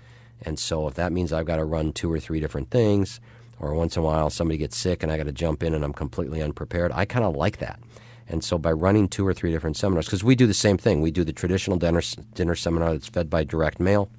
and 0.42 0.58
so 0.58 0.86
if 0.88 0.94
that 0.94 1.12
means 1.12 1.32
I've 1.32 1.46
got 1.46 1.56
to 1.56 1.64
run 1.64 1.92
two 1.92 2.12
or 2.12 2.20
three 2.20 2.40
different 2.40 2.70
things, 2.70 3.20
or 3.60 3.74
once 3.74 3.96
in 3.96 4.02
a 4.02 4.04
while 4.04 4.30
somebody 4.30 4.58
gets 4.58 4.76
sick 4.76 5.02
and 5.02 5.10
I 5.10 5.16
got 5.16 5.26
to 5.26 5.32
jump 5.32 5.62
in 5.62 5.74
and 5.74 5.84
I'm 5.84 5.92
completely 5.92 6.42
unprepared, 6.42 6.92
I 6.92 7.04
kind 7.04 7.24
of 7.24 7.34
like 7.36 7.58
that. 7.58 7.80
And 8.28 8.44
so 8.44 8.58
by 8.58 8.72
running 8.72 9.08
two 9.08 9.26
or 9.26 9.32
three 9.32 9.50
different 9.50 9.76
seminars, 9.76 10.06
because 10.06 10.22
we 10.22 10.34
do 10.34 10.46
the 10.46 10.54
same 10.54 10.76
thing, 10.76 11.00
we 11.00 11.10
do 11.10 11.24
the 11.24 11.32
traditional 11.32 11.78
dinner 11.78 12.02
dinner 12.34 12.54
seminar 12.54 12.92
that's 12.92 13.08
fed 13.08 13.30
by 13.30 13.44
direct 13.44 13.80
mail. 13.80 14.10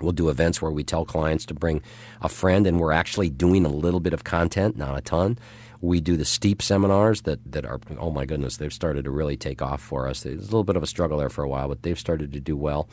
We'll 0.00 0.12
do 0.12 0.28
events 0.28 0.62
where 0.62 0.70
we 0.70 0.84
tell 0.84 1.04
clients 1.04 1.44
to 1.46 1.54
bring 1.54 1.82
a 2.22 2.28
friend, 2.28 2.66
and 2.66 2.80
we're 2.80 2.92
actually 2.92 3.30
doing 3.30 3.64
a 3.64 3.68
little 3.68 4.00
bit 4.00 4.12
of 4.12 4.24
content, 4.24 4.76
not 4.76 4.96
a 4.96 5.00
ton. 5.00 5.38
We 5.80 6.00
do 6.00 6.16
the 6.16 6.24
steep 6.24 6.60
seminars 6.60 7.22
that, 7.22 7.40
that 7.50 7.64
are, 7.64 7.80
oh 7.98 8.10
my 8.10 8.26
goodness, 8.26 8.58
they've 8.58 8.72
started 8.72 9.04
to 9.04 9.10
really 9.10 9.36
take 9.36 9.62
off 9.62 9.80
for 9.80 10.06
us. 10.08 10.22
There's 10.22 10.38
a 10.38 10.42
little 10.42 10.64
bit 10.64 10.76
of 10.76 10.82
a 10.82 10.86
struggle 10.86 11.18
there 11.18 11.30
for 11.30 11.42
a 11.42 11.48
while, 11.48 11.68
but 11.68 11.82
they've 11.82 11.98
started 11.98 12.32
to 12.32 12.40
do 12.40 12.56
well. 12.56 12.88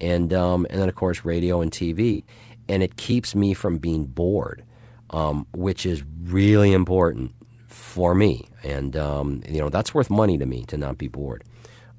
And, 0.00 0.32
um, 0.32 0.66
and 0.70 0.80
then, 0.80 0.88
of 0.88 0.94
course, 0.94 1.24
radio 1.24 1.60
and 1.60 1.70
TV. 1.70 2.24
And 2.68 2.82
it 2.82 2.96
keeps 2.96 3.34
me 3.34 3.54
from 3.54 3.78
being 3.78 4.06
bored, 4.06 4.64
um, 5.10 5.46
which 5.52 5.84
is 5.84 6.02
really 6.22 6.72
important 6.72 7.32
for 7.66 8.14
me. 8.14 8.48
And, 8.62 8.96
um, 8.96 9.42
you 9.48 9.60
know, 9.60 9.68
that's 9.68 9.94
worth 9.94 10.10
money 10.10 10.38
to 10.38 10.46
me 10.46 10.64
to 10.66 10.76
not 10.76 10.98
be 10.98 11.08
bored. 11.08 11.44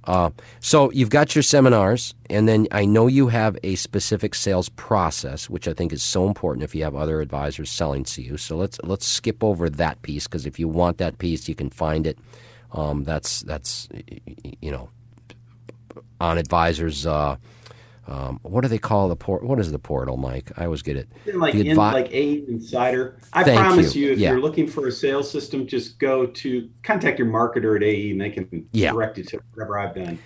Uh, 0.05 0.31
so 0.59 0.91
you've 0.91 1.09
got 1.09 1.33
your 1.35 1.43
seminars, 1.43 2.13
and 2.29 2.47
then 2.47 2.67
I 2.71 2.85
know 2.85 3.07
you 3.07 3.27
have 3.27 3.57
a 3.63 3.75
specific 3.75 4.35
sales 4.35 4.69
process, 4.69 5.49
which 5.49 5.67
I 5.67 5.73
think 5.73 5.93
is 5.93 6.03
so 6.03 6.27
important 6.27 6.63
if 6.63 6.75
you 6.75 6.83
have 6.83 6.95
other 6.95 7.21
advisors 7.21 7.71
selling 7.71 8.03
to 8.05 8.21
you. 8.21 8.37
So 8.37 8.57
let's 8.57 8.79
let's 8.83 9.07
skip 9.07 9.43
over 9.43 9.69
that 9.69 10.01
piece 10.01 10.27
because 10.27 10.45
if 10.45 10.59
you 10.59 10.67
want 10.67 10.97
that 10.97 11.19
piece, 11.19 11.47
you 11.47 11.55
can 11.55 11.69
find 11.69 12.05
it. 12.05 12.17
Um, 12.73 13.03
that's 13.03 13.41
that's 13.41 13.87
you 14.61 14.71
know 14.71 14.89
on 16.19 16.37
advisors. 16.37 17.05
Uh, 17.05 17.37
um, 18.05 18.39
what 18.43 18.61
do 18.61 18.67
they 18.67 18.79
call 18.79 19.07
the 19.07 19.15
port? 19.15 19.43
What 19.43 19.59
is 19.59 19.71
the 19.71 19.79
portal, 19.79 20.17
Mike? 20.17 20.51
I 20.57 20.65
always 20.65 20.81
get 20.81 20.97
it. 20.97 21.07
Like 21.33 21.53
advi- 21.53 21.69
in, 21.69 21.77
like 21.77 22.11
AE 22.11 22.45
Insider. 22.49 23.17
I 23.31 23.43
Thank 23.43 23.59
promise 23.59 23.95
you, 23.95 24.07
you 24.07 24.13
if 24.13 24.19
yeah. 24.19 24.31
you're 24.31 24.41
looking 24.41 24.67
for 24.67 24.87
a 24.87 24.91
sales 24.91 25.31
system, 25.31 25.65
just 25.67 25.99
go 25.99 26.25
to 26.25 26.69
contact 26.83 27.17
your 27.17 27.29
marketer 27.29 27.77
at 27.77 27.83
AE, 27.83 28.11
and 28.11 28.19
they 28.19 28.29
can 28.29 28.67
yeah. 28.73 28.91
direct 28.91 29.17
you 29.17 29.23
to 29.25 29.39
whatever 29.53 29.79
I've 29.79 29.95
done. 29.95 30.19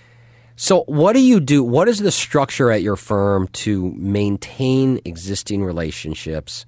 So, 0.56 0.86
what 0.86 1.14
do 1.14 1.22
you 1.22 1.40
do? 1.40 1.64
What 1.64 1.88
is 1.88 2.00
the 2.00 2.12
structure 2.12 2.72
at 2.72 2.82
your 2.82 2.96
firm 2.96 3.48
to 3.50 3.92
maintain 3.92 5.00
existing 5.06 5.64
relationships? 5.64 6.66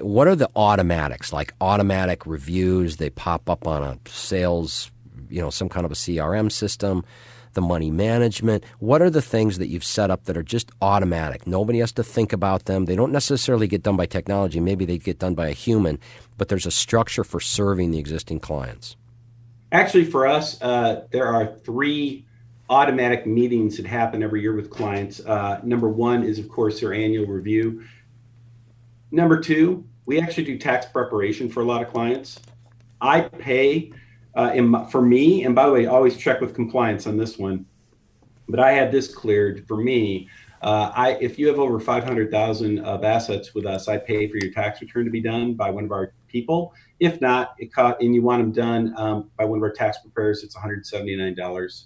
What 0.00 0.28
are 0.28 0.36
the 0.36 0.48
automatics, 0.54 1.32
like 1.32 1.54
automatic 1.60 2.24
reviews? 2.24 2.98
They 2.98 3.10
pop 3.10 3.50
up 3.50 3.66
on 3.66 3.82
a 3.82 3.98
sales, 4.08 4.92
you 5.28 5.40
know, 5.40 5.50
some 5.50 5.68
kind 5.68 5.84
of 5.84 5.90
a 5.90 5.96
CRM 5.96 6.52
system 6.52 7.04
the 7.56 7.60
money 7.60 7.90
management? 7.90 8.62
What 8.78 9.02
are 9.02 9.10
the 9.10 9.20
things 9.20 9.58
that 9.58 9.66
you've 9.66 9.82
set 9.82 10.12
up 10.12 10.26
that 10.26 10.36
are 10.36 10.44
just 10.44 10.70
automatic? 10.80 11.44
Nobody 11.44 11.80
has 11.80 11.90
to 11.92 12.04
think 12.04 12.32
about 12.32 12.66
them. 12.66 12.84
They 12.84 12.94
don't 12.94 13.10
necessarily 13.10 13.66
get 13.66 13.82
done 13.82 13.96
by 13.96 14.06
technology. 14.06 14.60
Maybe 14.60 14.84
they 14.84 14.98
get 14.98 15.18
done 15.18 15.34
by 15.34 15.48
a 15.48 15.52
human, 15.52 15.98
but 16.38 16.46
there's 16.46 16.66
a 16.66 16.70
structure 16.70 17.24
for 17.24 17.40
serving 17.40 17.90
the 17.90 17.98
existing 17.98 18.38
clients. 18.38 18.96
Actually, 19.72 20.04
for 20.04 20.28
us, 20.28 20.62
uh, 20.62 21.04
there 21.10 21.26
are 21.26 21.46
three 21.64 22.24
automatic 22.70 23.26
meetings 23.26 23.76
that 23.76 23.86
happen 23.86 24.22
every 24.22 24.40
year 24.40 24.54
with 24.54 24.70
clients. 24.70 25.18
Uh, 25.20 25.60
number 25.64 25.88
one 25.88 26.22
is, 26.22 26.38
of 26.38 26.48
course, 26.48 26.80
their 26.80 26.94
annual 26.94 27.26
review. 27.26 27.82
Number 29.10 29.40
two, 29.40 29.84
we 30.04 30.20
actually 30.20 30.44
do 30.44 30.56
tax 30.58 30.86
preparation 30.86 31.48
for 31.48 31.60
a 31.60 31.64
lot 31.64 31.82
of 31.82 31.92
clients. 31.92 32.38
I 33.00 33.22
pay 33.22 33.92
uh, 34.36 34.52
in, 34.54 34.86
for 34.88 35.02
me, 35.02 35.44
and 35.44 35.54
by 35.54 35.66
the 35.66 35.72
way, 35.72 35.86
always 35.86 36.16
check 36.16 36.40
with 36.40 36.54
compliance 36.54 37.06
on 37.06 37.16
this 37.16 37.38
one. 37.38 37.64
But 38.48 38.60
I 38.60 38.72
had 38.72 38.92
this 38.92 39.12
cleared 39.12 39.66
for 39.66 39.76
me. 39.76 40.28
Uh, 40.62 40.90
I, 40.94 41.12
if 41.20 41.38
you 41.38 41.48
have 41.48 41.58
over 41.58 41.80
500,000 41.80 42.78
of 42.80 43.02
assets 43.02 43.54
with 43.54 43.66
us, 43.66 43.88
I 43.88 43.98
pay 43.98 44.28
for 44.28 44.36
your 44.36 44.52
tax 44.52 44.80
return 44.80 45.04
to 45.04 45.10
be 45.10 45.20
done 45.20 45.54
by 45.54 45.70
one 45.70 45.84
of 45.84 45.92
our 45.92 46.12
people. 46.28 46.74
If 47.00 47.20
not, 47.20 47.54
it 47.58 47.74
co- 47.74 47.96
and 48.00 48.14
you 48.14 48.22
want 48.22 48.42
them 48.42 48.52
done 48.52 48.94
um, 48.96 49.30
by 49.36 49.44
one 49.44 49.58
of 49.58 49.62
our 49.62 49.72
tax 49.72 49.98
preparers, 49.98 50.44
it's 50.44 50.56
$179. 50.56 51.84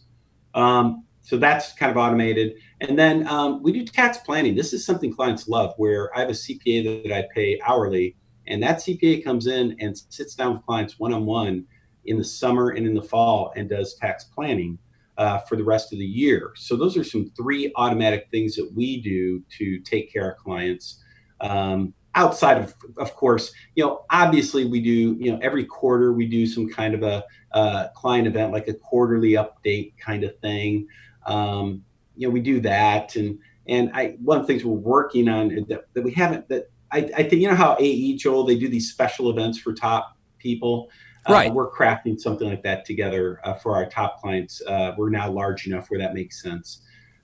Um, 0.54 1.04
so 1.22 1.36
that's 1.36 1.72
kind 1.72 1.90
of 1.90 1.96
automated. 1.96 2.54
And 2.80 2.98
then 2.98 3.26
um, 3.28 3.62
we 3.62 3.72
do 3.72 3.84
tax 3.84 4.18
planning. 4.18 4.54
This 4.54 4.72
is 4.72 4.84
something 4.84 5.14
clients 5.14 5.48
love, 5.48 5.74
where 5.76 6.16
I 6.16 6.20
have 6.20 6.30
a 6.30 6.32
CPA 6.32 7.04
that 7.04 7.16
I 7.16 7.26
pay 7.34 7.60
hourly, 7.64 8.16
and 8.46 8.62
that 8.62 8.78
CPA 8.78 9.22
comes 9.22 9.46
in 9.46 9.76
and 9.80 9.96
sits 10.08 10.34
down 10.34 10.54
with 10.54 10.66
clients 10.66 10.98
one 10.98 11.12
on 11.12 11.26
one 11.26 11.66
in 12.04 12.18
the 12.18 12.24
summer 12.24 12.70
and 12.70 12.86
in 12.86 12.94
the 12.94 13.02
fall 13.02 13.52
and 13.56 13.68
does 13.68 13.94
tax 13.94 14.24
planning 14.24 14.78
uh, 15.18 15.38
for 15.38 15.56
the 15.56 15.64
rest 15.64 15.92
of 15.92 15.98
the 15.98 16.06
year. 16.06 16.52
So 16.56 16.76
those 16.76 16.96
are 16.96 17.04
some 17.04 17.30
three 17.36 17.72
automatic 17.76 18.28
things 18.30 18.56
that 18.56 18.70
we 18.74 19.00
do 19.00 19.42
to 19.58 19.78
take 19.80 20.12
care 20.12 20.30
of 20.30 20.38
clients. 20.38 21.02
Um, 21.40 21.94
outside 22.14 22.58
of, 22.58 22.74
of 22.98 23.14
course, 23.14 23.52
you 23.74 23.84
know, 23.84 24.04
obviously 24.10 24.64
we 24.64 24.80
do, 24.80 25.16
you 25.20 25.32
know, 25.32 25.38
every 25.42 25.64
quarter 25.64 26.12
we 26.12 26.26
do 26.26 26.46
some 26.46 26.68
kind 26.68 26.94
of 26.94 27.02
a 27.02 27.24
uh, 27.52 27.88
client 27.88 28.26
event, 28.26 28.52
like 28.52 28.68
a 28.68 28.74
quarterly 28.74 29.32
update 29.32 29.92
kind 29.98 30.24
of 30.24 30.38
thing. 30.38 30.86
Um, 31.26 31.84
you 32.16 32.26
know, 32.26 32.32
we 32.32 32.40
do 32.40 32.60
that, 32.60 33.16
and 33.16 33.38
and 33.66 33.90
I 33.94 34.16
one 34.22 34.38
of 34.38 34.46
the 34.46 34.52
things 34.52 34.64
we're 34.64 34.74
working 34.74 35.28
on 35.28 35.48
that, 35.68 35.84
that 35.94 36.02
we 36.02 36.12
haven't 36.12 36.48
that 36.48 36.70
I, 36.92 36.98
I 37.16 37.22
think 37.22 37.34
you 37.34 37.48
know 37.48 37.54
how 37.54 37.76
AE 37.78 38.16
Joel 38.16 38.44
they 38.44 38.56
do 38.56 38.68
these 38.68 38.90
special 38.90 39.30
events 39.30 39.58
for 39.58 39.72
top 39.72 40.16
people. 40.38 40.90
Uh, 41.28 41.32
right. 41.32 41.52
we're 41.52 41.70
crafting 41.70 42.18
something 42.18 42.48
like 42.48 42.62
that 42.62 42.84
together 42.84 43.40
uh, 43.44 43.54
for 43.54 43.74
our 43.74 43.86
top 43.86 44.20
clients. 44.20 44.62
Uh, 44.66 44.94
we're 44.96 45.10
now 45.10 45.30
large 45.30 45.66
enough 45.66 45.90
where 45.90 46.00
that 46.00 46.14
makes 46.14 46.42
sense. 46.42 46.80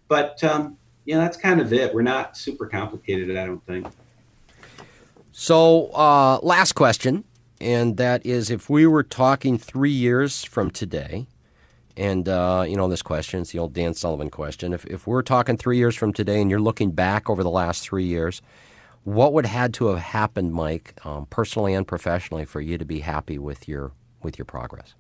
But 0.09 0.43
um, 0.45 0.77
yeah, 1.07 1.19
that's 1.19 1.37
kind 1.37 1.61
of 1.61 1.73
it. 1.73 1.95
We're 1.95 2.03
not 2.03 2.37
super 2.37 2.67
complicated, 2.67 3.37
I 3.37 3.47
don't 3.47 3.65
think. 3.67 3.87
So, 5.33 5.89
uh, 5.89 6.39
last 6.43 6.73
question, 6.73 7.25
and 7.61 7.97
that 7.97 8.25
is 8.25 8.51
if 8.51 8.69
we 8.69 8.87
were 8.87 9.03
talking 9.03 9.59
three 9.59 9.91
years 9.91 10.45
from 10.45 10.71
today, 10.71 11.27
and 11.97 12.29
uh, 12.29 12.65
you 12.67 12.77
know 12.77 12.89
this 12.89 13.03
question, 13.03 13.41
it's 13.41 13.53
the 13.53 13.59
old 13.59 13.73
Dan 13.73 13.95
Sullivan 13.95 14.31
question. 14.31 14.73
If 14.73 14.85
if 14.87 15.07
we're 15.07 15.23
talking 15.23 15.57
three 15.57 15.79
years 15.79 15.95
from 15.95 16.13
today, 16.13 16.41
and 16.41 16.51
you're 16.51 16.61
looking 16.61 16.91
back 16.91 17.31
over 17.31 17.43
the 17.43 17.51
last 17.51 17.83
three 17.83 18.05
years, 18.05 18.43
what 19.07 19.33
would 19.33 19.47
had 19.47 19.73
to 19.73 19.87
have 19.87 20.01
happened, 20.01 20.53
Mike, 20.53 20.99
um, 21.05 21.27
personally 21.27 21.75
and 21.75 21.87
professionally, 21.87 22.45
for 22.45 22.61
you 22.61 22.77
to 22.77 22.85
be 22.85 22.99
happy 22.99 23.39
with 23.39 23.69
your 23.69 23.93
with 24.25 24.37
your 24.37 24.45
progress? 24.45 24.95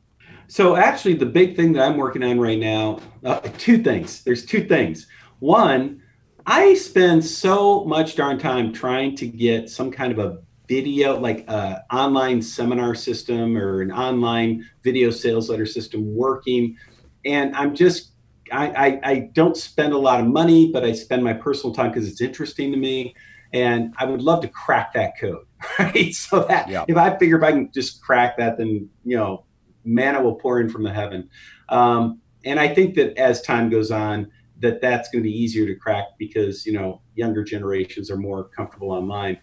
So 0.46 0.76
actually, 0.76 1.14
the 1.14 1.26
big 1.26 1.56
thing 1.56 1.72
that 1.72 1.82
I'm 1.82 1.96
working 1.96 2.22
on 2.22 2.38
right 2.38 2.58
now, 2.58 3.00
uh, 3.24 3.40
two 3.58 3.82
things. 3.82 4.22
There's 4.22 4.46
two 4.46 4.64
things. 4.64 5.08
One, 5.40 6.00
I 6.46 6.74
spend 6.74 7.24
so 7.24 7.84
much 7.84 8.14
darn 8.14 8.38
time 8.38 8.72
trying 8.72 9.16
to 9.16 9.26
get 9.26 9.68
some 9.70 9.90
kind 9.90 10.12
of 10.12 10.20
a 10.20 10.38
video, 10.68 11.18
like 11.18 11.40
a 11.50 11.82
online 11.92 12.40
seminar 12.40 12.94
system 12.94 13.56
or 13.56 13.80
an 13.82 13.90
online 13.90 14.64
video 14.84 15.10
sales 15.10 15.50
letter 15.50 15.66
system 15.66 16.14
working, 16.14 16.76
and 17.24 17.56
I'm 17.56 17.74
just 17.74 18.12
I, 18.52 18.68
I, 18.68 19.00
I 19.02 19.30
don't 19.32 19.56
spend 19.56 19.92
a 19.92 19.98
lot 19.98 20.20
of 20.20 20.28
money, 20.28 20.70
but 20.70 20.84
I 20.84 20.92
spend 20.92 21.24
my 21.24 21.32
personal 21.32 21.74
time 21.74 21.90
because 21.90 22.08
it's 22.08 22.20
interesting 22.20 22.70
to 22.70 22.78
me 22.78 23.12
and 23.52 23.94
I 23.98 24.04
would 24.04 24.22
love 24.22 24.42
to 24.42 24.48
crack 24.48 24.92
that 24.94 25.18
code, 25.18 25.46
right? 25.78 26.14
So 26.14 26.44
that 26.44 26.68
yep. 26.68 26.86
if 26.88 26.96
I 26.96 27.16
figure 27.16 27.36
if 27.36 27.42
I 27.42 27.52
can 27.52 27.70
just 27.72 28.02
crack 28.02 28.36
that, 28.38 28.58
then 28.58 28.88
you 29.04 29.16
know, 29.16 29.44
manna 29.84 30.22
will 30.22 30.34
pour 30.34 30.60
in 30.60 30.68
from 30.68 30.82
the 30.82 30.92
heaven. 30.92 31.28
Um, 31.68 32.20
and 32.44 32.60
I 32.60 32.72
think 32.72 32.94
that 32.94 33.16
as 33.18 33.42
time 33.42 33.70
goes 33.70 33.90
on, 33.90 34.30
that 34.60 34.80
that's 34.80 35.10
going 35.10 35.22
to 35.22 35.28
be 35.28 35.36
easier 35.36 35.66
to 35.66 35.74
crack 35.74 36.06
because 36.18 36.64
you 36.64 36.72
know 36.72 37.00
younger 37.14 37.44
generations 37.44 38.10
are 38.10 38.16
more 38.16 38.44
comfortable 38.44 38.90
online. 38.90 39.38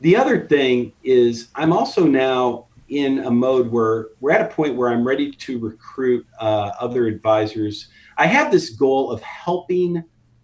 The 0.00 0.16
other 0.16 0.46
thing 0.46 0.92
is 1.04 1.48
I'm 1.54 1.72
also 1.72 2.06
now 2.06 2.66
in 2.88 3.20
a 3.20 3.30
mode 3.30 3.70
where 3.70 4.08
we're 4.20 4.32
at 4.32 4.40
a 4.40 4.54
point 4.54 4.76
where 4.76 4.88
I'm 4.88 5.06
ready 5.06 5.30
to 5.30 5.58
recruit 5.58 6.26
uh, 6.40 6.72
other 6.80 7.06
advisors. 7.06 7.88
I 8.18 8.26
have 8.26 8.50
this 8.50 8.70
goal 8.70 9.10
of 9.10 9.22
helping 9.22 10.02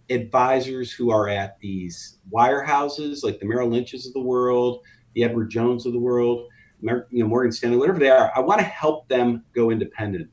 advisors 0.09 0.91
who 0.91 1.11
are 1.11 1.27
at 1.27 1.59
these 1.59 2.19
wirehouses 2.31 3.23
like 3.23 3.39
the 3.39 3.45
Merrill 3.45 3.69
Lynch's 3.69 4.07
of 4.07 4.13
the 4.13 4.21
world, 4.21 4.81
the 5.13 5.23
Edward 5.23 5.49
Jones 5.49 5.85
of 5.85 5.93
the 5.93 5.99
world, 5.99 6.47
you 6.81 7.03
know, 7.11 7.27
Morgan 7.27 7.51
Stanley, 7.51 7.77
whatever 7.77 7.99
they 7.99 8.09
are. 8.09 8.31
I 8.35 8.39
want 8.39 8.59
to 8.59 8.65
help 8.65 9.07
them 9.07 9.43
go 9.53 9.71
independent, 9.71 10.29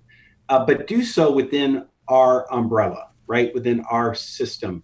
uh, 0.49 0.65
but 0.65 0.87
do 0.87 1.03
so 1.03 1.33
within 1.33 1.87
our 2.09 2.53
umbrella, 2.53 3.11
right? 3.27 3.53
Within 3.55 3.81
our 3.91 4.15
system. 4.15 4.83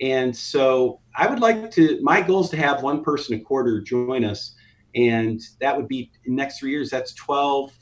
And 0.00 0.36
so 0.36 1.00
I 1.16 1.26
would 1.26 1.40
like 1.40 1.70
to, 1.72 2.00
my 2.02 2.20
goal 2.20 2.42
is 2.42 2.50
to 2.50 2.56
have 2.56 2.82
one 2.82 3.02
person 3.02 3.36
a 3.36 3.40
quarter 3.40 3.80
join 3.80 4.24
us. 4.24 4.54
And 4.94 5.40
that 5.60 5.76
would 5.76 5.88
be 5.88 6.10
in 6.24 6.34
next 6.34 6.58
three 6.58 6.70
years, 6.70 6.90
that's 6.90 7.14
12, 7.14 7.72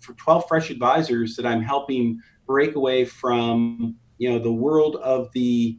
for 0.00 0.14
12 0.14 0.48
fresh 0.48 0.70
advisors 0.70 1.36
that 1.36 1.46
I'm 1.46 1.62
helping 1.62 2.20
break 2.46 2.74
away 2.76 3.04
from, 3.04 3.96
you 4.18 4.30
know, 4.30 4.38
the 4.38 4.52
world 4.52 4.96
of 4.96 5.30
the 5.32 5.78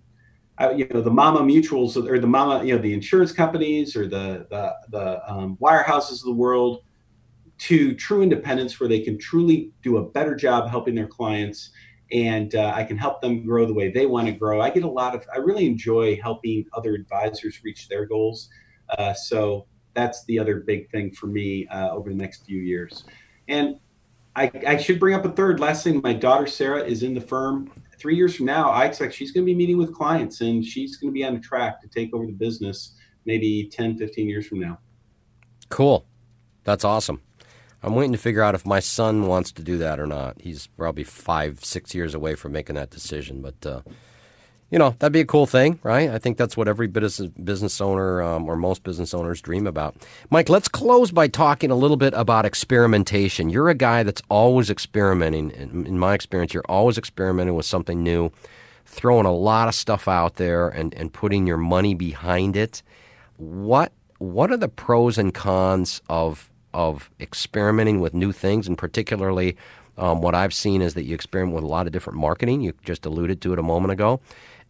you 0.76 0.88
know 0.94 1.02
the 1.02 1.12
mama 1.12 1.40
mutuals 1.40 1.96
or 1.96 2.20
the 2.20 2.28
mama 2.28 2.64
you 2.64 2.76
know 2.76 2.82
the 2.82 2.94
insurance 2.94 3.32
companies 3.32 3.96
or 3.96 4.08
the 4.08 4.46
the, 4.50 4.74
the 4.90 5.32
um, 5.32 5.58
wirehouses 5.62 6.20
of 6.20 6.26
the 6.26 6.34
world 6.34 6.84
to 7.58 7.94
true 7.96 8.22
independence 8.22 8.80
where 8.80 8.90
they 8.90 9.00
can 9.00 9.18
truly 9.18 9.72
do 9.82 9.98
a 9.98 10.10
better 10.10 10.36
job 10.36 10.70
helping 10.70 10.96
their 10.96 11.08
clients 11.08 11.72
and 12.12 12.56
uh, 12.56 12.74
i 12.76 12.84
can 12.84 12.98
help 12.98 13.22
them 13.22 13.46
grow 13.46 13.66
the 13.66 13.74
way 13.74 13.92
they 13.92 14.06
want 14.06 14.28
to 14.28 14.34
grow. 14.34 14.62
I 14.62 14.70
get 14.70 14.84
a 14.84 14.90
lot 14.90 15.16
of 15.16 15.26
i 15.34 15.38
really 15.38 15.66
enjoy 15.66 16.20
helping 16.22 16.66
other 16.74 16.94
advisors 16.94 17.64
reach 17.64 17.88
their 17.88 18.06
goals. 18.06 18.50
Uh, 18.98 19.14
so 19.14 19.66
that's 19.94 20.26
the 20.26 20.40
other 20.40 20.62
big 20.62 20.90
thing 20.92 21.12
for 21.12 21.28
me 21.28 21.68
uh, 21.68 21.90
over 21.92 22.10
the 22.10 22.16
next 22.16 22.46
few 22.46 22.62
years. 22.62 23.04
And 23.48 23.80
I, 24.36 24.52
I 24.66 24.78
should 24.78 25.00
bring 25.00 25.16
up 25.16 25.26
a 25.26 25.30
third 25.30 25.60
last 25.60 25.84
thing. 25.84 26.02
My 26.02 26.14
daughter 26.14 26.48
sarah 26.48 26.84
is 26.84 27.04
in 27.04 27.14
the 27.14 27.22
firm 27.22 27.72
three 28.00 28.16
years 28.16 28.36
from 28.36 28.46
now, 28.46 28.70
I 28.70 28.86
expect 28.86 29.14
she's 29.14 29.32
going 29.32 29.46
to 29.46 29.52
be 29.52 29.56
meeting 29.56 29.78
with 29.78 29.94
clients 29.94 30.42
and 30.42 30.64
she's 30.64 30.98
going 30.98 31.12
to 31.12 31.14
be 31.14 31.24
on 31.24 31.36
a 31.36 31.40
track 31.40 31.82
to 31.82 31.88
take 31.88 32.14
over 32.14 32.26
the 32.26 32.32
business 32.32 32.96
maybe 33.26 33.70
10, 33.72 33.98
15 33.98 34.28
years 34.28 34.48
from 34.48 34.60
now. 34.60 34.80
Cool. 35.70 36.06
That's 36.64 36.84
awesome. 36.84 37.22
I'm 37.82 37.96
waiting 37.96 38.12
to 38.12 38.18
figure 38.18 38.42
out 38.42 38.56
if 38.56 38.66
my 38.66 38.80
son 38.80 39.28
wants 39.28 39.52
to 39.54 39.62
do 39.62 39.78
that 39.78 40.00
or 40.00 40.08
not. 40.08 40.42
He's 40.42 40.68
probably 40.68 41.04
five, 41.04 41.64
six 41.64 41.96
years 41.96 42.14
away 42.14 42.36
from 42.36 42.52
making 42.52 42.76
that 42.76 42.90
decision, 42.90 43.42
but 43.42 43.66
uh, 43.66 43.82
you 44.72 44.78
know, 44.78 44.96
that'd 45.00 45.14
be 45.14 45.20
a 45.20 45.26
cool 45.26 45.48
thing, 45.48 45.80
right? 45.82 46.10
I 46.10 46.20
think 46.20 46.38
that's 46.38 46.56
what 46.56 46.68
every 46.68 46.88
business 46.88 47.82
owner 47.82 48.22
um, 48.22 48.48
or 48.48 48.56
most 48.56 48.84
business 48.84 49.14
owners 49.14 49.42
dream 49.42 49.66
about. 49.66 49.96
Mike, 50.30 50.48
let's 50.48 50.68
close 50.68 51.12
by 51.12 51.28
talking 51.28 51.72
a 51.72 51.76
little 51.76 51.98
bit 51.98 52.14
about 52.14 52.46
experimentation. 52.46 53.50
You're 53.50 53.70
a 53.70 53.76
guy 53.76 54.04
that's 54.04 54.22
always 54.30 54.70
experimenting. 54.70 55.52
In, 55.52 55.88
in 55.88 55.98
my 55.98 56.14
experience, 56.14 56.54
you're 56.54 56.64
always 56.70 57.00
experimenting 57.00 57.56
with 57.56 57.66
something 57.66 58.04
new, 58.04 58.32
throwing 58.86 59.26
a 59.26 59.34
lot 59.34 59.68
of 59.68 59.74
stuff 59.74 60.08
out 60.08 60.36
there 60.36 60.70
and, 60.70 60.94
and 60.94 61.12
putting 61.12 61.48
your 61.48 61.58
money 61.58 61.96
behind 61.96 62.56
it. 62.56 62.84
What 63.38 63.92
what 64.20 64.52
are 64.52 64.58
the 64.58 64.68
pros 64.68 65.18
and 65.18 65.34
cons 65.34 66.02
of 66.10 66.52
of 66.74 67.10
experimenting 67.20 68.02
with 68.02 68.14
new 68.14 68.32
things, 68.32 68.68
and 68.68 68.78
particularly 68.78 69.58
um, 69.98 70.22
what 70.22 70.36
I've 70.36 70.54
seen 70.54 70.82
is 70.82 70.94
that 70.94 71.04
you 71.04 71.16
experiment 71.16 71.56
with 71.56 71.64
a 71.64 71.68
lot 71.68 71.88
of 71.88 71.94
different 71.94 72.20
marketing. 72.20 72.62
You 72.62 72.74
just 72.84 73.06
alluded 73.06 73.42
to 73.42 73.54
it 73.54 73.60
a 73.60 73.64
moment 73.64 73.94
ago 73.94 74.20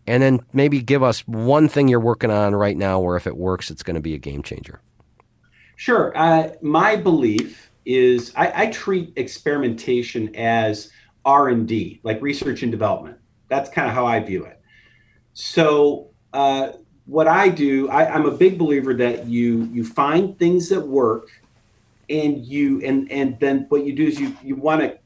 and 0.09 0.23
then 0.23 0.39
maybe 0.53 0.81
give 0.81 1.03
us 1.03 1.19
one 1.27 1.69
thing 1.69 1.87
you're 1.87 1.99
working 1.99 2.31
on 2.31 2.55
right 2.55 2.75
now 2.75 2.99
where 2.99 3.15
if 3.15 3.27
it 3.27 3.37
works, 3.37 3.69
it's 3.69 3.83
going 3.83 3.93
to 3.93 4.01
be 4.01 4.15
a 4.15 4.17
game 4.17 4.41
changer. 4.41 4.81
Sure. 5.75 6.11
Uh, 6.17 6.49
my 6.63 6.95
belief 6.95 7.69
is 7.85 8.33
I, 8.35 8.63
I 8.63 8.65
treat 8.71 9.13
experimentation 9.17 10.35
as 10.35 10.91
R&D, 11.25 11.99
like 12.01 12.19
research 12.23 12.63
and 12.63 12.71
development. 12.71 13.17
That's 13.49 13.69
kind 13.69 13.87
of 13.87 13.93
how 13.93 14.07
I 14.07 14.19
view 14.19 14.45
it. 14.45 14.59
So 15.33 16.09
uh, 16.33 16.71
what 17.05 17.27
I 17.27 17.49
do, 17.49 17.87
I, 17.89 18.11
I'm 18.11 18.25
a 18.25 18.31
big 18.31 18.57
believer 18.57 18.95
that 18.95 19.27
you 19.27 19.69
you 19.71 19.85
find 19.85 20.37
things 20.37 20.69
that 20.69 20.81
work, 20.81 21.29
and 22.09 22.43
you 22.43 22.81
and 22.83 23.11
and 23.11 23.39
then 23.39 23.67
what 23.69 23.85
you 23.85 23.93
do 23.93 24.05
is 24.05 24.19
you 24.19 24.35
you 24.43 24.55
want 24.55 24.81
to 24.81 24.97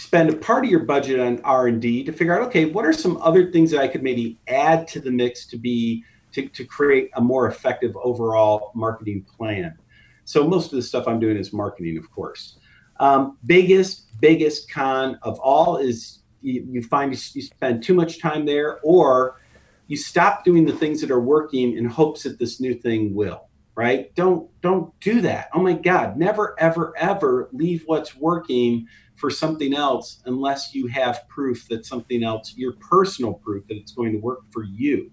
spend 0.00 0.30
a 0.30 0.36
part 0.36 0.64
of 0.64 0.70
your 0.70 0.80
budget 0.80 1.20
on 1.20 1.38
r&d 1.44 2.04
to 2.04 2.12
figure 2.12 2.34
out 2.34 2.46
okay 2.46 2.64
what 2.64 2.86
are 2.86 2.92
some 2.92 3.18
other 3.18 3.50
things 3.52 3.70
that 3.70 3.80
i 3.80 3.86
could 3.86 4.02
maybe 4.02 4.38
add 4.48 4.88
to 4.88 4.98
the 4.98 5.10
mix 5.10 5.46
to 5.46 5.58
be 5.58 6.02
to, 6.32 6.48
to 6.48 6.64
create 6.64 7.10
a 7.14 7.20
more 7.20 7.48
effective 7.48 7.96
overall 8.02 8.72
marketing 8.74 9.24
plan? 9.36 9.76
So 10.24 10.46
most 10.46 10.66
of 10.66 10.76
the 10.76 10.82
stuff 10.82 11.06
i'm 11.06 11.20
doing 11.20 11.36
is 11.36 11.52
marketing 11.52 11.98
of 11.98 12.10
course. 12.10 12.58
Um, 12.98 13.38
biggest 13.46 14.06
biggest 14.20 14.70
con 14.70 15.18
of 15.22 15.38
all 15.40 15.78
is 15.78 16.20
you, 16.42 16.66
you 16.70 16.82
find 16.82 17.10
you 17.12 17.42
spend 17.42 17.82
too 17.82 17.94
much 17.94 18.20
time 18.20 18.44
there, 18.44 18.78
or 18.82 19.40
you 19.86 19.96
stop 19.96 20.44
doing 20.44 20.64
the 20.64 20.72
things 20.72 21.00
that 21.00 21.10
are 21.10 21.20
working 21.20 21.76
in 21.76 21.84
hopes 21.84 22.22
that 22.22 22.38
this 22.38 22.60
new 22.60 22.74
thing 22.74 23.14
will 23.14 23.46
right? 23.76 24.14
Don't 24.14 24.50
don't 24.60 24.92
do 25.00 25.22
that. 25.22 25.48
Oh 25.54 25.62
my 25.62 25.72
god 25.72 26.16
never 26.16 26.54
ever 26.58 26.92
ever 26.98 27.48
leave 27.52 27.82
what's 27.86 28.14
working 28.14 28.86
for 29.20 29.30
something 29.30 29.74
else 29.74 30.22
unless 30.24 30.74
you 30.74 30.86
have 30.86 31.28
proof 31.28 31.68
that 31.68 31.84
something 31.84 32.24
else 32.24 32.54
your 32.56 32.72
personal 32.74 33.34
proof 33.34 33.66
that 33.68 33.76
it's 33.76 33.92
going 33.92 34.12
to 34.12 34.18
work 34.18 34.40
for 34.50 34.64
you. 34.64 35.10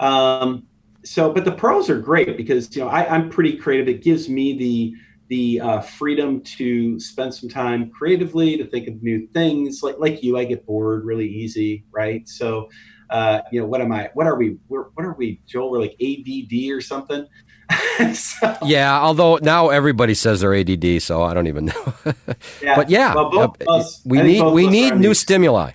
Um, 0.00 0.66
so 1.04 1.32
but 1.32 1.44
the 1.44 1.52
pros 1.52 1.88
are 1.88 1.98
great 1.98 2.36
because 2.36 2.74
you 2.74 2.82
know 2.82 2.88
I, 2.88 3.06
i'm 3.12 3.30
pretty 3.30 3.56
creative. 3.56 3.88
It 3.88 4.02
gives 4.02 4.28
me 4.28 4.56
the 4.56 4.94
the 5.28 5.60
uh, 5.60 5.80
freedom 5.80 6.42
to 6.42 7.00
spend 7.00 7.34
some 7.34 7.48
time 7.48 7.90
creatively 7.90 8.56
to 8.58 8.66
think 8.66 8.88
of 8.88 9.02
new 9.02 9.26
things. 9.28 9.82
Like 9.82 9.96
like 9.98 10.22
you 10.22 10.36
i 10.36 10.44
get 10.44 10.66
bored 10.66 11.04
really 11.04 11.28
easy 11.28 11.84
right? 11.92 12.28
So 12.28 12.68
uh, 13.12 13.42
you 13.52 13.60
know, 13.60 13.66
what 13.66 13.82
am 13.82 13.92
I? 13.92 14.10
What 14.14 14.26
are 14.26 14.36
we? 14.36 14.56
We're, 14.68 14.84
what 14.94 15.04
are 15.04 15.12
we, 15.12 15.40
Joel? 15.46 15.70
We're 15.70 15.80
like 15.80 15.96
ADD 16.00 16.70
or 16.70 16.80
something. 16.80 17.26
so, 18.14 18.56
yeah, 18.64 18.98
although 18.98 19.36
now 19.36 19.68
everybody 19.68 20.14
says 20.14 20.40
they're 20.40 20.54
ADD, 20.54 21.02
so 21.02 21.22
I 21.22 21.34
don't 21.34 21.46
even 21.46 21.66
know. 21.66 21.94
yeah. 22.62 22.74
But 22.74 22.88
yeah, 22.88 23.14
well, 23.14 23.54
uh, 23.68 23.72
us, 23.72 24.00
we 24.06 24.22
need 24.22 24.42
we 24.52 24.66
need 24.66 24.96
new 24.96 25.10
the, 25.10 25.14
stimuli. 25.14 25.72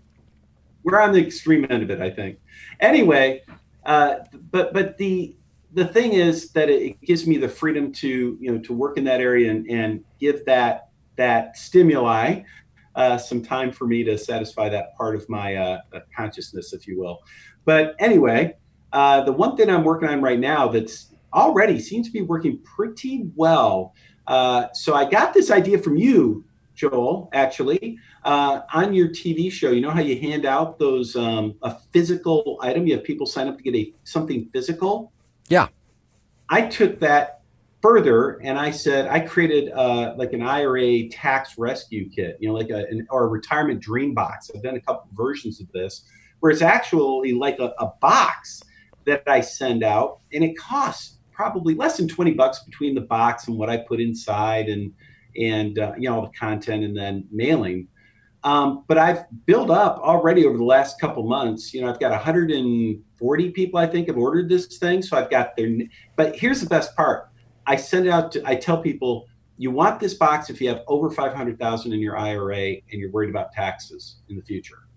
We're 0.84 1.00
on 1.00 1.12
the 1.12 1.26
extreme 1.26 1.68
end 1.70 1.84
of 1.84 1.92
it, 1.92 2.02
I 2.02 2.10
think. 2.10 2.40
Anyway, 2.80 3.44
uh, 3.86 4.16
but 4.52 4.74
but 4.74 4.98
the 4.98 5.36
the 5.74 5.86
thing 5.86 6.14
is 6.14 6.50
that 6.52 6.70
it 6.70 7.00
gives 7.02 7.28
me 7.28 7.38
the 7.38 7.50
freedom 7.50 7.92
to 7.94 8.38
you 8.42 8.52
know 8.52 8.60
to 8.64 8.74
work 8.74 8.98
in 8.98 9.04
that 9.04 9.22
area 9.22 9.52
and, 9.52 9.70
and 9.70 10.04
give 10.20 10.44
that 10.46 10.90
that 11.18 11.56
stimuli 11.56 12.42
uh, 12.98 13.18
some 13.18 13.44
time 13.44 13.72
for 13.72 13.88
me 13.88 14.04
to 14.04 14.18
satisfy 14.18 14.68
that 14.68 14.98
part 14.98 15.16
of 15.16 15.30
my 15.30 15.56
uh, 15.56 15.80
consciousness, 16.16 16.74
if 16.74 16.88
you 16.88 17.00
will. 17.00 17.20
But 17.64 17.96
anyway, 18.00 18.58
uh, 18.92 19.22
the 19.24 19.32
one 19.32 19.56
thing 19.56 19.70
I'm 19.70 19.84
working 19.84 20.10
on 20.10 20.22
right 20.22 20.40
now 20.40 20.68
that's 20.68 21.14
already 21.34 21.80
seems 21.80 22.08
to 22.08 22.12
be 22.12 22.24
working 22.24 22.60
pretty 22.64 23.30
well. 23.36 23.94
Uh, 24.26 24.68
so 24.74 24.96
I 24.96 25.06
got 25.06 25.34
this 25.34 25.52
idea 25.52 25.78
from 25.78 25.96
you, 25.96 26.44
Joel, 26.74 27.30
actually, 27.34 28.00
uh, 28.24 28.62
on 28.74 28.94
your 28.94 29.10
TV 29.10 29.52
show. 29.52 29.70
You 29.70 29.82
know 29.82 29.92
how 29.92 30.02
you 30.02 30.20
hand 30.20 30.46
out 30.46 30.80
those 30.80 31.16
um, 31.16 31.56
a 31.62 31.76
physical 31.94 32.58
item? 32.62 32.88
You 32.88 32.96
have 32.96 33.04
people 33.04 33.28
sign 33.28 33.48
up 33.48 33.58
to 33.58 33.64
get 33.64 33.76
a 33.76 33.94
something 34.06 34.50
physical. 34.52 35.12
Yeah. 35.50 35.68
I 36.50 36.64
took 36.64 37.00
that 37.02 37.37
further 37.82 38.40
and 38.44 38.58
i 38.58 38.72
said 38.72 39.08
i 39.08 39.20
created 39.20 39.72
uh, 39.74 40.14
like 40.18 40.34
an 40.34 40.42
ira 40.42 41.08
tax 41.10 41.58
rescue 41.58 42.10
kit 42.10 42.38
you 42.40 42.48
know 42.48 42.54
like 42.54 42.70
a 42.70 42.86
an, 42.88 43.06
or 43.10 43.26
a 43.26 43.28
retirement 43.28 43.80
dream 43.80 44.14
box 44.14 44.50
i've 44.56 44.64
done 44.64 44.76
a 44.76 44.82
couple 44.82 45.08
versions 45.14 45.60
of 45.62 45.72
this 45.72 46.04
where 46.40 46.52
it's 46.52 46.62
actually 46.62 47.34
like 47.34 47.60
a, 47.60 47.74
a 47.80 47.88
box 48.02 48.64
that 49.06 49.24
i 49.28 49.40
send 49.40 49.84
out 49.84 50.20
and 50.34 50.44
it 50.44 50.58
costs 50.58 51.20
probably 51.32 51.76
less 51.76 51.98
than 51.98 52.08
20 52.08 52.34
bucks 52.34 52.60
between 52.64 52.96
the 52.96 53.02
box 53.02 53.48
and 53.48 53.58
what 53.58 53.70
i 53.70 53.78
put 53.78 54.00
inside 54.00 54.70
and 54.70 54.92
and 55.40 55.78
uh, 55.78 55.94
you 55.98 56.10
know 56.10 56.16
all 56.16 56.22
the 56.24 56.38
content 56.38 56.84
and 56.84 56.98
then 56.98 57.28
mailing 57.32 57.88
um, 58.44 58.86
but 58.88 58.98
I've 58.98 59.26
built 59.46 59.70
up 59.70 60.00
already 60.00 60.46
over 60.46 60.58
the 60.58 60.64
last 60.64 61.02
couple 61.02 61.24
months. 61.24 61.74
You 61.74 61.82
know, 61.82 61.90
I've 61.90 62.00
got 62.00 62.12
140 62.12 63.52
people 63.52 63.80
I 63.80 63.88
think 63.88 64.08
have 64.08 64.18
ordered 64.18 64.48
this 64.48 64.78
thing, 64.78 65.02
so 65.02 65.18
I've 65.18 65.30
got 65.30 65.56
their. 65.58 65.70
But 66.16 66.36
here's 66.36 66.62
the 66.62 66.68
best 66.68 66.96
part: 66.96 67.30
I 67.68 67.76
send 67.76 68.08
it 68.08 68.10
out 68.10 68.32
to, 68.32 68.42
I 68.46 68.56
tell 68.56 68.82
people, 68.82 69.28
you 69.58 69.72
want 69.72 70.00
this 70.00 70.14
box 70.14 70.50
if 70.50 70.62
you 70.62 70.70
have 70.70 70.82
over 70.88 71.10
500,000 71.10 71.94
in 71.94 72.00
your 72.00 72.18
IRA 72.18 72.68
and 72.68 72.82
you're 72.92 73.12
worried 73.12 73.30
about 73.30 73.52
taxes 73.52 74.18
in 74.30 74.36
the 74.36 74.42
future, 74.42 74.88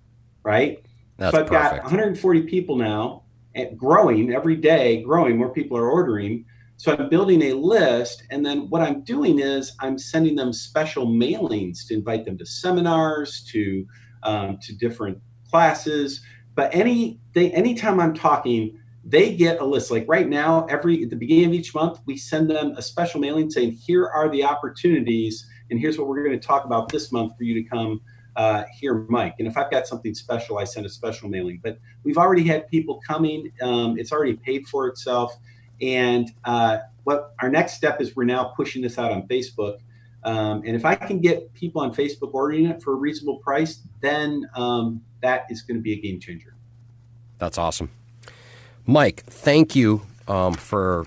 right? 0.44 0.82
That's 1.16 1.34
so 1.34 1.42
I've 1.42 1.48
perfect. 1.48 1.76
got 1.76 1.82
140 1.82 2.42
people 2.42 2.76
now 2.76 3.24
and 3.54 3.76
growing 3.76 4.32
every 4.32 4.56
day, 4.56 5.02
growing, 5.02 5.36
more 5.36 5.52
people 5.52 5.76
are 5.76 5.90
ordering. 5.90 6.44
So 6.76 6.96
I'm 6.96 7.08
building 7.08 7.42
a 7.42 7.54
list. 7.54 8.22
And 8.30 8.46
then 8.46 8.70
what 8.70 8.82
I'm 8.82 9.02
doing 9.02 9.40
is 9.40 9.72
I'm 9.80 9.98
sending 9.98 10.36
them 10.36 10.52
special 10.52 11.06
mailings 11.06 11.86
to 11.88 11.94
invite 11.94 12.24
them 12.24 12.38
to 12.38 12.46
seminars, 12.46 13.42
to, 13.50 13.84
um, 14.22 14.58
to 14.62 14.74
different 14.76 15.18
classes. 15.50 16.22
But 16.54 16.74
any, 16.74 17.20
they, 17.34 17.50
anytime 17.52 17.98
I'm 17.98 18.14
talking, 18.14 18.79
they 19.10 19.34
get 19.34 19.60
a 19.60 19.64
list. 19.64 19.90
Like 19.90 20.06
right 20.08 20.28
now, 20.28 20.66
every 20.66 21.02
at 21.02 21.10
the 21.10 21.16
beginning 21.16 21.46
of 21.46 21.52
each 21.52 21.74
month, 21.74 22.00
we 22.06 22.16
send 22.16 22.48
them 22.48 22.74
a 22.76 22.82
special 22.82 23.20
mailing 23.20 23.50
saying, 23.50 23.72
"Here 23.72 24.06
are 24.06 24.28
the 24.28 24.44
opportunities, 24.44 25.46
and 25.70 25.80
here's 25.80 25.98
what 25.98 26.06
we're 26.06 26.24
going 26.24 26.38
to 26.38 26.46
talk 26.46 26.64
about 26.64 26.88
this 26.88 27.10
month 27.12 27.36
for 27.36 27.44
you 27.44 27.54
to 27.54 27.68
come 27.68 28.00
uh, 28.36 28.64
Mike." 29.08 29.34
And 29.38 29.48
if 29.48 29.56
I've 29.56 29.70
got 29.70 29.86
something 29.86 30.14
special, 30.14 30.58
I 30.58 30.64
send 30.64 30.86
a 30.86 30.88
special 30.88 31.28
mailing. 31.28 31.60
But 31.62 31.78
we've 32.04 32.18
already 32.18 32.44
had 32.44 32.68
people 32.68 33.00
coming; 33.06 33.50
um, 33.60 33.98
it's 33.98 34.12
already 34.12 34.34
paid 34.34 34.66
for 34.68 34.86
itself. 34.86 35.36
And 35.82 36.30
uh, 36.44 36.78
what 37.04 37.34
our 37.42 37.50
next 37.50 37.74
step 37.74 38.00
is, 38.00 38.14
we're 38.14 38.24
now 38.24 38.52
pushing 38.56 38.80
this 38.82 38.96
out 38.98 39.10
on 39.10 39.26
Facebook. 39.26 39.78
Um, 40.22 40.62
and 40.66 40.76
if 40.76 40.84
I 40.84 40.94
can 40.94 41.20
get 41.20 41.52
people 41.54 41.80
on 41.80 41.94
Facebook 41.94 42.34
ordering 42.34 42.66
it 42.66 42.82
for 42.82 42.92
a 42.92 42.96
reasonable 42.96 43.38
price, 43.38 43.82
then 44.02 44.48
um, 44.54 45.00
that 45.22 45.46
is 45.50 45.62
going 45.62 45.78
to 45.78 45.82
be 45.82 45.94
a 45.94 46.00
game 46.00 46.20
changer. 46.20 46.54
That's 47.38 47.56
awesome. 47.56 47.90
Mike, 48.90 49.22
thank 49.26 49.76
you 49.76 50.02
um, 50.26 50.52
for 50.52 51.06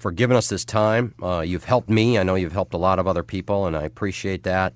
for 0.00 0.10
giving 0.10 0.36
us 0.36 0.48
this 0.48 0.64
time. 0.64 1.14
Uh, 1.22 1.44
you've 1.46 1.62
helped 1.62 1.88
me. 1.88 2.18
I 2.18 2.24
know 2.24 2.34
you've 2.34 2.50
helped 2.50 2.74
a 2.74 2.76
lot 2.76 2.98
of 2.98 3.06
other 3.06 3.22
people, 3.22 3.66
and 3.66 3.76
I 3.76 3.84
appreciate 3.84 4.42
that. 4.42 4.74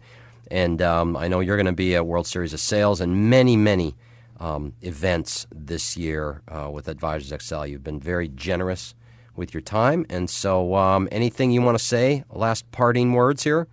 And 0.48 0.80
um, 0.82 1.16
I 1.16 1.26
know 1.26 1.40
you're 1.40 1.56
going 1.56 1.66
to 1.66 1.72
be 1.72 1.96
at 1.96 2.06
World 2.06 2.28
Series 2.28 2.52
of 2.52 2.60
Sales 2.60 3.00
and 3.00 3.28
many, 3.28 3.56
many 3.56 3.96
um, 4.38 4.72
events 4.82 5.48
this 5.52 5.96
year 5.96 6.42
uh, 6.46 6.70
with 6.72 6.86
Advisors 6.86 7.32
Excel. 7.32 7.66
You've 7.66 7.82
been 7.82 7.98
very 7.98 8.28
generous 8.28 8.94
with 9.34 9.52
your 9.52 9.60
time. 9.60 10.06
And 10.08 10.30
so, 10.30 10.76
um, 10.76 11.08
anything 11.10 11.50
you 11.50 11.60
want 11.60 11.76
to 11.76 11.84
say? 11.84 12.22
Last 12.30 12.70
parting 12.70 13.14
words 13.14 13.42
here? 13.42 13.66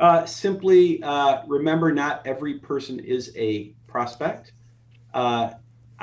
Uh, 0.00 0.24
simply 0.24 1.02
uh, 1.02 1.42
remember 1.46 1.92
not 1.92 2.26
every 2.26 2.54
person 2.54 3.00
is 3.00 3.32
a 3.36 3.74
prospect. 3.86 4.52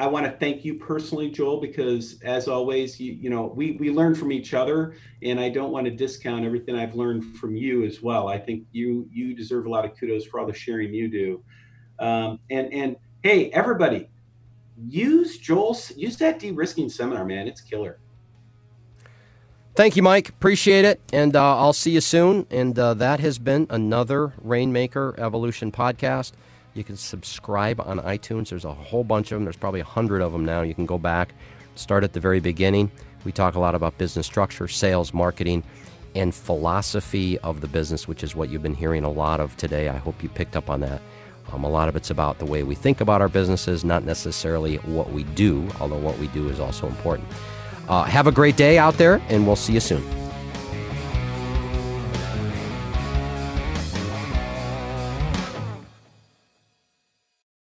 I 0.02 0.08
want 0.08 0.26
to 0.26 0.32
thank 0.32 0.66
you 0.66 0.76
personally, 0.76 1.30
Joel, 1.30 1.62
because 1.62 2.20
as 2.24 2.47
always, 2.47 2.99
you, 2.99 3.14
you 3.14 3.30
know, 3.30 3.54
we, 3.56 3.78
we 3.80 3.91
learn 3.91 4.16
from 4.16 4.32
each 4.32 4.54
other 4.54 4.95
and 5.22 5.39
I 5.39 5.49
don't 5.49 5.72
want 5.72 5.86
to 5.86 5.91
discount 5.91 6.43
everything 6.43 6.76
I've 6.76 6.95
learned 6.95 7.38
from 7.38 7.56
you 7.56 7.86
as 7.86 8.02
well. 8.02 8.28
I 8.28 8.39
think 8.39 8.66
you, 8.72 9.08
you 9.12 9.36
deserve 9.36 9.66
a 9.68 9.70
lot 9.70 9.86
of 9.86 9.97
kudos 9.97 10.26
for 10.26 10.39
all 10.39 10.47
the 10.47 10.54
sharing 10.54 10.93
you 10.93 11.08
do. 11.08 11.43
Um, 11.99 12.39
and, 12.49 12.74
and 12.74 12.95
Hey, 13.24 13.52
everybody 13.52 14.10
use 14.76 15.38
Joel's, 15.38 15.95
use 15.95 16.18
that 16.18 16.39
de-risking 16.39 16.89
seminar, 16.89 17.24
man. 17.24 17.47
It's 17.47 17.62
killer. 17.62 17.99
Thank 19.76 19.95
you, 19.95 20.02
Mike. 20.02 20.28
Appreciate 20.28 20.86
it. 20.86 20.99
And 21.14 21.36
uh, 21.36 21.58
I'll 21.58 21.72
see 21.72 21.91
you 21.91 22.02
soon. 22.02 22.47
And 22.49 22.78
uh, 22.80 22.95
that 22.95 23.20
has 23.20 23.38
been 23.38 23.68
another 23.70 24.34
Rainmaker 24.41 25.14
Evolution 25.20 25.72
podcast. 25.72 26.32
You 26.74 26.84
can 26.84 26.95
subscribe 26.95 27.82
on 27.82 27.99
iTunes. 27.99 28.49
There's 28.49 28.65
a 28.65 28.74
whole 28.74 29.03
bunch 29.03 29.32
of 29.32 29.38
them. 29.38 29.43
There's 29.43 29.57
probably 29.57 29.82
a 29.82 29.86
hundred 29.86 30.22
of 30.22 30.32
them 30.32 30.45
now. 30.45 30.61
You 30.61 30.74
can 30.74 30.86
go 30.86 30.97
back, 30.97 31.34
start 31.76 32.03
at 32.03 32.13
the 32.13 32.19
very 32.19 32.39
beginning. 32.39 32.91
We 33.26 33.32
talk 33.32 33.55
a 33.55 33.59
lot 33.59 33.76
about 33.76 33.97
business 33.97 34.26
structure, 34.26 34.67
sales, 34.67 35.13
marketing, 35.13 35.63
and 36.15 36.34
philosophy 36.34 37.38
of 37.39 37.61
the 37.61 37.67
business, 37.67 38.07
which 38.07 38.24
is 38.24 38.36
what 38.36 38.49
you've 38.49 38.63
been 38.63 38.76
hearing 38.76 39.03
a 39.03 39.11
lot 39.11 39.39
of 39.39 39.55
today. 39.57 39.89
I 39.89 39.97
hope 39.97 40.24
you 40.24 40.30
picked 40.30 40.55
up 40.55 40.69
on 40.69 40.80
that. 40.82 41.01
Um, 41.51 41.63
a 41.65 41.69
lot 41.69 41.89
of 41.89 41.95
it's 41.95 42.09
about 42.09 42.39
the 42.39 42.45
way 42.45 42.63
we 42.63 42.76
think 42.76 43.01
about 43.01 43.22
our 43.22 43.28
businesses, 43.28 43.84
not 43.84 44.05
necessarily 44.05 44.78
what 44.78 45.11
we 45.11 45.24
do, 45.24 45.67
although 45.80 45.97
what 45.97 46.17
we 46.19 46.28
do 46.28 46.47
is 46.47 46.59
also 46.59 46.88
important. 46.88 47.28
Uh, 47.89 48.03
have 48.03 48.28
a 48.28 48.32
great 48.32 48.55
day 48.55 48.78
out 48.78 48.97
there, 48.97 49.22
and 49.28 49.45
we'll 49.45 49.57
see 49.57 49.74
you 49.74 49.82
soon. 49.82 50.03